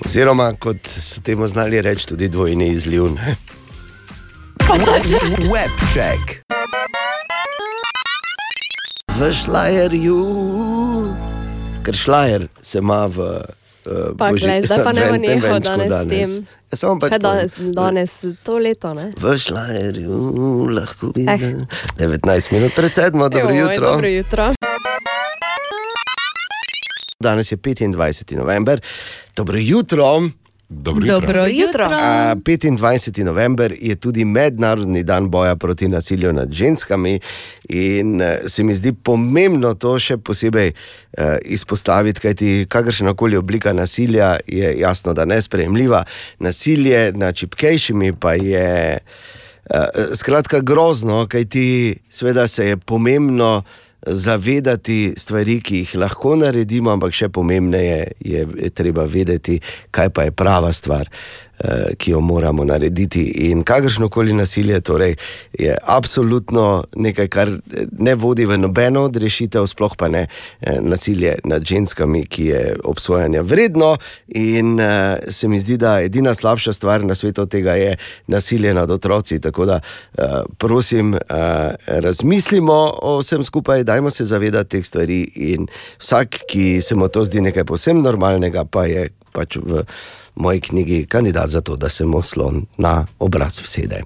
[0.00, 3.04] Oziroma, kot so temu znali reči, tudi dvojni izliv.
[3.04, 3.36] Ne?
[5.46, 6.40] Web check.
[9.10, 10.20] V šlajerju,
[11.84, 13.18] ker šlajer se ima v.
[13.80, 16.30] Uh, Pa, glej, zdaj pa ne bo nehal danes s tem.
[16.70, 17.72] Ja, samo pač danes, povem.
[17.72, 18.12] danes
[18.44, 19.06] to leto, ne?
[19.16, 20.18] V šlajerju
[20.70, 21.12] lahko Eh.
[21.16, 21.64] vidim.
[21.98, 23.86] 19 minut pred sedmo, dobro Joj, jutro.
[23.88, 24.52] Dobro jutro.
[27.20, 28.36] Danes je 25.
[28.36, 28.80] november.
[29.36, 30.30] Dobro jutro.
[30.68, 31.20] Dobro jutro.
[31.20, 31.88] Dobro jutro.
[31.90, 33.24] A, 25.
[33.24, 37.20] november je tudi mednarodni dan boja proti nasilju nad ženskami,
[37.68, 43.72] in eh, se mi zdi pomembno to še posebej eh, izpostaviti, kajti kakršna koli oblika
[43.72, 46.04] nasilja je jasno, da nesprejemljiva.
[46.38, 48.98] Nasilje nad čipkejšimi pa je.
[49.70, 53.62] Uh, skratka, grozno, kaj ti seveda se je pomembno
[54.06, 59.60] zavedati stvari, ki jih lahko naredimo, ampak še pomembneje je treba vedeti,
[59.90, 61.10] kaj pa je prava stvar.
[61.64, 63.22] Eh, Ki jo moramo narediti.
[63.22, 65.16] In kakršno koli nasilje torej,
[65.52, 70.26] je absolutno nekaj, kar eh, ne vodi v nobeno od rešitev, sploh pa ne
[70.60, 73.96] eh, nasilje nad ženskami, ki je obsojanja vredno.
[74.28, 74.80] In
[75.28, 77.96] se mi zdi, da edina slabša stvar na svetu tega je
[78.26, 79.40] nasilje nad otroci.
[79.40, 79.80] Tako da,
[80.58, 81.16] prosim,
[81.86, 85.22] razmislimo o vsem skupaj, dajmo se zavedati teh stvari.
[85.34, 85.66] In
[85.98, 89.84] vsak, ki se mu to zdi nekaj posebno normalnega, pa je pač v
[90.34, 94.02] moji knjigi kandidat za to, da se mu slon na obraz vsede.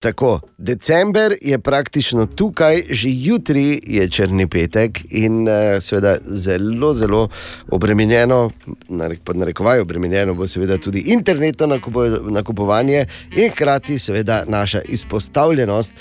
[0.00, 7.28] Tako, december je praktično tukaj, že jutri je črni petek in uh, seveda zelo, zelo
[7.70, 8.50] obremenjeno,
[8.88, 13.06] narek- pod narekovaj obremenjeno bo seveda tudi internetno nakupo- nakupovanje
[13.36, 15.92] in hkrati seveda naša izpostavljenost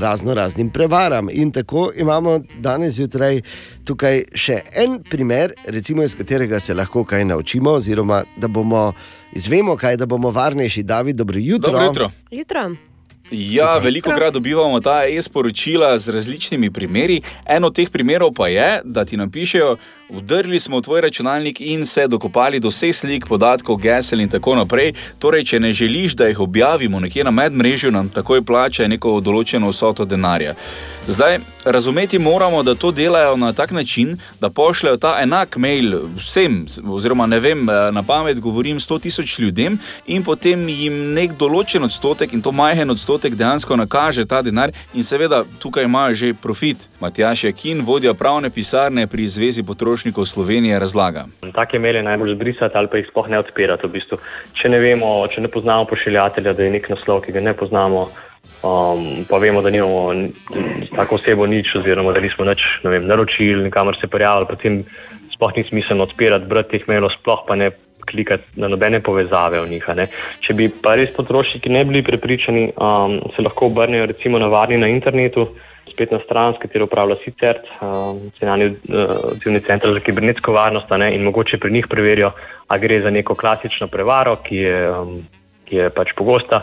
[0.00, 1.28] razno raznim prevaram.
[1.32, 3.40] In tako imamo danes zjutraj
[3.84, 8.92] tukaj še en primer, recimo iz katerega se lahko kaj naučimo, oziroma da bomo
[9.32, 10.82] izvemo kaj, da bomo varnejši.
[10.82, 11.72] David, dobro jutro.
[11.72, 12.10] Dobro jutro.
[12.30, 12.70] Jutro.
[13.30, 17.20] Ja, veliko krat dobivamo ta e-sporočila z različnimi primeri.
[17.46, 19.76] En od teh primerov pa je, da ti napišejo,
[20.08, 24.54] vdrli smo v tvoj računalnik in se dokopali do vseh slik, podatkov, gesel in tako
[24.54, 24.92] naprej.
[25.18, 29.70] Torej, če ne želiš, da jih objavimo nekje na medmrežju, nam takoj plača neko določeno
[29.70, 30.54] vsoto denarja.
[31.06, 36.66] Zdaj, razumeti moramo, da to delajo na tak način, da pošljajo ta enak mail vsem,
[36.86, 41.84] oziroma ne vem, eh, na pamet govorim 100 tisoč ljudem in potem jim nek določen
[41.84, 46.88] odstotek in to majhen odstotek dejansko nakaže ta denar in seveda tukaj imajo že profit.
[47.00, 49.95] Matjaš Jakin, vodja pravne pisarne pri Zvezi potrošnikov
[50.26, 51.24] Slovenije, razlaga.
[51.54, 53.86] Take maile najbolj zbrisati ali pa jih sploh ne odpirati.
[53.86, 54.18] V bistvu.
[54.60, 58.06] Če ne vemo, če ne poznamo pošiljatelja, da je nek naslov, ki ga ne poznamo,
[58.62, 60.14] um, pa vemo, da nimamo
[60.86, 64.84] s tako osebo nič, oziroma da nismo nič ne vem, naročili, nikamor se prijavili, potem
[65.34, 67.70] sploh ni smiselno odpirati, brati teh mailov, sploh pa ne
[68.06, 69.86] klikati na nobene povezave v njih.
[70.40, 74.78] Če bi pa res potrošniki ne bili prepričani, um, se lahko obrnejo recimo na varni
[74.78, 75.48] na internetu,
[75.96, 81.14] spletna stran, s katero upravlja SICERT, um, nacionalni uh, odzivni center za kibernetsko varnost, ne,
[81.16, 82.30] in mogoče pri njih preverijo,
[82.68, 85.18] a gre za neko klasično prevaro, ki je, um,
[85.64, 86.60] ki je pač pogosta,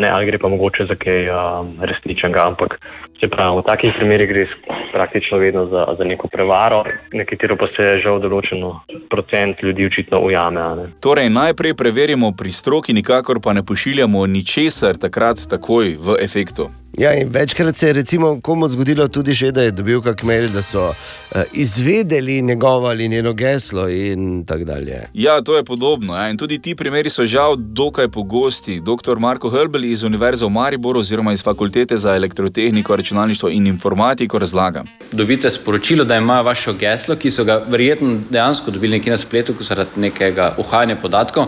[0.00, 2.46] ne, ali gre pa mogoče za kaj um, resničnega.
[2.48, 2.80] Ampak
[3.20, 4.46] se pravi, v takih primerih gre
[4.92, 8.80] praktično vedno za, za neko prevaro, na katero pa se žal določeno
[9.10, 10.88] procent ljudi očitno ujame.
[11.04, 16.83] Torej, najprej preverimo pri stroki, nikakor pa ne pošiljamo ničesar takrat takoj v efektu.
[16.98, 20.48] Ja, in večkrat se je recimo komu zgodilo tudi že, da je dobil kak mail,
[20.48, 25.02] da so uh, izvedeli njegovo ali njeno geslo in tako dalje.
[25.14, 26.16] Ja, to je podobno.
[26.16, 26.30] Ja.
[26.30, 28.80] In tudi ti primeri so žal dokaj pogosti.
[28.80, 29.18] Dr.
[29.18, 34.84] Marko Hrbel iz Univerze v Mariboru oziroma iz Fakultete za elektrotehniko, računalništvo in informatiko razlaga.
[35.12, 39.54] Dobite sporočilo, da ima vaše geslo, ki so ga verjetno dejansko dobili nekje na spletu,
[39.54, 41.46] ko zaradi nekega uhajanja podatkov.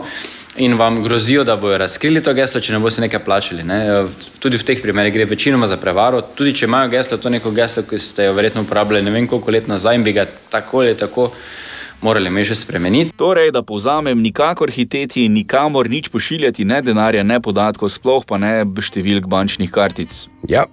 [0.57, 3.63] In vam grozijo, da bodo razkrili to geslo, če ne boste nekaj plačali.
[3.63, 4.07] Ne?
[4.41, 6.21] Tudi v teh primerih gre večinoma za prevaro.
[6.21, 9.53] Tudi če imajo geslo, to neko geslo, ki ste jo verjetno uporabljali ne vem koliko
[9.53, 11.29] let nazaj in bi ga tako ali tako
[12.01, 13.11] morali me že spremeniti.
[13.17, 18.65] Torej, da povzamem, nikakor hiteti, nikamor nič pošiljati, ne denarja, ne podatkov, sploh pa ne
[18.65, 20.25] številk bančnih kartic.
[20.49, 20.65] Ja,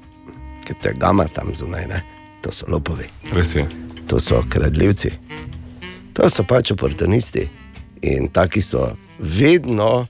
[0.65, 2.05] ker te gama tam zunaj, ne?
[2.45, 3.09] to so lopovi.
[3.33, 3.65] Res je.
[4.09, 5.15] To so kradljivci,
[6.13, 7.49] to so pač oportunisti.
[8.05, 10.07] In taki so vedno,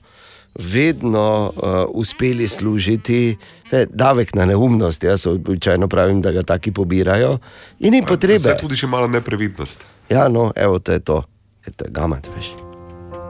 [0.55, 3.37] vedno uh, uspeli služiti.
[3.71, 7.37] Ne, davek na neumnost, jaz običajno pravim, da ga taki pobirajo,
[7.79, 8.39] in ni potrebe.
[8.39, 9.85] Zdaj tudi še malo neprevidnost.
[10.09, 11.23] Ja, no, evo, to je to,
[11.65, 12.53] ker te gamat, veš.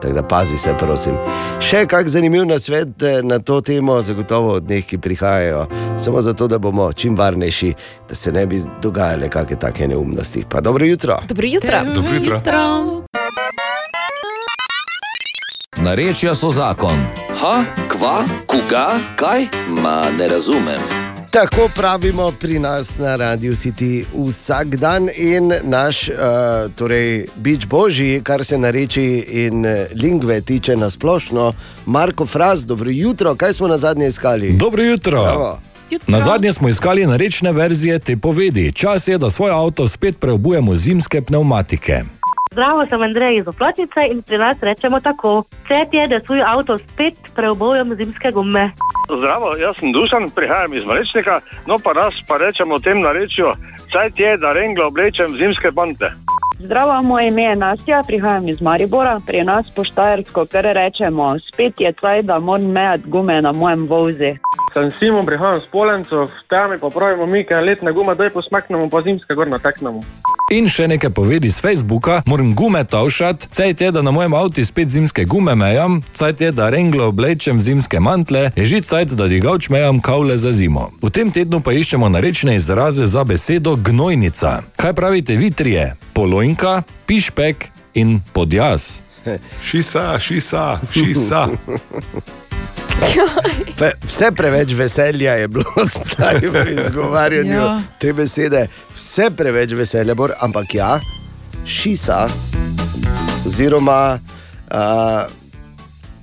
[0.00, 1.16] Tako da pazi se, prosim.
[1.60, 5.66] Še kak zanimiv nasvet eh, na to temo, zagotovo od njih, ki prihajajo,
[5.98, 7.72] samo zato, da bomo čim varnejši,
[8.08, 10.44] da se ne bi dogajale kakšne take neumnosti.
[10.48, 11.18] Pa dobro jutro.
[11.28, 11.80] Dobro jutro.
[11.94, 12.95] Dobro jutro.
[15.86, 16.98] Narečja so zakon.
[17.40, 18.86] Ha, kva, koga,
[19.16, 19.44] kaj?
[19.68, 20.82] Ma ne razumem.
[21.30, 26.14] Tako pravimo pri nas na Radiu City vsak dan in naš, uh,
[26.74, 31.52] torej, bič božji, kar se nareči in eh, lingve tiče na splošno,
[31.86, 34.52] Marko Fraz, dobro jutro, kaj smo na zadnje iskali?
[34.52, 35.22] Dobro jutro.
[35.22, 35.60] Bravo.
[36.06, 38.72] Na zadnje smo iskali narečne verzije te povedi.
[38.72, 42.02] Čas je, da svoj avto spet preobujemo zimske pneumatike.
[42.56, 46.78] Zdravo, sem Andrej iz Oplotnice in pri nas rečemo tako: Cet je, da svoj avto
[46.78, 48.70] spet preobujem zimske gume.
[49.18, 53.52] Zdravo, jaz sem Dušan, prihajam iz Malečnika, no pa nas pa rečemo tem narečju,
[53.92, 56.08] cajt je, da renglo oblečem zimske pante.
[56.58, 61.80] Zdravo, moje ime je Nastja, prihajam iz Maribora, pri nas po Štajersko, kar rečemo, spet
[61.80, 64.32] je caj, da moram mejati gume na mojem vozi.
[64.76, 69.00] Sem Simon, prihajam z Polencov, tam pa pravimo mi, kaj letna guma, daj posmaknemo, pa
[69.00, 70.04] zimska gor nateknemo.
[70.52, 74.60] In še nekaj povedi z Facebooka, moram gume tavšati, cajt je, da na mojem avtu
[74.68, 79.16] spet zimske gume mejam, cajt je, da renglo oblečem v zimske mantle, je že cajt,
[79.16, 80.92] da digavč mejam kavle za zimo.
[81.00, 84.60] V tem tednu pa iščemo narečne izraze za besedo gnojnica.
[84.76, 85.96] Kaj pravite vi trije?
[86.12, 89.00] Polojnka, pišpek in podjaz.
[89.64, 91.48] Šisa, šisa, šisa.
[94.06, 97.82] Vse preveč veselja je bilo zdaj v izgovarjanju Ja.
[98.00, 98.66] te besede,
[98.96, 101.00] vse preveč veselja, bor, ampak ja,
[101.66, 102.26] šisa,
[103.46, 104.18] oziroma
[104.72, 105.28] uh,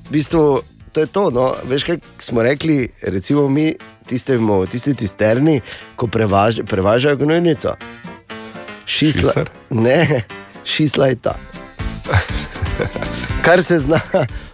[0.10, 0.62] v bistvu
[0.94, 1.30] to je to.
[1.34, 3.74] No, veš, kaj smo rekli, recimo mi,
[4.08, 5.62] tistemu, tisti cisterni,
[5.96, 7.76] ko prevaž, prevažajo gnojnico.
[8.86, 9.50] Šisla, Šisar?
[9.70, 10.24] ne,
[10.66, 11.36] šisla je ta.
[13.46, 14.00] Kar se zna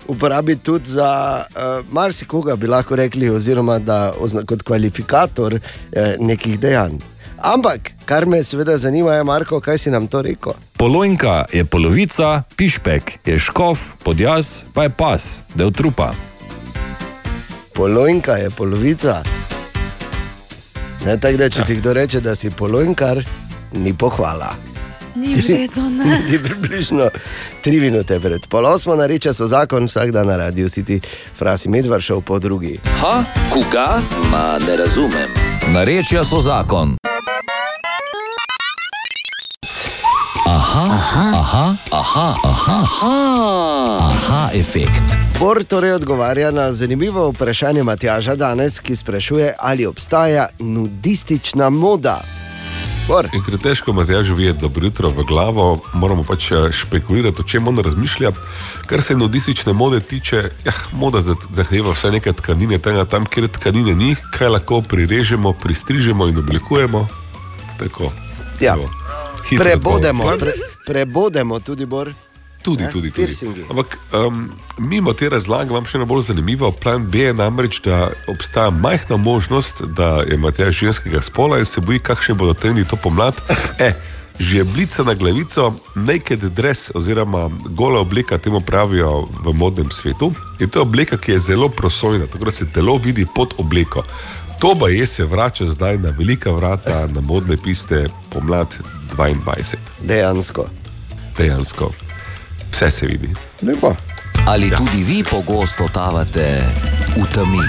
[0.10, 6.60] uporabiti tudi za uh, marsikoga, bi lahko rekli, oziroma da, ozna, kot kvalifikator eh, nekih
[6.60, 6.98] dejanj.
[7.38, 10.53] Ampak, kar me seveda zanima, je, Marko, kaj si nam to rekel?
[10.77, 16.11] Polojnka je polovica, pišpek je škof, podjaz pa je pas, del trupa.
[17.73, 19.22] Polojnka je polovica.
[21.06, 23.23] Ne, tako da, če ti kdo reče, da si polojnkar,
[23.72, 24.69] ni pohvala.
[25.20, 26.06] Ni vredno, ne.
[26.22, 27.10] Niti približno
[27.64, 31.00] tri minute pred pol osmo nareče so zakon, vsak dan na radiju si ti
[31.38, 32.80] frasi medvar šel po drugi.
[33.02, 33.24] Ha,
[33.54, 34.02] koga?
[34.32, 35.30] Ma ne razumem.
[35.74, 36.96] Narečja so zakon.
[40.48, 45.04] Aha, aha, aha, aha, aha, aha, aha efekt.
[45.40, 52.22] Bor torej odgovarja na zanimivo vprašanje Matjaža danes, ki sprašuje, ali obstaja nudistična moda.
[53.10, 53.26] Bor.
[53.34, 57.65] In ker težko Matjažu videti dobro jutro v glavo, moramo pač eh, špekulirati, o čem
[57.68, 58.31] on razmišlja.
[58.86, 63.48] Kar se nudistične mode tiče, ja, moda za- zahteva vse neke tkanine, tega tam, kjer
[63.49, 67.07] tkanine ni, kaj lahko prirežemo, pristrižemo in oblikujemo.
[67.80, 68.11] Tako.
[68.60, 68.77] Ja.
[68.77, 68.90] Tako.
[69.57, 70.53] Prebodemo, pre,
[70.86, 72.14] prebodemo tudi, Bor.
[72.70, 72.91] Tudi, Ne?
[72.91, 73.26] tudi, tudi.
[73.26, 73.64] Piercingi.
[73.70, 76.70] Ampak um, mimo te razlage vam še ena bolj zanimiva.
[76.72, 81.82] Plan B je namreč, da obstaja majhna možnost, da je Matej ženskega spola in se
[81.82, 83.34] boji, kakšne bodo trendi to pomlad.
[83.80, 83.94] E,
[84.40, 90.30] Žeblica na glavico, naked dress oziroma gola obleka, temu pravijo v modnem svetu.
[90.60, 94.04] In to je obleka, ki je zelo prosojna, tako da se telo vidi pod obleko.
[94.60, 98.68] To pa je se vrača zdaj na velika vrata, na modne piste pomlad
[99.18, 99.76] 22.
[100.04, 100.70] Dejansko.
[101.38, 102.09] Dejansko.
[102.72, 103.30] Vse se vidi.
[103.62, 103.96] Lepo.
[104.48, 106.64] Ali tudi vi pogosto totavate
[107.18, 107.64] v temi?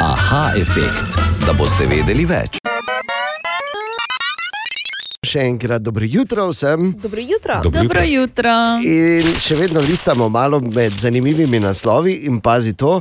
[0.00, 2.62] Aha efekt, da boste vedeli več.
[5.32, 6.92] Še enkrat dobro jutro vsem.
[7.02, 7.54] Dobro jutro.
[7.64, 8.52] Dobro Dobro jutro.
[8.84, 12.18] In še vedno listamo malo med zanimivimi naslovi.
[12.28, 12.98] In pazi to,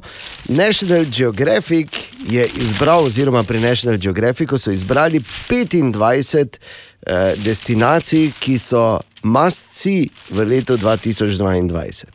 [0.47, 1.97] National Geographic
[2.29, 6.59] je izbral, oziroma pri National Geographicu so izbrali 25
[7.01, 12.05] eh, destinacij, ki so mastci v letu 2022.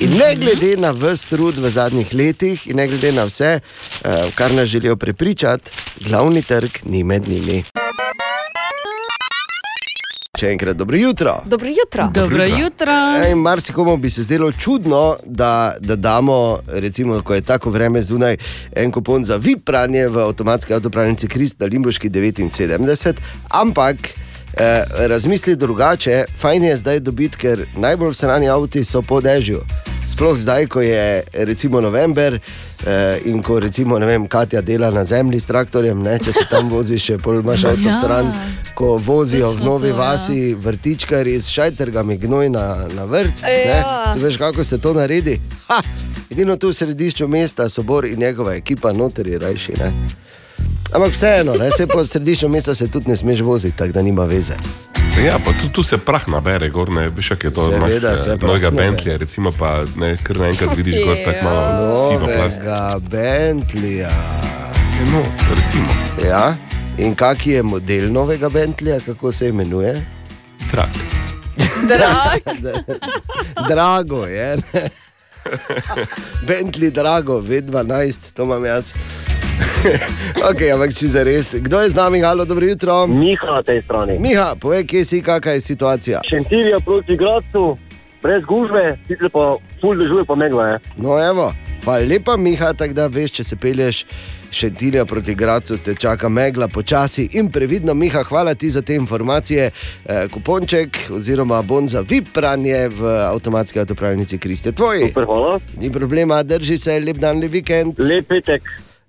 [0.00, 4.30] In ne glede na vse trud v zadnjih letih, in ne glede na vse, eh,
[4.34, 5.70] kar nas želijo prepričati,
[6.08, 7.64] glavni trg ni med njimi.
[10.42, 11.36] Še enkrat dobro jutro.
[11.46, 12.08] Dobro jutro.
[12.14, 12.92] Dobro jutro.
[13.26, 18.36] Ej, Marsikomu bi se zdelo čudno, da, da damo, recimo, ko je tako vreme zunaj,
[18.76, 23.96] en kupon za vipranje v avtomatski avtopravnici Krist na Limbuški 79, ampak
[24.56, 29.60] eh, razmisli drugače, fajn je zdaj dobiti, ker najbolj vsrani avti so po dežju.
[30.06, 35.40] Sploh zdaj, ko je recimo november eh, in ko recimo vem, Katja dela na zemlji
[35.40, 37.96] s traktorjem, ne, če se tam vozi, še pol imaš avto Ja.
[37.96, 38.32] stran,
[38.74, 40.00] ko vozijo v Točno novi to, ja.
[40.00, 43.42] vasi vrtičkari s šajtergami gnoj na, na vrt.
[43.42, 43.64] Ne?
[43.68, 44.12] Ja.
[44.14, 45.40] Ti veš, kako se to naredi?
[45.68, 45.80] Ha!
[46.30, 49.72] Edino tu v središču mesta so Bor in njegova ekipa, noter je rajši.
[49.78, 49.92] Ne?
[50.92, 51.70] Ampak vseeno, ne?
[51.70, 54.54] se po središču mesta se tudi ne smeš voziti, tako da nima veze.
[55.24, 58.30] Ja, pa tu, tu se prah nabere, gor ne veš, kako je to Seveda se
[58.30, 58.90] naš, prah nabere.
[58.90, 62.58] Bentleyja, recimo pa ne, kar naenkrat vidiš gor tako malo sivo plast.
[62.58, 64.10] Novega Bentleya.
[65.12, 65.88] No, recimo.
[66.28, 66.54] Ja?
[66.98, 70.06] In kak je model novega Bentleya, kako se imenuje?
[70.70, 70.88] Trak.
[73.68, 74.56] Drago je.
[76.48, 78.92] Bentley, drago, V12, to imam jaz.
[80.50, 81.54] ok, ampak če za res.
[81.58, 83.06] Kdo je z nami, halo, dobro jutro?
[83.06, 84.18] Miha na tej strani.
[84.18, 86.20] Miha, povej, kje si, kakšna je situacija.
[86.28, 87.76] Šentilija proti Gradcu,
[88.22, 90.66] brez gužve, sicer pa ful dežuje pa megla.
[90.68, 90.78] Je.
[90.96, 91.52] No, evo,
[91.84, 94.04] pa lepa Miha, tako da veš, če se pelješ
[94.52, 97.94] šentilja proti Gracu, te čaka megla počasi in previdno.
[97.94, 99.70] Miha, hvala ti za te informacije.
[99.70, 104.72] Eh, kuponček oziroma bon za vipranje v avtomatski avtopravnici Kriste.
[104.72, 105.08] Tvoj.
[105.08, 105.58] Super, hvala.
[105.80, 107.98] Ni problema, drži se, lep dan, lep vikend.
[107.98, 108.62] Lep petek.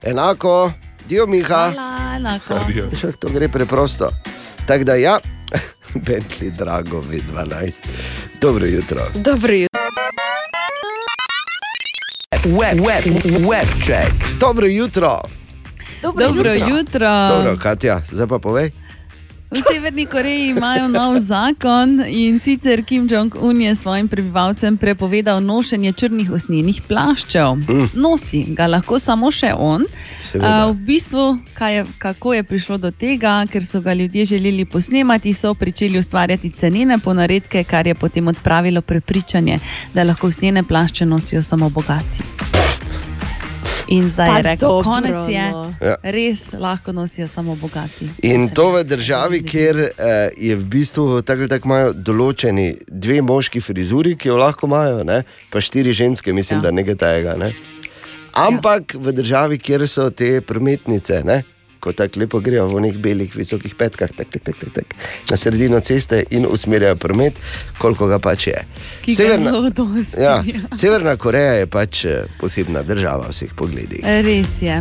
[0.03, 0.71] Enako,
[1.07, 1.71] dio Miha.
[2.15, 2.59] Enako.
[3.01, 4.09] Šah, to gre preprosto.
[4.65, 5.19] Tako da ja,
[6.05, 7.73] Bentley Drago V12.
[8.41, 9.01] Dobro jutro.
[9.15, 9.79] Dobro jutro.
[12.45, 14.11] Web, web, web check.
[14.39, 15.21] Dobro jutro.
[16.01, 16.67] Dobro, Dobro jutro.
[16.69, 17.27] jutro.
[17.27, 18.71] Dobro, Katja, zdaj pa povej.
[19.53, 25.91] V Severni Koreji imajo nov zakon in sicer Kim Jong-un je svojim prebivalcem prepovedal nošenje
[25.91, 27.55] črnih usnjenih plaščev.
[27.55, 27.85] Mm.
[27.93, 29.85] Nosi ga lahko samo še on.
[30.19, 30.53] Seveda.
[30.65, 31.25] A, v bistvu,
[31.69, 36.49] je, kako je prišlo do tega, ker so ga ljudje želeli posnemati, so začeli ustvarjati
[36.49, 39.59] cenene ponaredke, kar je potem odpravilo prepričanje,
[39.93, 42.52] da lahko usnjene plašče nosijo samo bogati.
[43.93, 45.63] In zdaj Pa je rekel, dobro, konec je, no.
[45.81, 45.95] Ja.
[46.03, 48.09] res lahko nosijo samo bogati.
[48.25, 53.61] In to v državi, kjer eh, je v bistvu tako tako imajo določeni dve moški
[53.61, 55.23] frizuri, ki jo lahko imajo, ne?
[55.53, 56.69] pa štiri ženske, mislim, ja.
[56.69, 57.37] da nekaj tega.
[57.37, 57.53] Ne?
[58.33, 59.03] Ampak ja.
[59.05, 61.43] v državi, kjer so te prometnice, ne?
[61.83, 64.95] Ko tako lepo grejo v nekih belih, visokih petkah, tak, tak, tak, tak, tak,
[65.29, 67.39] na sredino ceste in usmerjajo promet,
[67.77, 68.59] koliko ga pač je.
[69.03, 70.21] Ki zelo dosti.
[70.23, 70.39] ja,
[70.71, 74.05] Severna Koreja je pač eh, posebna država v vseh pogledih.
[74.23, 74.79] Res je.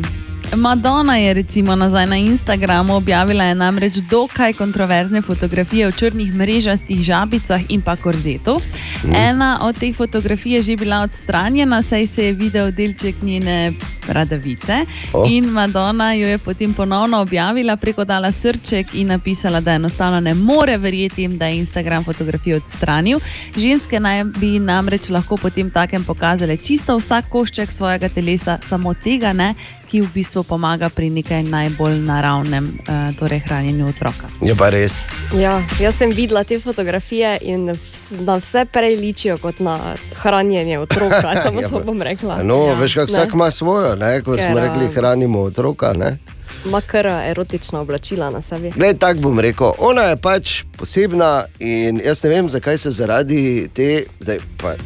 [0.57, 7.03] Madonna je recimo nazaj na Instagramu objavila je namreč dokaj kontroverzne fotografije v črnih mrežastih
[7.03, 8.61] žabicah in pa korzetu.
[9.05, 9.15] Mm.
[9.15, 13.73] Ena od teh fotografij je že bila odstranjena, saj se je videl delček njene
[14.09, 14.85] bradavice.
[15.13, 15.25] O.
[15.29, 20.35] In Madonna jo je potem ponovno objavila, preko dala srček in napisala, da enostavno ne
[20.35, 23.19] more verjeti, da je Instagram fotografijo odstranil.
[23.57, 29.33] Ženske naj bi namreč lahko potem takem pokazale čisto vsak košček svojega telesa, samo tega
[29.33, 29.55] ne,
[29.93, 34.29] ki v bistvu pomaga pri nekaj najbolj naravnem, eh, torej hranjenju otroka.
[34.41, 35.03] Je pa res.
[35.37, 37.77] Ja, jaz sem videla te fotografije in
[38.25, 39.79] na vse prej ličijo kot na
[40.23, 41.37] hranjenje otroka.
[41.45, 42.43] Samo Ja, to bom rekla.
[42.43, 42.75] No, ja.
[42.75, 44.23] veš, kako vsak ima svojo, ne?
[44.23, 45.93] kot smo Ker, rekli, a, hranimo otroka.
[45.93, 46.19] Ne?
[46.65, 48.71] Ima kar erotična oblačila na sebi.
[48.71, 53.69] Glej, tako bom rekel, ona je pač posebna in jaz ne vem, zakaj se zaradi
[53.75, 54.39] te, zdaj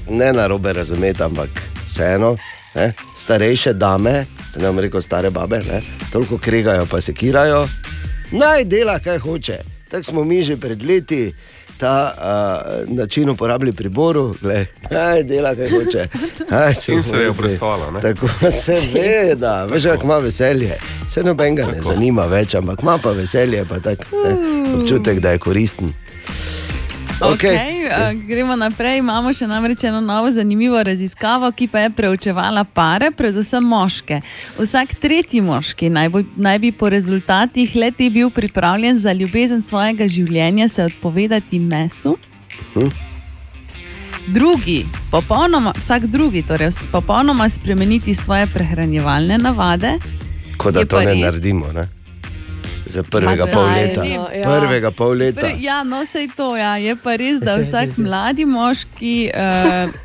[0.09, 1.51] ne na robe razumeti, ampak
[1.91, 2.37] vseeno,
[2.75, 4.25] ne, starejše dame,
[4.55, 5.81] da ne bom rekel stare babe, ne,
[6.13, 7.67] toliko kregajo, pa se kirajo,
[8.33, 9.59] naj dela, kaj hoče.
[9.91, 11.33] Tako smo mi že pred leti.
[11.79, 16.09] Ta uh, način uporabljali pri Boru, glej, naj dela, kaj hoče.
[16.51, 17.31] Aj, In se je
[17.93, 18.01] ne?
[18.01, 20.79] Tako se ve, da veš, kako ima veselje.
[21.09, 24.37] Se nobenega ne zanima več, ampak ima pa veselje, pa tak, ne,
[24.81, 25.93] občutek, da je koristen.
[27.21, 27.57] Okay.
[27.57, 28.99] Okay, uh, gremo naprej.
[29.01, 34.21] Imamo še namreč eno novo zanimivo raziskavo, ki pa je preučevala pare, predvsem moške.
[34.59, 40.09] Vsak tretji moški naj, bo, naj bi po rezultatih leti bil pripravljen za ljubezen svojega
[40.09, 42.19] življenja se odpovedati mesu.
[42.75, 42.93] Hm?
[44.37, 49.97] Drugi, popolnoma, vsak drugi, torej popolnoma spremeniti svoje prehranjevalne navade.
[50.61, 51.23] Kot da to ne res.
[51.25, 51.73] naredimo.
[51.73, 51.89] Ne?
[52.87, 54.05] Za prvega Ma, pol leta.
[54.05, 54.43] no, ja.
[54.47, 55.41] Prvega pol leta.
[55.41, 56.55] Pr, ja, no, sej to.
[56.57, 56.77] Ja.
[56.79, 59.17] Je pa res, da vsak mladi moški.
[59.35, 60.03] Uh,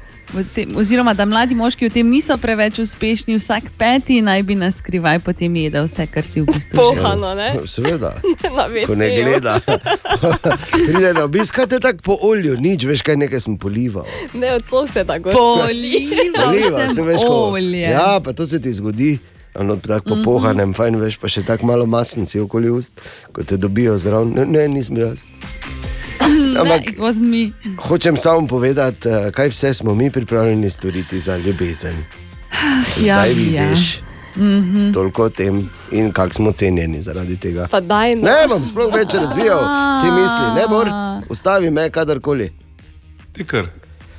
[0.56, 4.78] Tem, oziroma, da mladi moški v tem niso preveč uspešni, vsak peti naj bi nas
[4.80, 7.02] skrivaj potem jedel vse, kar si v bistvu želi.
[7.02, 7.50] Pohano, ne?
[7.68, 8.14] Seveda.
[8.56, 9.58] Na Ko ne gleda.
[10.88, 14.08] Pride na obisk, kaj te tako po olju, nič, veš kaj, nekaj sem polival.
[14.34, 15.36] Ne od soseda, gor.
[15.36, 17.84] Polival Polival sem sem, veš, ko, olje.
[17.92, 19.18] Ja, pa to se ti zgodi.
[19.54, 20.24] Ano, tako po Mhm.
[20.24, 22.94] pohanem, fajn veš, pa še tako malo masen si okoli ust,
[23.32, 24.32] ko te dobijo zraven.
[24.32, 25.24] Ne, ne nisem jaz.
[26.54, 27.52] Ampak, ne, it wasn't me.
[27.80, 31.96] Hočem samo povedati, eh, kaj vse smo mi pripravljeni storiti za ljubezen.
[32.98, 33.34] Ja, Zdaj ja.
[33.34, 34.02] vidiš
[34.36, 34.92] Mhm.
[34.94, 35.58] toliko o tem
[35.92, 37.68] in kako smo cenjeni zaradi tega.
[37.68, 38.22] Pa daj, no.
[38.22, 39.60] Ne bom sploh več razvijal
[40.02, 40.88] te misli, ne bor,
[41.30, 42.52] ustavi me kadarkoli.
[43.34, 43.66] Ti kar.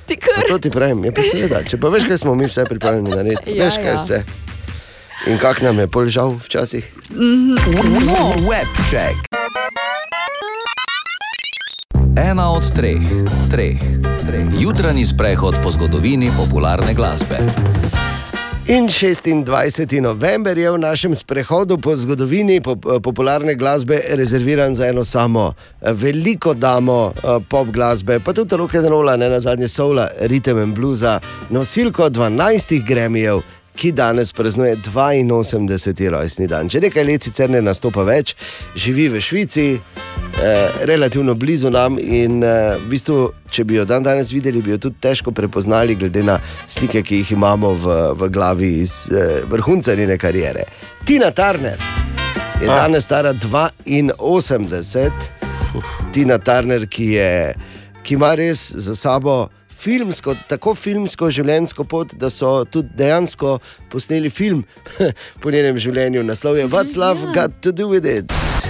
[0.06, 1.62] Ti Pa to ti pravim, je pa seveda.
[1.62, 3.96] Če pa veš, kaj smo mi vse pripravljeni narediti, Ja, veš, kaj ja.
[3.96, 4.24] vse.
[5.26, 6.82] In kak nam je pol žal včasih.
[7.14, 7.54] Mhm.
[8.48, 9.14] Web check.
[12.18, 12.98] Ena od treh,
[13.50, 13.78] treh,
[14.26, 14.46] treh.
[14.58, 17.38] Jutranji sprehod po zgodovini popularne glasbe.
[18.66, 20.00] In 26.
[20.00, 25.92] november je v našem sprehodu po zgodovini pop, popularne glasbe rezerviran za eno samo eh,
[25.92, 30.58] veliko damo eh, pop glasbe, pa tudi rock and rolla, ne na zadnje soula, ritem
[30.62, 31.20] in bluza,
[31.50, 33.42] nosilko 12 gremijev.
[33.76, 36.10] Ki danes praznuje 82.
[36.10, 36.68] rojstni dan.
[36.68, 38.34] Če nekaj let sicer ne nastopa več,
[38.76, 41.96] živi v Švici, eh, relativno blizu nam.
[41.98, 45.96] In eh, v bistvu, če bi jo dan danes videli, bi jo tudi težko prepoznali,
[45.96, 50.68] glede na slike, ki jih imamo v, v glavi iz eh, vrhunca njene kariere.
[51.08, 51.80] Tina Turner
[52.62, 52.76] je A.
[52.76, 55.10] danes stara 82,
[56.12, 57.54] Tina Turner, ki, je,
[58.02, 59.48] ki ima res za sabo
[59.82, 63.58] filmsko, tako filmsko življenjsko pot, da so tudi dejansko
[63.92, 64.64] posneli film
[65.42, 66.24] po njenem življenju.
[66.26, 68.61] Naslov je What's Love Got to Do with It.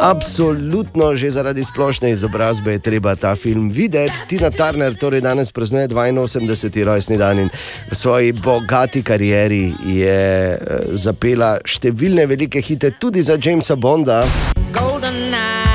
[0.00, 4.14] Absolutno, že zaradi splošne izobrazbe je treba ta film videti.
[4.28, 6.84] Tina Turner torej danes praznuje 82.
[6.84, 7.50] rojstni dan in
[7.90, 10.58] v svoji bogati karieri je eh,
[10.94, 14.22] zapela številne velike hite, tudi za Jamesa Bonda.
[14.70, 15.67] Golden night,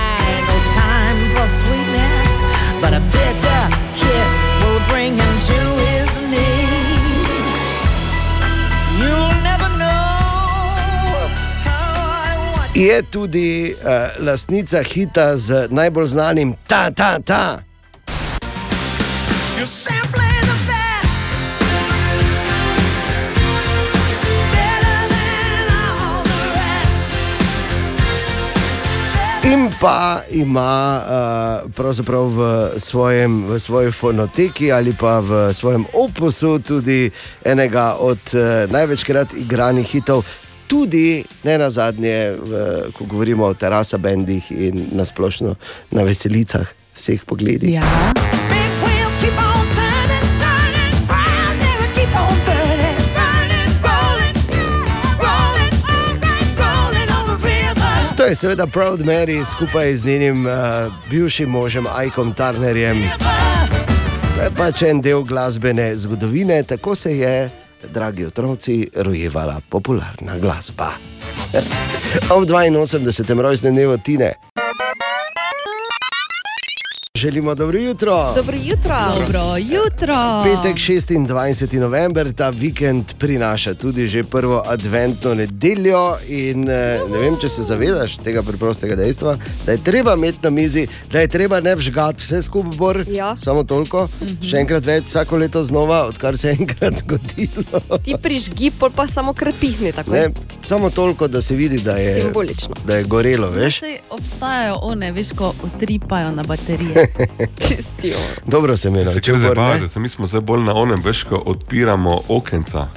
[12.76, 17.62] Je tudi uh, lastnica hita z najbolj znanim ta, ta, ta.
[29.44, 31.02] In pa ima
[31.70, 37.12] uh, v, svojem, v svoji fonoteki ali pa v svojem opusu tudi
[37.46, 40.26] enega od uh, največkrat igranih hitov.
[40.74, 42.34] Tudi ne na zadnje,
[42.98, 45.54] ko govorimo o terasa bendih in nasplošno
[45.92, 46.66] na veselicah
[46.98, 47.78] vseh pogledih.
[47.78, 47.86] Ja.
[58.18, 60.54] To je seveda Proud Mary skupaj z njenim uh,
[61.10, 62.98] bivšim možem Aikom Turnerjem.
[64.38, 67.50] To je pač en del glasbene zgodovine, tako se je,
[67.94, 70.92] dragi otroci, rojevala popularna glasba.
[72.30, 73.42] Ob 82.
[73.42, 74.34] rojstnem dnevu Tine.
[77.18, 78.34] Želimo dobro jutro.
[78.36, 78.96] Dobro jutro.
[79.16, 80.42] Dobro jutro.
[80.44, 81.34] Petek 26.
[81.74, 86.16] november, ta vikend prinaša tudi že prvo adventno nedeljo.
[86.28, 89.36] In eh, ne vem, če se zavedaš tega preprostega dejstva,
[89.66, 93.36] da je treba imeti na mizi, da je treba ne vžgati vse skupaj, bor, Ja.
[93.38, 94.08] samo toliko.
[94.42, 98.00] Še enkrat več, vsako leto znova, odkar se je enkrat zgodilo.
[98.00, 99.92] Ti prižgi, pol pa samo krepihni.
[99.92, 100.12] Tako.
[100.12, 100.30] Ne,
[100.64, 102.74] samo toliko, da se vidi, da je, Simbolično.
[102.86, 103.50] da je gorelo.
[103.50, 103.80] Veš?
[103.80, 107.03] Saj obstajajo one, veš, ko utripajo na baterije.
[107.60, 108.14] Tisti,
[108.46, 109.34] Dobro se mi je naučil.
[109.34, 109.80] Bor, zabava, ne?
[109.80, 112.88] da se mi smo zdaj bolj na onem, veš, ko odpiramo okenca.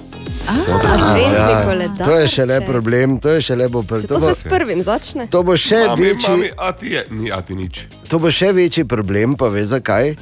[0.48, 4.34] Adventni Ja, to je šele problem, to je šele bo pr- Če to to bo-
[4.34, 5.26] se s prvim začne.
[5.26, 6.30] To bo še Mami, večji.
[6.30, 7.86] mami, a ti je, ni, a ti nič.
[8.08, 10.14] To bo še večji problem, pa veš zakaj?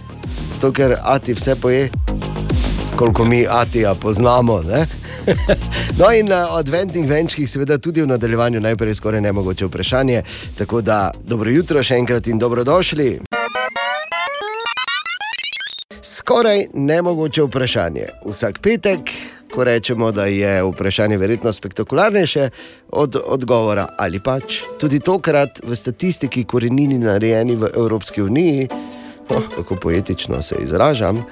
[0.54, 1.88] Zato, ker Ati vse poje,
[2.96, 4.62] koliko mi Atija poznamo.
[4.62, 4.86] Ne?
[5.98, 10.22] No, in na adventnih venčkih, seveda tudi v nadaljevanju, najprej skoraj nemogoče vprašanje.
[10.58, 13.20] Tako da, dobro jutro še enkrat in dobrodošli.
[16.24, 18.06] Skoraj nemogoče vprašanje.
[18.26, 18.98] Vsak petek,
[19.54, 22.48] ko rečemo, da je vprašanje verjetno spektakularnejše
[22.88, 28.68] od odgovora, ali pač tudi tokrat v statistiki korenini narejeni v Evropski uniji,
[29.28, 31.26] oh, kako poetično se izražam.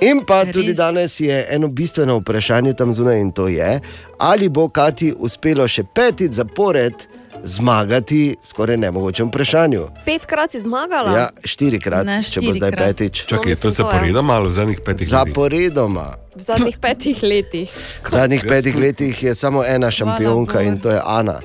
[0.00, 0.54] In pa Res.
[0.54, 3.80] tudi danes je eno bistveno vprašanje tam zunaj in to je,
[4.18, 6.94] ali bo Kati uspelo še petič zapored
[7.42, 9.88] zmagati skoraj nemogočem vprašanju.
[10.04, 11.10] Petkrat si zmagala.
[11.12, 12.86] Ja, štirikrat, Ne, če bo zdaj štirikrat.
[12.88, 13.24] petič.
[13.26, 15.08] Čakaj, to to zaporedoma ali v zadnjih petih letih?
[15.08, 16.06] Zaporedoma.
[16.32, 17.68] V zadnjih petih letih.
[18.02, 21.40] V zadnjih petih sem- letih je samo ena šampionka in to je Ana,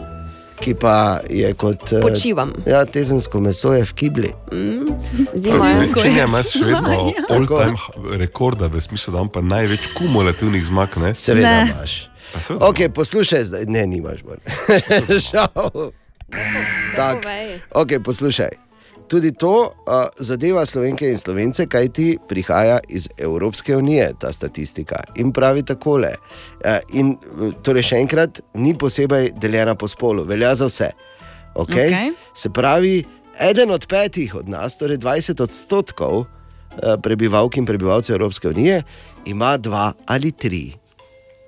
[0.58, 0.96] ki pa
[1.26, 1.94] je kot.
[1.94, 2.54] eh, Počivam.
[2.66, 4.32] Ja, tezensko meso je v kibli.
[5.34, 5.88] Zima je.
[5.96, 6.92] Če ne imaš še vedno
[7.28, 7.76] all-time
[8.18, 11.16] rekorda, v smislu, da ima pa največ kumulativnih zmag, ne?
[11.16, 11.72] Seveda Ne.
[11.72, 12.11] imaš.
[12.36, 12.66] A seveda.
[12.66, 14.40] Ok, poslušaj zdaj, ne, nimaš bolj.
[15.32, 15.92] Žal.
[16.96, 17.22] Tak.
[17.22, 17.60] povej.
[17.72, 18.72] Ok, poslušaj.
[19.12, 25.04] Tudi to uh, zadeva slovenke in slovence, kaj ti prihaja iz Evropske unije, ta statistika.
[25.16, 26.14] In pravi takole.
[26.64, 27.18] Uh, in
[27.64, 30.92] torej še enkrat, ni posebej deljena po spolu, velja za vse.
[31.60, 31.92] Okay?
[31.92, 32.14] Okej.
[32.34, 33.04] Se pravi,
[33.40, 38.80] eden od petih od nas, torej 20 odstotkov uh, prebivalk in prebivalcev Evropske unije,
[39.28, 40.70] ima dva ali tri.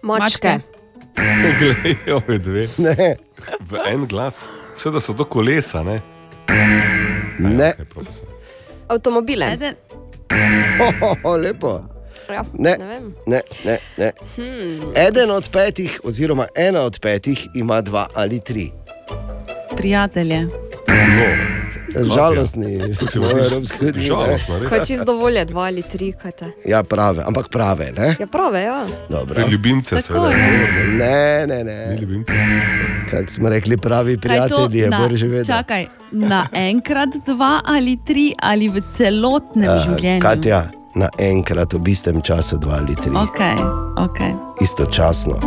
[0.04, 0.60] Mačke.
[1.16, 2.68] Glej, ove dve.
[2.78, 3.16] Ne,
[3.62, 4.48] V en glas.
[4.76, 6.02] Seveda so to kolesa, ne?
[7.40, 7.74] ne.
[7.90, 8.22] Prav pa se-
[8.88, 9.54] Avtomobile.
[9.54, 9.74] Eden,
[11.24, 11.82] Oh, lepo.
[12.30, 13.14] Ja, Ne, ne vem.
[13.26, 13.78] ne, ne.
[13.98, 14.12] ne.
[14.36, 14.92] Hmm.
[14.98, 18.72] Eden od petih, oziroma ena od petih, ima dva ali tri.
[19.78, 20.48] prijatelje.
[21.96, 23.94] Žalostni, smo v Evropski uniji.
[23.94, 24.02] ne.
[24.02, 24.70] Žalostno, res.
[24.70, 26.46] Kaj čisto dovolje, dva ali tri, kaj te.
[26.66, 28.16] Ja, prave, ampak prave, ne?
[28.20, 28.86] Ja, prave, ja.
[29.10, 29.36] Dobro.
[29.36, 30.30] Pri ljubimce, seveda.
[30.92, 31.98] Ne, ne, ne.
[31.98, 32.34] ljubimce.
[33.12, 35.46] Kako smo rekli, pravi prijatelji, je na- bolj vedno.
[35.48, 40.22] Čakaj, na enkrat, dva ali tri, ali v celotnem Eh, življenju.
[40.22, 40.64] Katja,
[40.96, 43.40] naenkrat v istem času dva ali tri, Ok,
[44.00, 44.20] ok.
[44.62, 45.40] istočasno.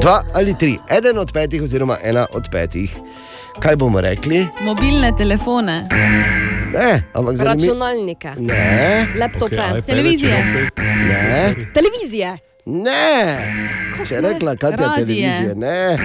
[0.00, 2.92] Dva ali tri, eden od petih, oziroma ena od petih.
[3.60, 4.46] Kaj bomo rekli?
[4.60, 5.88] Mobilne telefone,
[6.72, 7.72] Ne, ampak zanimivo.
[7.72, 8.30] Računalnike.
[8.36, 9.06] Ne.
[9.18, 9.54] Laptope.
[9.54, 10.44] IPade, Televizije.
[11.08, 11.54] Ne.
[11.74, 12.38] Televizije.
[12.64, 13.38] Ne.
[14.08, 15.98] Če je rekla, kaj je televizija, ne.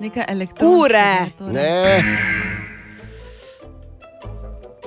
[0.00, 0.78] nekaj elektronskega.
[0.78, 1.52] Ure.
[1.52, 2.02] ne.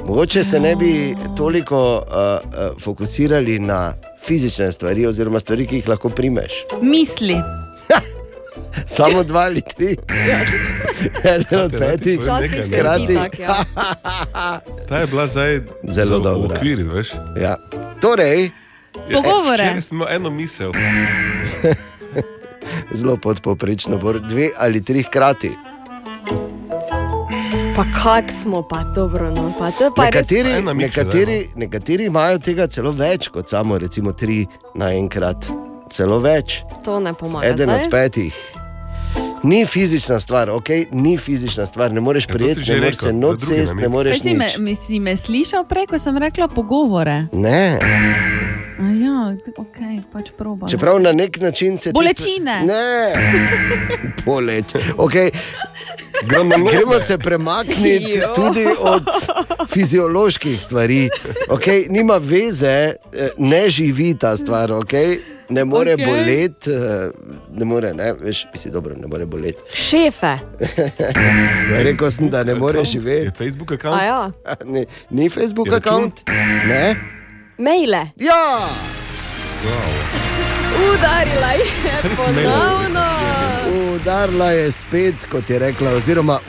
[0.06, 3.94] Mogoče se ne bi toliko uh, uh, fokusirali na
[4.26, 6.52] fizične stvari, oziroma stvari, ki jih lahko primeš.
[6.82, 7.38] Misli.
[8.86, 9.95] Samo dva ali tri.
[11.36, 13.14] Eden od petih, Včasih se zdi hkrati.
[13.40, 13.64] ja.
[14.90, 16.58] Ta je bila zdaj Zelo dobra.
[16.58, 17.12] Ukviri, veš?
[17.41, 17.56] Ja.
[18.02, 18.50] Torej,
[18.94, 19.64] Pogovore.
[19.64, 20.72] Včeraj sem eno misel.
[22.91, 25.52] zelo podpoprečno, bor, dve ali tri hkrati.
[27.76, 30.30] Pa kak smo pa dobro, no pa to pa je res.
[30.30, 34.45] Nekateri, nekateri, nekateri imajo tega celo več kot samo recimo tri
[34.76, 35.50] naenkrat.
[35.90, 36.62] Celo več.
[36.86, 37.48] To ne pomaga.
[37.48, 37.84] Eden zdaj.
[37.86, 38.62] od petih.
[39.44, 43.41] Ni fizična stvar, ok, ni fizična stvar, ne moreš Ja, prijeti, ne moreš se noč
[43.41, 43.76] namig.
[43.76, 47.28] ne moreš Kaj si me, si me slišal prej, ko sem rekla pogovore?
[47.32, 47.80] Ne.
[48.80, 49.78] A ja, ok,
[50.14, 50.70] pač probam.
[50.70, 51.91] Čeprav na nek način se.
[51.94, 52.64] Bolečine.
[52.66, 53.14] Ne,
[54.26, 54.74] boleč.
[54.98, 55.32] Okay.
[56.28, 59.04] Gremo, gremo se premakniti tudi od
[59.70, 61.10] fizioloških stvari.
[61.48, 61.86] Okay.
[61.90, 64.70] Nima veze, eh, ne živi ta stvar.
[64.70, 65.20] Okay.
[65.50, 66.06] Ne more okay.
[66.06, 67.12] boleti, eh,
[67.52, 69.60] ne more, ne, veš, si dobro, ne more boleti.
[69.74, 70.38] Šefe.
[71.86, 73.26] Rekel sem, da ne more živeti.
[73.26, 74.02] Je Facebook A account?
[74.02, 74.32] ja.
[74.74, 76.04] Ni, ni Facebook račun?
[76.04, 76.12] račun?
[76.68, 77.23] Ne.
[77.58, 78.10] Maile.
[78.18, 78.60] Ja!
[80.94, 81.66] Udarila je
[82.16, 83.06] ponovno.
[83.94, 86.40] Udarla je spet, kot je rekla, oziroma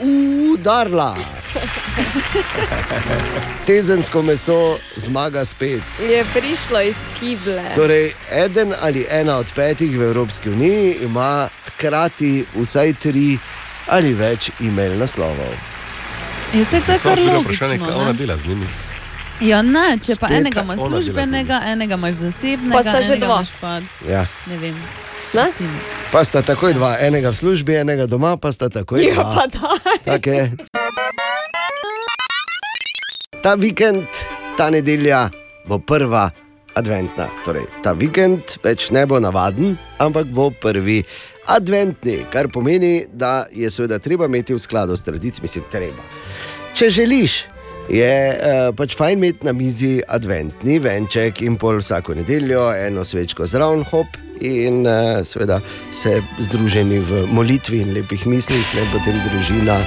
[0.51, 1.15] udarla.
[3.67, 4.57] Tezensko meso
[4.95, 5.81] zmaga spet.
[6.09, 7.61] Je prišlo iz kible.
[7.75, 13.37] Torej, eden ali ena od petih v Evropski uniji ima hkrati vsaj tri
[13.87, 15.53] ali več e-mail naslovov.
[16.53, 18.01] Je se to je kar Samo vprašanje, kaj logično.
[18.01, 18.65] ona dela z njimi.
[19.41, 23.39] Ja, ne, če pa Spet enega imaš službenega, enega imaš zasebnega, Pa sta že dva.
[23.59, 23.71] Pa,
[24.07, 24.23] Ja.
[24.47, 24.77] ne vem.
[25.33, 25.51] Ne?
[26.11, 29.35] Pa sta takoj dva, enega v službi, enega doma, pa sta takoj Ja, dva.
[29.35, 29.97] pa daj.
[30.05, 30.43] Tak je.
[33.43, 34.07] Ta vikend,
[34.55, 35.27] ta nedelja
[35.67, 36.31] bo prva
[36.73, 37.27] adventna.
[37.43, 41.03] Torej, ta vikend več ne bo navaden, ampak bo prvi
[41.45, 46.03] adventni, kar pomeni, da je seveda treba imeti v skladu s tradicijo, mislim, treba.
[46.73, 47.35] Če želiš,
[47.89, 53.45] je uh, pač fajn imeti na mizi adventni venček in pol vsako nedeljo, eno svečko
[53.45, 54.21] zraven, hop.
[54.43, 55.61] In uh, seveda
[55.95, 59.77] se združeni v molitvi in lepih mislih, ne potem družina.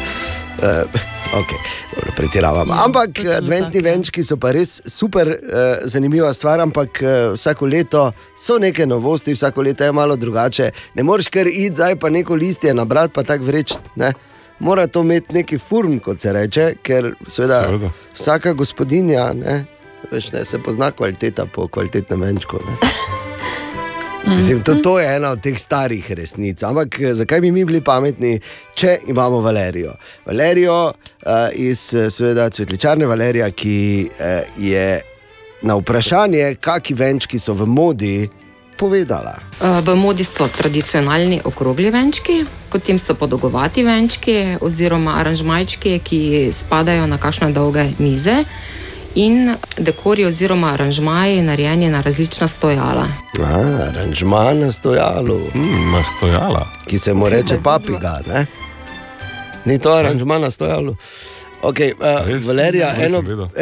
[0.58, 1.00] Uh,
[1.40, 1.52] ok,
[1.94, 2.72] dobro, pretiravam.
[2.72, 8.06] Ampak adventni venčki so pa res super uh, zanimiva stvar, ampak uh, vsako leto
[8.36, 10.70] so neke novosti, vsako leto je malo drugače.
[10.96, 13.76] Ne moreš kar iti, zdaj pa neko listje nabrati, pa tako vreč.
[13.96, 14.14] Ne?
[14.58, 17.90] Mora to imeti neki furm, kot se reče, ker seveda, Seveda.
[18.14, 19.64] vsaka gospodinja ne,
[20.10, 22.58] veš, ne, se pozna kvaliteta po kvalitetnem venčku.
[22.66, 22.76] Ne.
[24.34, 26.62] Mislim, to, to je ena od teh starih resnic.
[26.62, 28.40] Ampak eh, zakaj bi mi bili pametni,
[28.74, 29.94] če imamo Valerijo?
[30.26, 35.00] Valerijo uh, iz eh, seveda, cvetličarne Valerija, ki uh, je
[35.62, 38.28] na vprašanje, kakšni venčki so v modi,
[38.78, 39.34] povedala.
[39.60, 46.20] Eh, V modi so tradicionalni okrogli venčki, potem so podolgovati venčki oziroma aranžmajčki, ki
[46.52, 48.44] spadajo na kakšne dolge mize.
[49.14, 53.08] In dekori oziroma aranžmaji narejeni na različna stojala.
[53.42, 55.40] A, aranžma na stojalu.
[55.54, 56.66] Mm, na stojala.
[56.86, 58.20] Ki se mu reče papiga.
[58.28, 58.46] Ne?
[59.64, 60.96] Ni to aranžma na stojalu.
[61.62, 63.50] Okay, uh, Valerija, Nisem eno.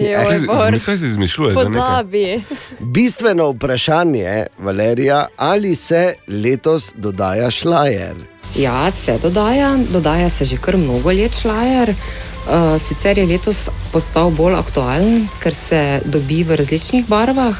[0.00, 1.54] Joj, Kaj si- izmišljuješ?
[1.54, 2.42] Pozabi.
[2.80, 8.14] Bistveno vprašanje, Valerija, ali se letos dodaja šlajer?
[8.56, 11.94] Ja, se dodaja, dodaja se že kar mnogo let šlajer.
[12.42, 17.56] Uh, sicer je letos postal bolj aktualen, ker se dobi v različnih barvah.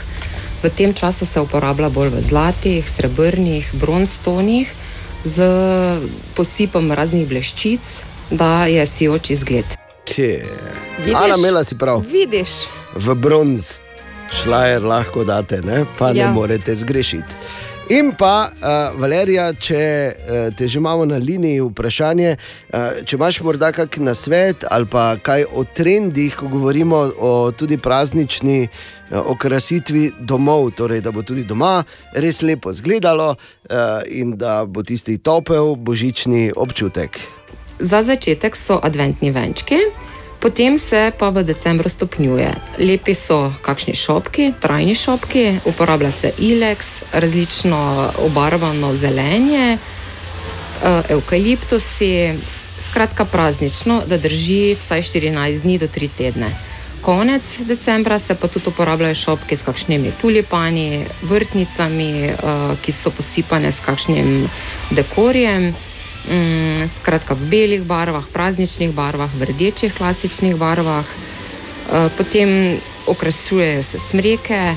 [0.63, 4.71] V tem času se uporablja bolj v zlatih, srebrnih, bronstonih,
[5.25, 5.47] z
[6.35, 7.81] posipom raznih bleščic,
[8.33, 9.65] da je sijoč izgled.
[10.17, 11.15] Vidiš?
[11.15, 12.03] Ana, imela si prav.
[12.11, 12.51] Vidiš.
[12.95, 13.79] V bronz
[14.43, 15.85] šlajer lahko date, ne?
[15.99, 16.27] pa ja.
[16.27, 17.33] Ne morete zgrešiti.
[17.91, 19.79] In pa, uh, Valerija, če
[20.15, 25.17] uh, te že imamo na liniji, vprašanje, uh, če imaš morda kak nasvet ali pa
[25.19, 31.45] kaj o trendih, ko govorimo o tudi praznični uh, okrasitvi domov, torej da bo tudi
[31.45, 31.83] doma
[32.15, 33.77] res lepo izgledalo uh,
[34.07, 37.21] in da bo tisti topel božični občutek.
[37.83, 39.77] Za začetek so adventni venčki.
[40.39, 42.51] Potem se pa v decembru stopnjuje.
[42.79, 52.35] Lepi so kakšni šopki, trajni šopki, uporablja se ilex, različno obarvano zelenje, eh, evkaliptusi,
[52.91, 56.51] skratka praznično, da drži vsaj 14 dni do 3 tedne.
[57.03, 62.35] Konec decembra se pa tudi uporabljajo šopki s kakšnimi tulipani, vrtnicami, eh,
[62.83, 64.49] ki so posipane s kakšnim
[64.91, 65.75] dekorjem.
[66.31, 71.05] Mm, Skratka, v belih barvah, prazničnih barvah, v rdečih klasičnih barvah.
[71.05, 74.75] Eh, Potem okrašujejo se smreke,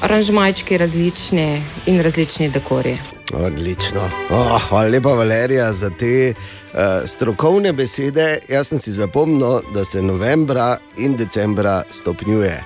[0.00, 2.98] aranžmajčki različni in različni dekori.
[3.32, 4.10] Odlično.
[4.30, 8.38] Oh, hvala lepa, Valerija, za te uh, strokovne besede.
[8.48, 12.64] Jaz sem si zapomnil, da se novembra in decembra stopnjuje.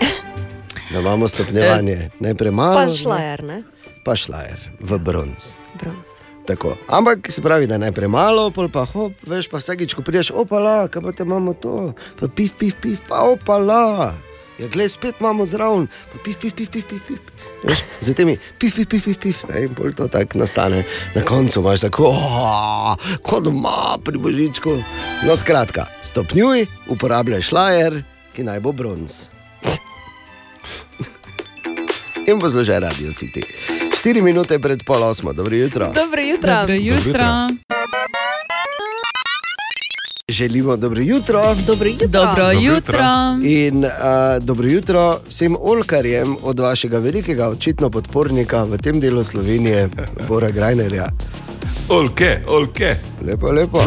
[0.92, 2.74] Da imamo stopnjevanje, ne premalo.
[2.74, 3.62] Pa šlajer, ne?
[4.04, 5.56] Pa šlajer v bronz.
[5.80, 6.23] Bronz.
[6.46, 6.76] Tako.
[6.88, 10.84] Ampak se pravi, da ne premalo, pol pa hop, veš pa vsakič, ko prideš, opala,
[10.92, 14.12] kaj pa te imamo to, pa pif, pif, pif, pa opala.
[14.58, 17.02] Ja, glej, spet imamo zraven, pa pif, pif, pif, pif, pif.
[17.08, 17.18] pif.
[17.64, 19.42] Veš, Z temi pif, pif, pif, pif, pif.
[19.48, 20.84] Ne, in bolj to tako nastane.
[21.14, 24.82] Na koncu imaš tako, "Oh, kot doma pri božičku.
[25.26, 28.02] No, skratka, stopnjuj, uporabljaj šlajer,
[28.36, 29.34] ki naj bo bronz.
[32.26, 33.42] In bo zložen radio City.
[34.04, 35.86] 4 minute pred pol osmo, dobro jutro.
[35.94, 36.54] Dobro jutro.
[36.54, 37.24] Dobro jutro.
[40.28, 41.42] Želimo dobro jutro.
[41.66, 42.08] Dobro jutro.
[42.08, 42.98] Dobro jutro.
[43.42, 43.90] In uh,
[44.40, 49.88] dobro jutro vsem olkarjem od vašega velikega, očitno podpornika v tem delu Slovenije,
[50.28, 51.06] Bora Grajnerja.
[51.88, 52.96] Olke, olke.
[53.26, 53.82] Lepo, lepo.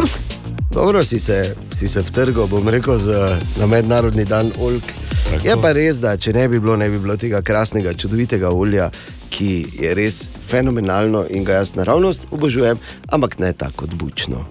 [0.72, 4.84] Dobro si se, si se vtrgal, bom rekel, z, na mednarodni dan olk.
[5.32, 5.48] Tako.
[5.48, 8.90] Je pa res, da če ne bi bilo, ne bi bilo tega krasnega, čudovitega olja,
[9.30, 12.80] ki je res fenomenalno in ga jaz naravnost obožujem,
[13.12, 14.46] ampak ne tako bučno.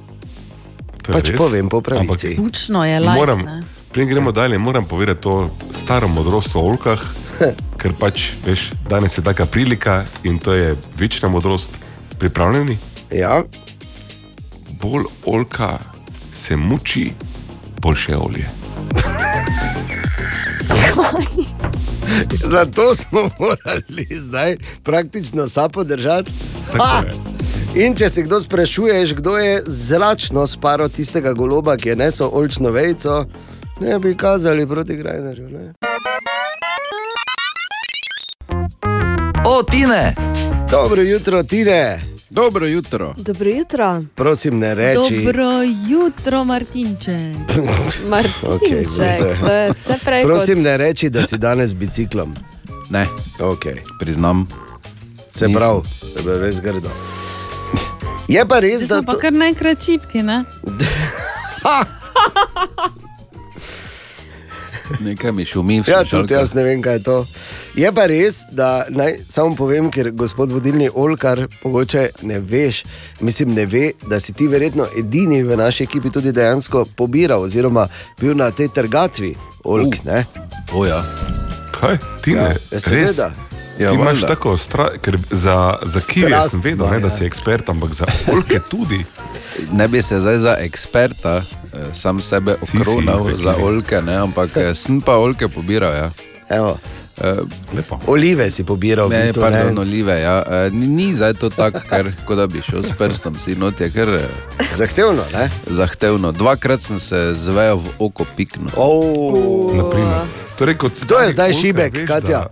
[1.07, 1.39] Pač res.
[1.39, 2.35] povem po pravici.
[2.39, 3.19] Bučno je lajk.
[3.19, 3.45] Moram,
[3.93, 7.03] preden gremo dalje, moram povedati to staro modrost o olkah,
[7.81, 11.71] ker pač veš, danes je taka prilika in to je večna modrost.
[12.19, 12.79] Pripravljeni?
[13.13, 13.43] Ja.
[14.81, 15.79] Bolj olka
[16.33, 17.13] se muči,
[17.81, 18.47] boljše je olje.
[22.55, 26.31] Zato smo morali zdaj praktično sapo držati.
[27.75, 32.71] In če se kdo sprašuje, kdo je zračno sparo tistega goloba, ki je nesel olčno
[32.71, 33.25] vejico,
[33.81, 35.49] ne bi kazali proti Grajnerju.
[35.49, 35.73] ne.
[39.47, 40.15] O, Tine!
[40.71, 42.16] Dobro jutro, Tine.
[42.37, 43.15] Dobro jutro.
[43.17, 44.03] Dobro jutro.
[44.15, 45.25] Prosim, ne reči.
[45.25, 47.37] Dobro jutro, Martinček.
[48.11, 52.35] Martinček, Okay, to vse prej kot- Prosim, ne reči, da si danes z biciklom.
[52.91, 53.07] Ne,
[53.39, 53.81] okay.
[54.01, 54.49] priznam.
[55.31, 55.55] Se Nisem.
[55.55, 56.89] pravi, to je bilo res grdo.
[58.29, 60.45] Je pa res, da smo pa to, kar najkrat čipki, ne?
[65.01, 67.27] Nekaj mi šumi, Ja, tudi jaz ne vem, kaj je to.
[67.77, 72.83] Je pa res, da naj samo povem, ker gospod vodilni Olkar, mogoče ne veš,
[73.21, 77.89] mislim, ne ve, da si ti verjetno edini v naši ekipi tudi dejansko pobiral, oziroma
[78.21, 79.35] bil na tej trgatvi
[79.65, 79.99] Olk.
[80.05, 80.23] Uh.
[80.75, 81.03] Oja.
[81.81, 82.37] Kaj, ti ne?
[82.37, 82.85] Ja, ja, Res?
[82.85, 83.46] seveda.
[83.79, 87.69] Ja, ti imaš tako, stra, ker za, za Strast sem vedel, ne, da si ekspert,
[87.69, 89.05] ampak za olke tudi.
[89.73, 91.45] Ne bi se zdaj za eksperta eh,
[91.93, 93.39] sam sebe Si, si, okronal okej.
[93.39, 95.93] za olke, ne, ampak eh, sem pa olke pobiral.
[95.95, 96.11] Ja.
[96.51, 96.79] Evo.
[97.73, 97.97] Lepo.
[98.07, 99.81] Olive si pobiral, v Ne, bistvu, pardon, ne?
[99.81, 100.13] olive.
[100.15, 100.43] Ja.
[100.43, 103.81] Eh, Ni, ni zdaj to tako, ker kot da bi šel s prstom, si not
[103.81, 104.09] je kar.
[104.11, 104.29] eh,
[104.75, 105.49] Zahtevno, ne?
[105.67, 106.33] Zahtevno.
[106.33, 108.69] Dvakrat sem se zvejo v oko piknil.
[108.77, 109.73] Oh.
[109.75, 110.29] Naprimer.
[110.55, 112.39] Torej, kot To je zdaj olkar šibek, veš, Katja.
[112.39, 112.49] Da,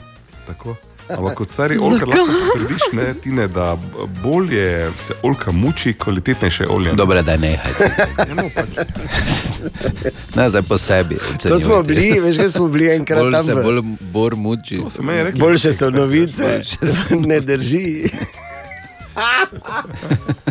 [0.46, 0.76] tako.
[1.08, 3.76] Ampak kot stari olkar lahko potrdiš, ne, Tine, da
[4.22, 6.92] bolje se olka muči, kvalitetnejše olje.
[6.92, 7.60] Dobre, da ne.
[10.36, 11.16] Ne, zdaj po sebi.
[11.48, 13.46] To smo bili, veš, kaj smo bili enkrat bolj tam.
[13.46, 14.80] se bolj bor muči.
[15.34, 16.60] Boljše so novice,
[17.30, 18.08] ne drži.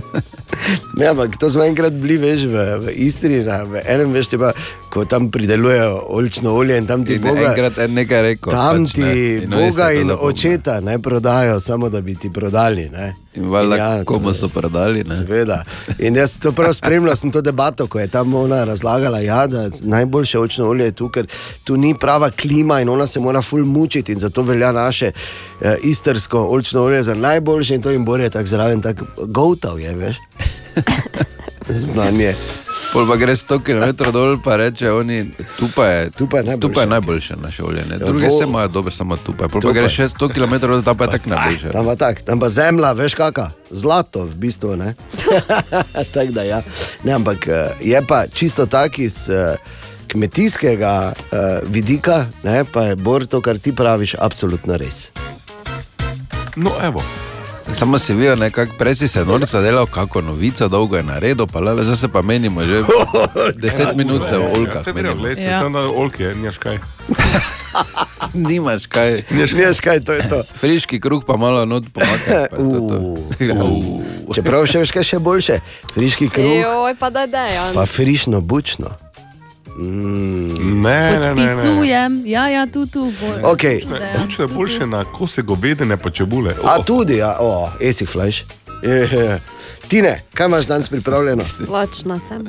[0.98, 4.38] Ne, ampak to smo enkrat bili, veš, v, v Istri, na, v enem, veš, te
[4.38, 4.52] pa,
[4.94, 7.50] ko tam pridelujejo olčno olje in tam ti In Boga.
[7.50, 11.90] enkrat en nekaj rekel, Tam pač, ti ne, in Boga in očeta ne prodajo, samo
[11.90, 12.90] da bi ti prodali.
[12.94, 13.14] Ne.
[13.36, 15.02] In valjda, ja, komu so prodali.
[15.04, 15.18] Ne?
[15.18, 15.64] Seveda.
[15.98, 19.70] In jaz to prav spremljal, sem to debato, ko je tam ona razlagala, ja, da
[19.82, 21.26] najboljše očno olje je tu, ker
[21.64, 25.12] tu ni prava klima in ona se mora ful mučiti in zato velja naše
[25.62, 29.96] eh, istrsko očno olje za najboljše in to jim bolje tako zraven, tako gotav je,
[29.96, 30.18] veš.
[31.86, 32.34] Znanje.
[32.94, 36.44] Pol pa greš 100 km dol, pa reče oni, tu pa je, tu pa je
[36.44, 37.84] najboljše, tu pa je najboljše naše olje.
[37.90, 37.98] Ne?
[37.98, 39.50] Druge se imajo dobro, samo tu pa je.
[39.50, 40.10] Pol pa pa greš je.
[40.10, 41.72] še 100 km dol, ta pa je tako najboljše.
[41.74, 44.76] Tam pa, tak, tam pa zemlja, veš kaka, zlato v bistvu.
[44.76, 44.94] ne.
[46.14, 46.62] Tako da ja.
[47.04, 49.58] Ne, ampak eh, je pa čisto tak iz eh,
[50.08, 55.10] kmetijskega uh, vidika, ne, pa je Bor to, kar ti praviš, absolutno res.
[56.56, 57.02] No, evo.
[57.66, 61.60] Samo si videl, nekako prej si se norca delal, kako novica, dolgo je naredil, pa
[61.60, 62.84] le zdaj se pa menimo že
[63.64, 64.84] 10 minut se v olkah.
[64.84, 65.16] Se menimo.
[65.16, 65.60] gre, Ja.
[65.60, 66.78] tam na olke, nimaš kaj.
[68.34, 69.24] Nimaš kaj.
[69.32, 70.44] Nimaš kaj, to je to.
[70.60, 73.16] Friški kruh pa malo not to.
[74.34, 75.60] Čeprav še veš, kaj še boljše,
[75.94, 77.74] friški kruh, Joj, pa da dejan.
[77.74, 78.92] pa frišno bučno.
[79.78, 80.82] Mm.
[80.82, 83.12] Ne, Pisujem, ja, ja, tu, tu.
[83.22, 83.54] Bor.
[83.54, 83.82] Okay.
[84.22, 86.56] Bučno je boljše na kose govedine pa čebule.
[86.64, 88.44] A tudi, ja, o, esi flash.
[89.90, 91.44] Tine, kaj imaš danes pripravljeno?
[91.70, 92.46] Lačna sem.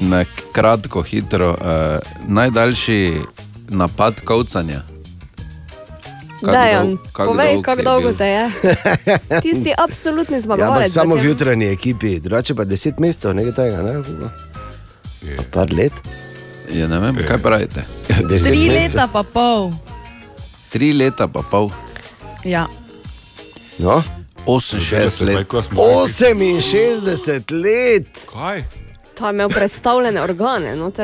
[0.00, 1.56] Na kratko, hitro, uh,
[2.28, 3.20] najdaljši
[3.68, 4.80] napad kavcanja.
[6.44, 6.54] Kak
[7.12, 8.50] kak povej, dolg kako dolgo te je.
[9.42, 10.76] Ti si absolutni Ja, zmagovalec.
[10.76, 13.82] ampak samo v jutranji ekipi, drugače pa 10 mesecev, nekaj tega.
[13.82, 14.02] Ne?
[15.36, 15.92] Pa Par let.
[16.70, 17.84] Ja, ne vem, kaj pravite.
[18.28, 18.74] Deset Tri mesecev.
[18.74, 19.70] leta pa pol.
[20.68, 21.70] Tri leta pa pol.
[22.44, 22.66] Ja.
[23.78, 24.02] No?
[24.46, 25.48] 68 let.
[25.48, 28.06] 68 let.
[28.32, 28.64] Kaj?
[29.14, 30.76] Ta je imel predstavljene organe.
[30.76, 31.02] No, te...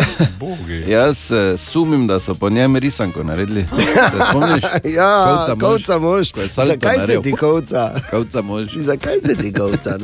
[0.86, 3.66] Jaz eh, sumim, da so po njem risanko naredili.
[4.12, 4.64] Se spomniš?
[4.96, 6.32] Ja, Kovca mož, kovca mož.
[6.32, 7.22] ko je salto Zakaj se naredil.
[7.22, 8.00] ti kovca?
[8.10, 8.70] Kovca mož.
[8.76, 9.98] Zakaj se ti kovca?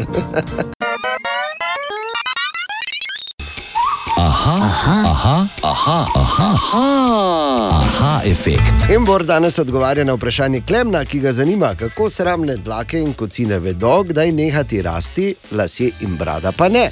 [4.51, 8.91] Aha, aha, aha, aha, aha, aha, aha efekt.
[8.97, 13.59] In Bor danes odgovarja na vprašanje Klemna, ki ga zanima, kako sramne dlake in kocine
[13.59, 16.91] vedo, kdaj nehati rasti, lasje in brada pa ne.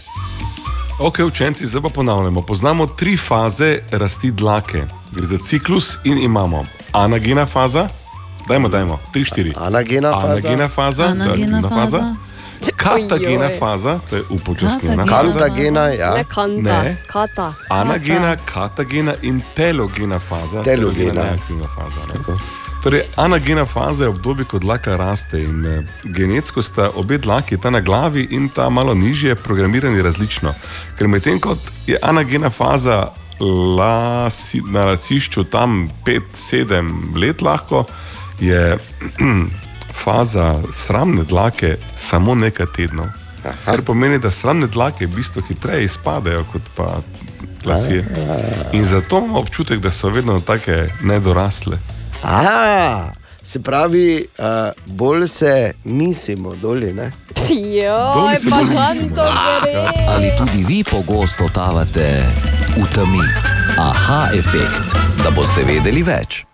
[1.01, 2.43] Ok, učenci, zdaj pa ponavljamo.
[2.43, 4.85] Poznamo tri faze rasti dlake.
[5.13, 7.89] Gre za ciklus in imamo anagena faza,
[8.49, 9.53] dajmo, dajmo, tri, štiri.
[9.57, 10.27] Anagena faza.
[10.29, 11.99] Anagena faza, Anagena aktivna faza.
[11.99, 12.15] faza.
[12.77, 13.59] Katagena Ojoj.
[13.59, 15.39] faza, to je upočasnjena faza.
[15.39, 16.15] Kantagena, ja.
[16.15, 16.97] Ne kanta, Ne.
[17.07, 17.55] kata.
[17.69, 20.63] Anagena, katagena in telogena faza.
[20.63, 21.23] Telogena.
[21.23, 22.01] je aktivna faza.
[22.09, 22.35] Ne?
[22.83, 27.71] Torej, anagena faza je obdobje, ko dlaka raste in eh, genetsko sta obe dlaki, ta
[27.71, 30.55] na glavi in ta malo nižje, programirani različno.
[30.99, 31.57] Ker medtem ko
[31.87, 33.07] je anagena faza
[33.77, 37.85] lasi, na lasišču tam 5-7 let lahko,
[38.41, 38.79] je
[40.05, 43.07] faza sramne dlake samo nekaj tednov.
[43.65, 47.01] Kar pomeni, da sramne dlake v bistvu hitreje izpadejo kot pa
[47.65, 48.05] lasje.
[48.73, 50.73] In zato imamo občutek, da so vedno tako
[51.03, 51.79] nedorasle.
[52.23, 53.11] A,
[53.43, 54.45] se pravi, uh,
[54.87, 56.93] bolj se mislimo dolje.
[56.95, 57.13] Ne?
[57.49, 59.15] Joj, Doli se bolj mislimo.
[59.15, 59.73] gre?
[60.09, 62.23] Ali tudi vi pogosto totavate
[62.77, 63.25] v temi?
[63.79, 66.45] Aha efekt, da boste vedeli več.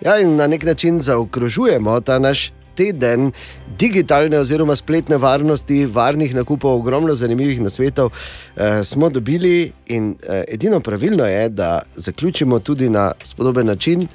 [0.00, 3.32] Ja, in na nek način zaokrožujemo ta naš teden
[3.78, 8.10] digitalne oziroma spletne varnosti, varnih nakupov, ogromno zanimivih nasvetov
[8.56, 14.06] eh, smo dobili, in eh, edino pravilno je, da zaključimo tudi na spodoben način.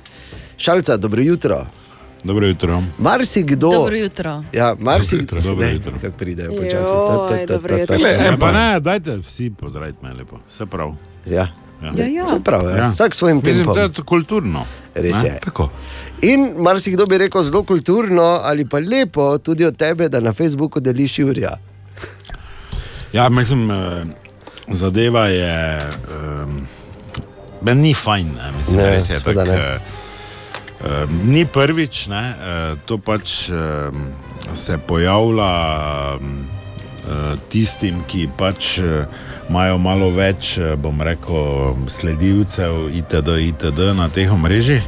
[0.57, 1.65] Šalca, dobro jutro.
[2.23, 2.83] Dobro jutro.
[2.97, 3.69] Marsikdo.
[3.69, 4.43] Dobro jutro.
[4.53, 5.41] Ja, marsikdo.
[5.41, 5.93] Dobro Ne, jutro.
[6.01, 6.91] Kako pridejo Joj, počasi.
[6.91, 8.13] Ta, ta, ta, dobro ta, ta, jutro.
[8.13, 8.31] ta.
[8.31, 10.37] Ne, pa ne, dajte vsi pozdraviti me lepo.
[10.49, 10.93] Vse prav.
[11.25, 11.60] Ja.
[11.81, 12.25] Ja, ja.
[12.25, 12.87] Vse prav, ja.
[12.87, 13.73] vsak s svojim Mislim, tempom.
[13.75, 14.65] to je to kulturno.
[14.95, 15.39] Res je.
[15.41, 15.69] Tako.
[16.21, 20.79] In marsikdo bi rekel zelo kulturno ali pa lepo tudi od tebe, da na Facebooku
[20.79, 21.57] deliš Jurija.
[23.13, 24.03] Ja, mislim, eh,
[24.67, 25.79] zadeva je.
[26.43, 26.67] Um,
[27.73, 29.43] ni fajn, ne, mislim, Ne, res je tako.
[29.43, 29.53] ne.
[29.53, 29.79] eh,
[31.23, 33.55] Ni prvič, ne, eh, to pač eh,
[34.53, 35.51] se pojavlja
[36.13, 36.19] eh,
[37.49, 39.05] tistim, ki pač eh,
[39.49, 43.91] imajo malo več, eh, bom rekel, sledilcev, itd., itd.
[43.95, 44.83] na teh omrežjih.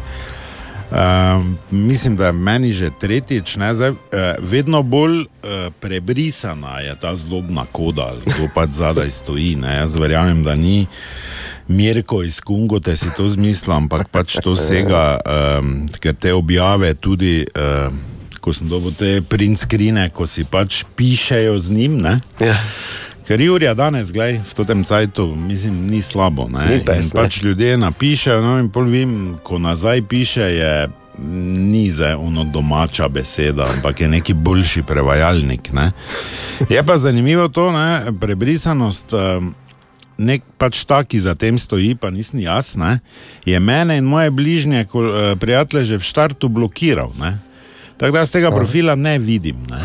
[0.93, 3.97] Um, mislim, da je meni že tretjič, ne, zdaj, uh,
[4.39, 5.25] vedno bolj uh,
[5.79, 9.55] prebrisana je ta zlobna koda, kdo pač zadaj stoji.
[9.55, 9.75] Ne.
[9.75, 10.85] Jaz verjamem, da ni
[11.67, 16.93] Mirko iz Kungo, te si to zmislil, ampak pač to sega, um, ker te objave
[16.93, 17.41] tudi.
[17.57, 17.89] Uh,
[18.43, 21.93] Ko sem dobil te print skrine, ko si pač pišejo z njim.
[22.03, 22.17] Ne?
[22.43, 22.57] Ja.
[23.33, 26.45] Ker Jurija danes, gledaj, v tem cajtu, mislim, ni slabo.
[26.53, 26.67] Ne?
[26.69, 30.73] Ni pes, pač ljudje napišejo, no in pol vim, ko nazaj piše, je
[31.17, 35.71] ni za ono domača beseda, ampak je neki boljši prevajalnik.
[35.73, 35.87] Ne?
[36.69, 38.13] Je pa zanimivo to, ne?
[38.21, 39.17] prebrisanost.
[40.21, 42.99] Nek pač ta, ki za tem stoji, pa nisem jaz, ne,
[43.49, 47.09] je mene in moje bližnje eh, prijatelje že v štartu blokiral.
[47.17, 47.33] Ne.
[47.97, 49.65] Tako da jaz tega profila ne vidim.
[49.65, 49.81] Ne.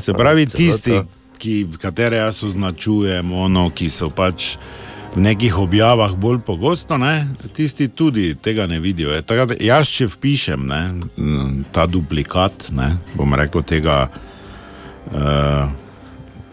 [0.00, 0.96] Se pravi, tisti.
[1.38, 4.56] Ki, katere jaz označujem, ono, ki so pač
[5.14, 9.10] v nekih objavah bolj pogosto, ne, tisti tudi tega ne vidijo.
[9.14, 10.82] Je, tako, da jaz, če vpišem ne,
[11.72, 15.70] ta duplikat, ne, bom rekel, tega uh,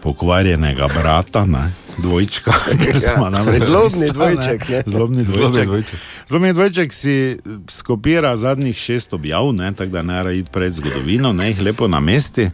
[0.02, 1.66] pokvarjenega brata, ne,
[1.98, 2.52] dvojčka,
[2.84, 4.82] ker smo namreč Zlobni ista, dvojček, ne.
[4.86, 5.66] Zlobni Zlobni dvojček.
[5.66, 5.98] dvojček.
[6.28, 7.36] Zlobni dvojček si
[7.70, 11.88] skopira zadnjih šest objav, ne, tako da ne raje iti pred zgodovino, ne jih lepo
[11.88, 12.50] namesti.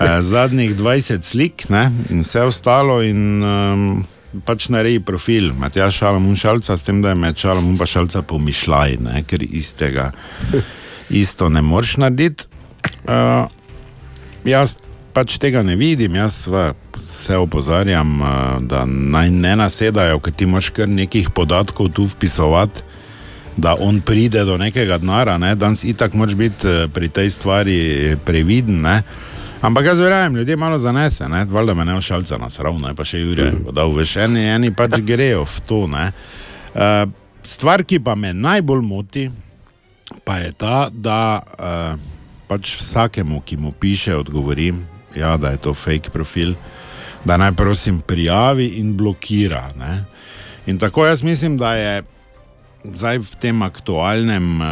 [0.00, 3.02] Eh, zadnjih 20 slik ne, in vse ostalo.
[3.02, 4.04] In, um,
[4.46, 8.92] Pač naredi profil, Matjaš Šalamun šalca, s tem, da je med Šalamun pa šalca pomišljaj,
[9.02, 10.12] ne, ker istega
[11.10, 12.46] isto ne moreš narediti.
[13.10, 13.50] Uh,
[14.46, 14.76] jaz
[15.12, 16.70] pač tega ne vidim, jaz sva,
[17.10, 18.28] vse opozarjam, uh,
[18.62, 22.86] da naj ne nasedajo, ker ti moš kar nekih podatkov tu vpisovati,
[23.56, 25.54] da on pride do nekega denara, ne?
[25.54, 28.80] danes itak moraš biti eh, pri tej stvari previden.
[28.80, 29.02] Ne?
[29.60, 31.44] Ampak jaz verjamem, ljudje malo zanese, ne?
[31.44, 35.60] valjda me ne všalca nasravno, pa še Jurje, da veš, eni, eni pač grejo v
[35.66, 35.82] to.
[35.90, 36.12] ne.
[36.72, 37.10] Uh,
[37.42, 39.28] stvar, ki pa me najbolj moti,
[40.24, 41.42] pa je ta, da
[42.48, 44.82] pač vsakemu, ki mu piše, odgovorim,
[45.14, 46.54] ja, da je to fake profil,
[47.24, 49.68] da naj prosim prijavi in blokira.
[49.76, 50.04] Ne?
[50.66, 52.02] In tako jaz mislim, da je
[52.84, 54.66] zdaj v tem aktualnem uh,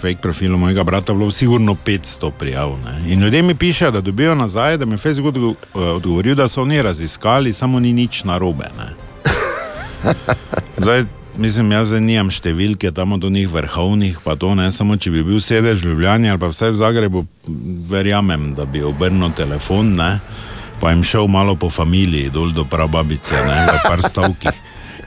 [0.00, 2.78] fake profilu mojega brata bilo sigurno 500 prijav.
[2.84, 3.12] Ne?
[3.12, 6.62] In ljudje mi pišejo, da dobijo nazaj, da mi je Facebook eh, odgovoril, da so
[6.62, 8.68] oni raziskali, samo ni nič narobe.
[10.82, 11.04] Zdaj,
[11.36, 15.24] mislim, jaz zdaj nimam številke tam od njih vrhovnih, pa to ne samo, če bi
[15.24, 17.26] bil sedež v Ljubljani ali pa vsaj v Zagrebu,
[17.90, 20.20] verjamem, da bi obrnil telefon, ne,
[20.80, 24.60] pa jim šel malo po familiji, dol do prababice, ne, v par stavkih.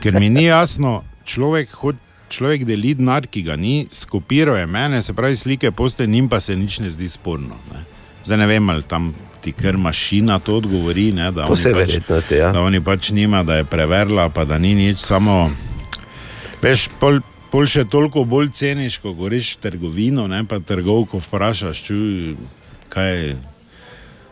[0.04, 1.98] Ker mi ni jasno, človek, hod,
[2.30, 6.56] človek deli denar, ki ga ni, skopirajo mene, se pravi slike poste, njim pa se
[6.56, 7.58] nič ne zdi sporno.
[7.72, 7.86] Ne.
[8.26, 11.74] Zdaj ne vem, ali tam ti kar mašina to odgovori, ne, da, Po oni vsej
[11.74, 12.52] pač, verjetnosti, ja.
[12.56, 15.50] da oni pač nima, da je preverila, pa da ni nič, samo
[16.64, 17.20] veš, pol,
[17.52, 22.38] pol še toliko bolj ceniš, ko goriš v trgovino, ne pa trgovko vprašaš, čuj,
[22.94, 23.34] kaj je.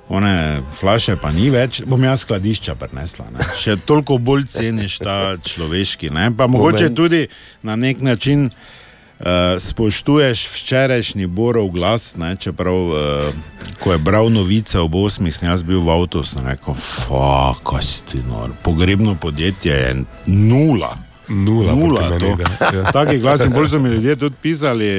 [0.10, 3.30] One flaše pa ni več, bom jaz skladišča prenesla.
[3.32, 3.46] Ne?
[3.56, 6.12] Še toliko bolj ceniš ta človeški.
[6.12, 6.32] Ne?
[6.38, 7.28] Pa mogoče tudi
[7.64, 12.36] na nek način uh, spoštuješ včerajšnji Borov glas, ne?
[12.36, 13.46] čeprav uh,
[13.80, 18.04] ko je bral novice ob 8, sem jaz bil v avtu, sem rekel, fuck, si
[18.12, 18.52] ti nor.
[18.64, 19.96] Pogrebno podjetje je
[20.28, 20.92] nula.
[21.32, 22.36] Nula nula to.
[22.76, 22.92] ja.
[22.92, 24.92] Taki glas in bolj so mi ljudje tudi pisali,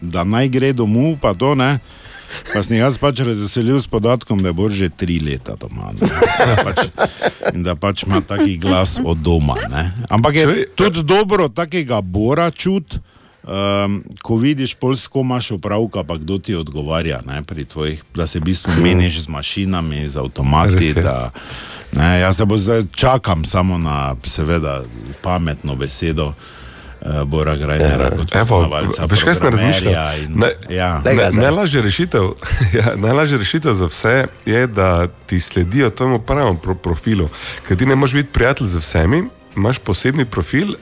[0.00, 1.78] da naj gre domov, pa to ne.
[2.52, 5.92] Pa sem jaz pač razveselil s podatkom, da Bor že tri leta doma.
[5.92, 6.06] ne.
[6.06, 6.78] Da Pač,
[7.54, 9.56] in da pač ima taki glas od doma.
[9.70, 9.90] Ne.
[10.10, 12.98] Ampak je tudi dobro takega Bora čut,
[13.44, 18.26] um, ko vidiš pol s kom imaš opravka, pa kdo ti odgovarja, ne, tvojih, da
[18.26, 20.94] se v bistvu meniš z mašinami, z avtomati.
[20.94, 21.30] Da,
[21.92, 24.84] ne, jaz se bo zdaj čakam samo na seveda
[25.22, 26.32] pametno besedo.
[27.04, 30.18] Uh, Bora Grajnera, kot Evo, poznavalca veš, kaj sem razmišljal?
[30.18, 31.02] in- Ne, ja.
[31.04, 32.30] ne, najlažja rešitev,
[32.78, 34.14] ja, najlažja rešitev za vse
[34.46, 34.88] je, da
[35.26, 37.28] ti sledijo temu pravemu pro profilu.
[37.68, 39.24] Ker ti ne moreš biti prijatelj z vsemi,
[39.56, 40.76] imaš posebni profil, uh,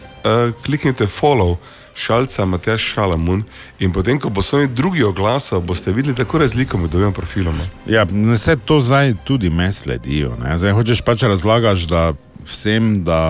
[0.64, 1.56] kliknite follow.
[1.94, 3.42] Šalca, Matjaš Šalamun,
[3.78, 7.64] in potem, ko bo svoj drugi oglasov, boste videli tako razliko med dvema profiloma.
[7.86, 10.32] Ja, vse to zdaj tudi me sledijo.
[10.38, 10.58] Ne?
[10.58, 12.12] Zdaj hočeš pač razlagaš da
[12.44, 13.20] vsem, da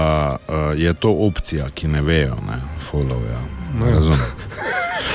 [0.49, 2.59] uh, je to opcija, ki ne vejo, ne,
[2.91, 3.21] follow.
[3.31, 3.41] Ja.
[3.79, 3.91] No.
[3.91, 4.21] Razumem.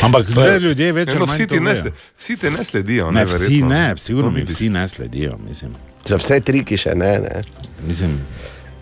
[0.01, 1.73] Ampak zdaj ljudje več ali no, manj vsi, ti ne,
[2.17, 3.11] vsi te ne sledijo.
[3.11, 3.69] Ne, vsi verjetno.
[3.69, 4.55] ne, sigurno No, mi vidiš.
[4.55, 5.37] vsi ne sledijo.
[5.47, 5.75] Mislim.
[6.05, 7.19] Za vse triki še ne.
[7.19, 7.41] ne.
[7.87, 8.17] Mislim,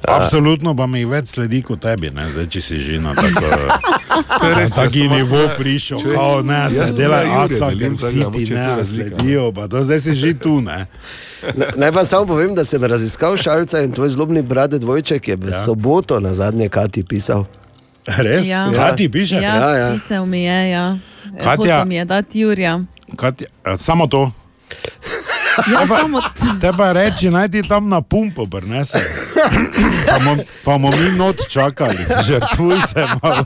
[0.07, 2.25] Absolutno pa mi več sledi kot tebi, ne?
[2.27, 3.41] zdaj če si že na tako,
[4.39, 7.69] To je na res, taki nivo vas- prišel, Če- kao ne, se jaz dela asa,
[7.71, 10.85] ker vsi ti ne sledijo, pa to zdaj si že tu, ne.
[11.51, 15.35] Na- Naj pa samo povem, da sem raziskal šalca in tvoj zlobni brat Dvojček je
[15.35, 15.57] v ja.
[15.59, 17.45] soboto na zadnje Kati pisal.
[18.07, 18.45] Res?
[18.45, 18.69] Ja.
[18.69, 19.35] Kati piše?
[19.35, 19.87] Ja, Ja, ja.
[19.93, 20.97] pisal mi je, ja.
[21.35, 22.79] Katja- Hotel mi je dati Jurja.
[23.13, 24.29] Katja, a, samo to.
[25.57, 26.21] Ja, samo
[26.61, 28.99] Te pa reči, naj ti tam na pumpo prenese.
[30.05, 33.45] Pa bomo- Pa bomo mi not čakali, žrtvuj se malo.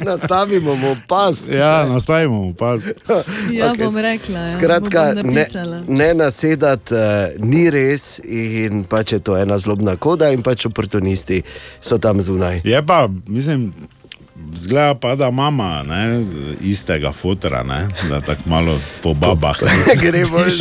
[0.00, 1.46] Nastavimo mu pas.
[1.48, 2.82] Ja, nastavimo mu pas.
[3.50, 4.38] Ja, Okej, bom rekla.
[4.40, 4.48] Ja.
[4.48, 5.46] Skratka, Bom ne,
[5.88, 7.00] ne nasedati uh,
[7.38, 11.42] ni res, in pač je to ena zlobna koda, in pač oportunisti
[11.80, 12.60] so tam zunaj.
[12.64, 13.72] Je pa, mislim,
[14.54, 16.24] zgleda pa, da mama ne,
[16.60, 19.56] istega fotra, ne, da tako malo po babah.
[20.02, 20.58] Gre bolj.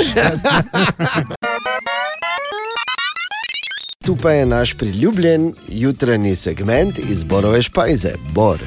[4.05, 8.59] Tu pa je naš priljubljen jutranji segment iz Borove špajze, Bor.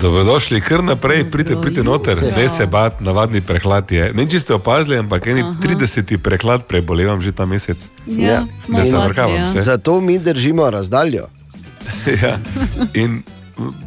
[0.00, 4.12] Dobrodošli, kar naprej, pridite, pridite noter, ne se bat, navadni prehlad je.
[4.14, 7.88] Ne, če ste opazili, ampak eni 30 prehlad prebolevam že ta mesec.
[8.06, 9.50] Ja, smo ne zavrkavam ja.
[9.52, 9.60] se.
[9.60, 11.26] Zato mi držimo razdaljo.
[12.22, 12.38] ja.
[12.94, 13.22] In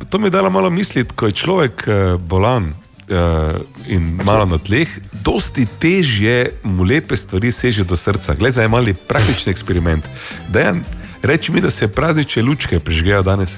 [0.09, 2.73] to mi je dalo malo misliti, ko je človek eh, bolan
[3.05, 8.33] eh, in malo na tleh, dosti težje mu lepe stvari seže do srca.
[8.33, 10.05] Glej, zdaj je mali praktični eksperiment.
[10.49, 10.83] Dejan,
[11.23, 13.55] Reči mi, da se praznične lučke prižgejo danes.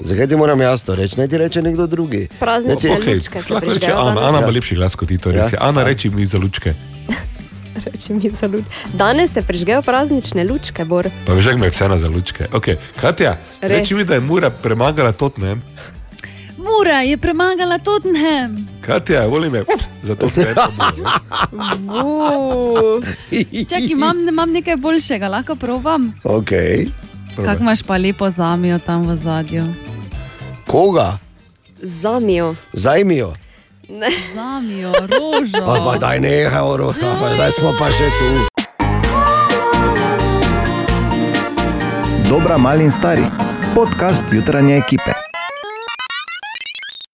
[0.00, 1.16] Zakaj ti moram jaz to reči?
[1.16, 2.28] Naj ti reče nekdo drugi.
[2.38, 4.20] Praznične ti- lučke se Lahko reče Ana.
[4.20, 4.50] Ana ima Ja.
[4.50, 5.56] lepši glas kot ti, to res je.
[5.56, 5.68] Ja.
[5.68, 6.74] Ana, reči mi za lučke.
[7.86, 8.64] Reči mi za luč.
[8.92, 11.08] Danes se prižgejo praznične lučke, Bor.
[11.26, 12.46] Pa veš, kako me je vseeno za lučke.
[12.52, 12.76] Okay.
[13.00, 13.70] Katja, Res.
[13.70, 15.62] reči mi, da je Mura premagala Tottenham.
[16.58, 18.66] Mura je premagala Tottenham.
[18.80, 19.62] Katja, volim me
[20.02, 20.72] za Tottenham.
[23.68, 26.12] Čakaj, imam, imam nekaj boljšega, lahko provam.
[26.24, 26.88] Okay.
[27.36, 29.64] Kako imaš pa lepo zamijo tam v zadju?
[30.66, 31.18] Koga?
[31.82, 32.54] Zamijo.
[32.72, 33.34] Zajmijo.
[34.34, 35.64] Zamijo, rožo.
[35.66, 38.28] Pa, pa daj nehaj, oroha, pa zdaj smo pa še tu.
[42.28, 43.24] Dobra, mali in stari.
[43.74, 45.17] Podcast jutranje ekipe.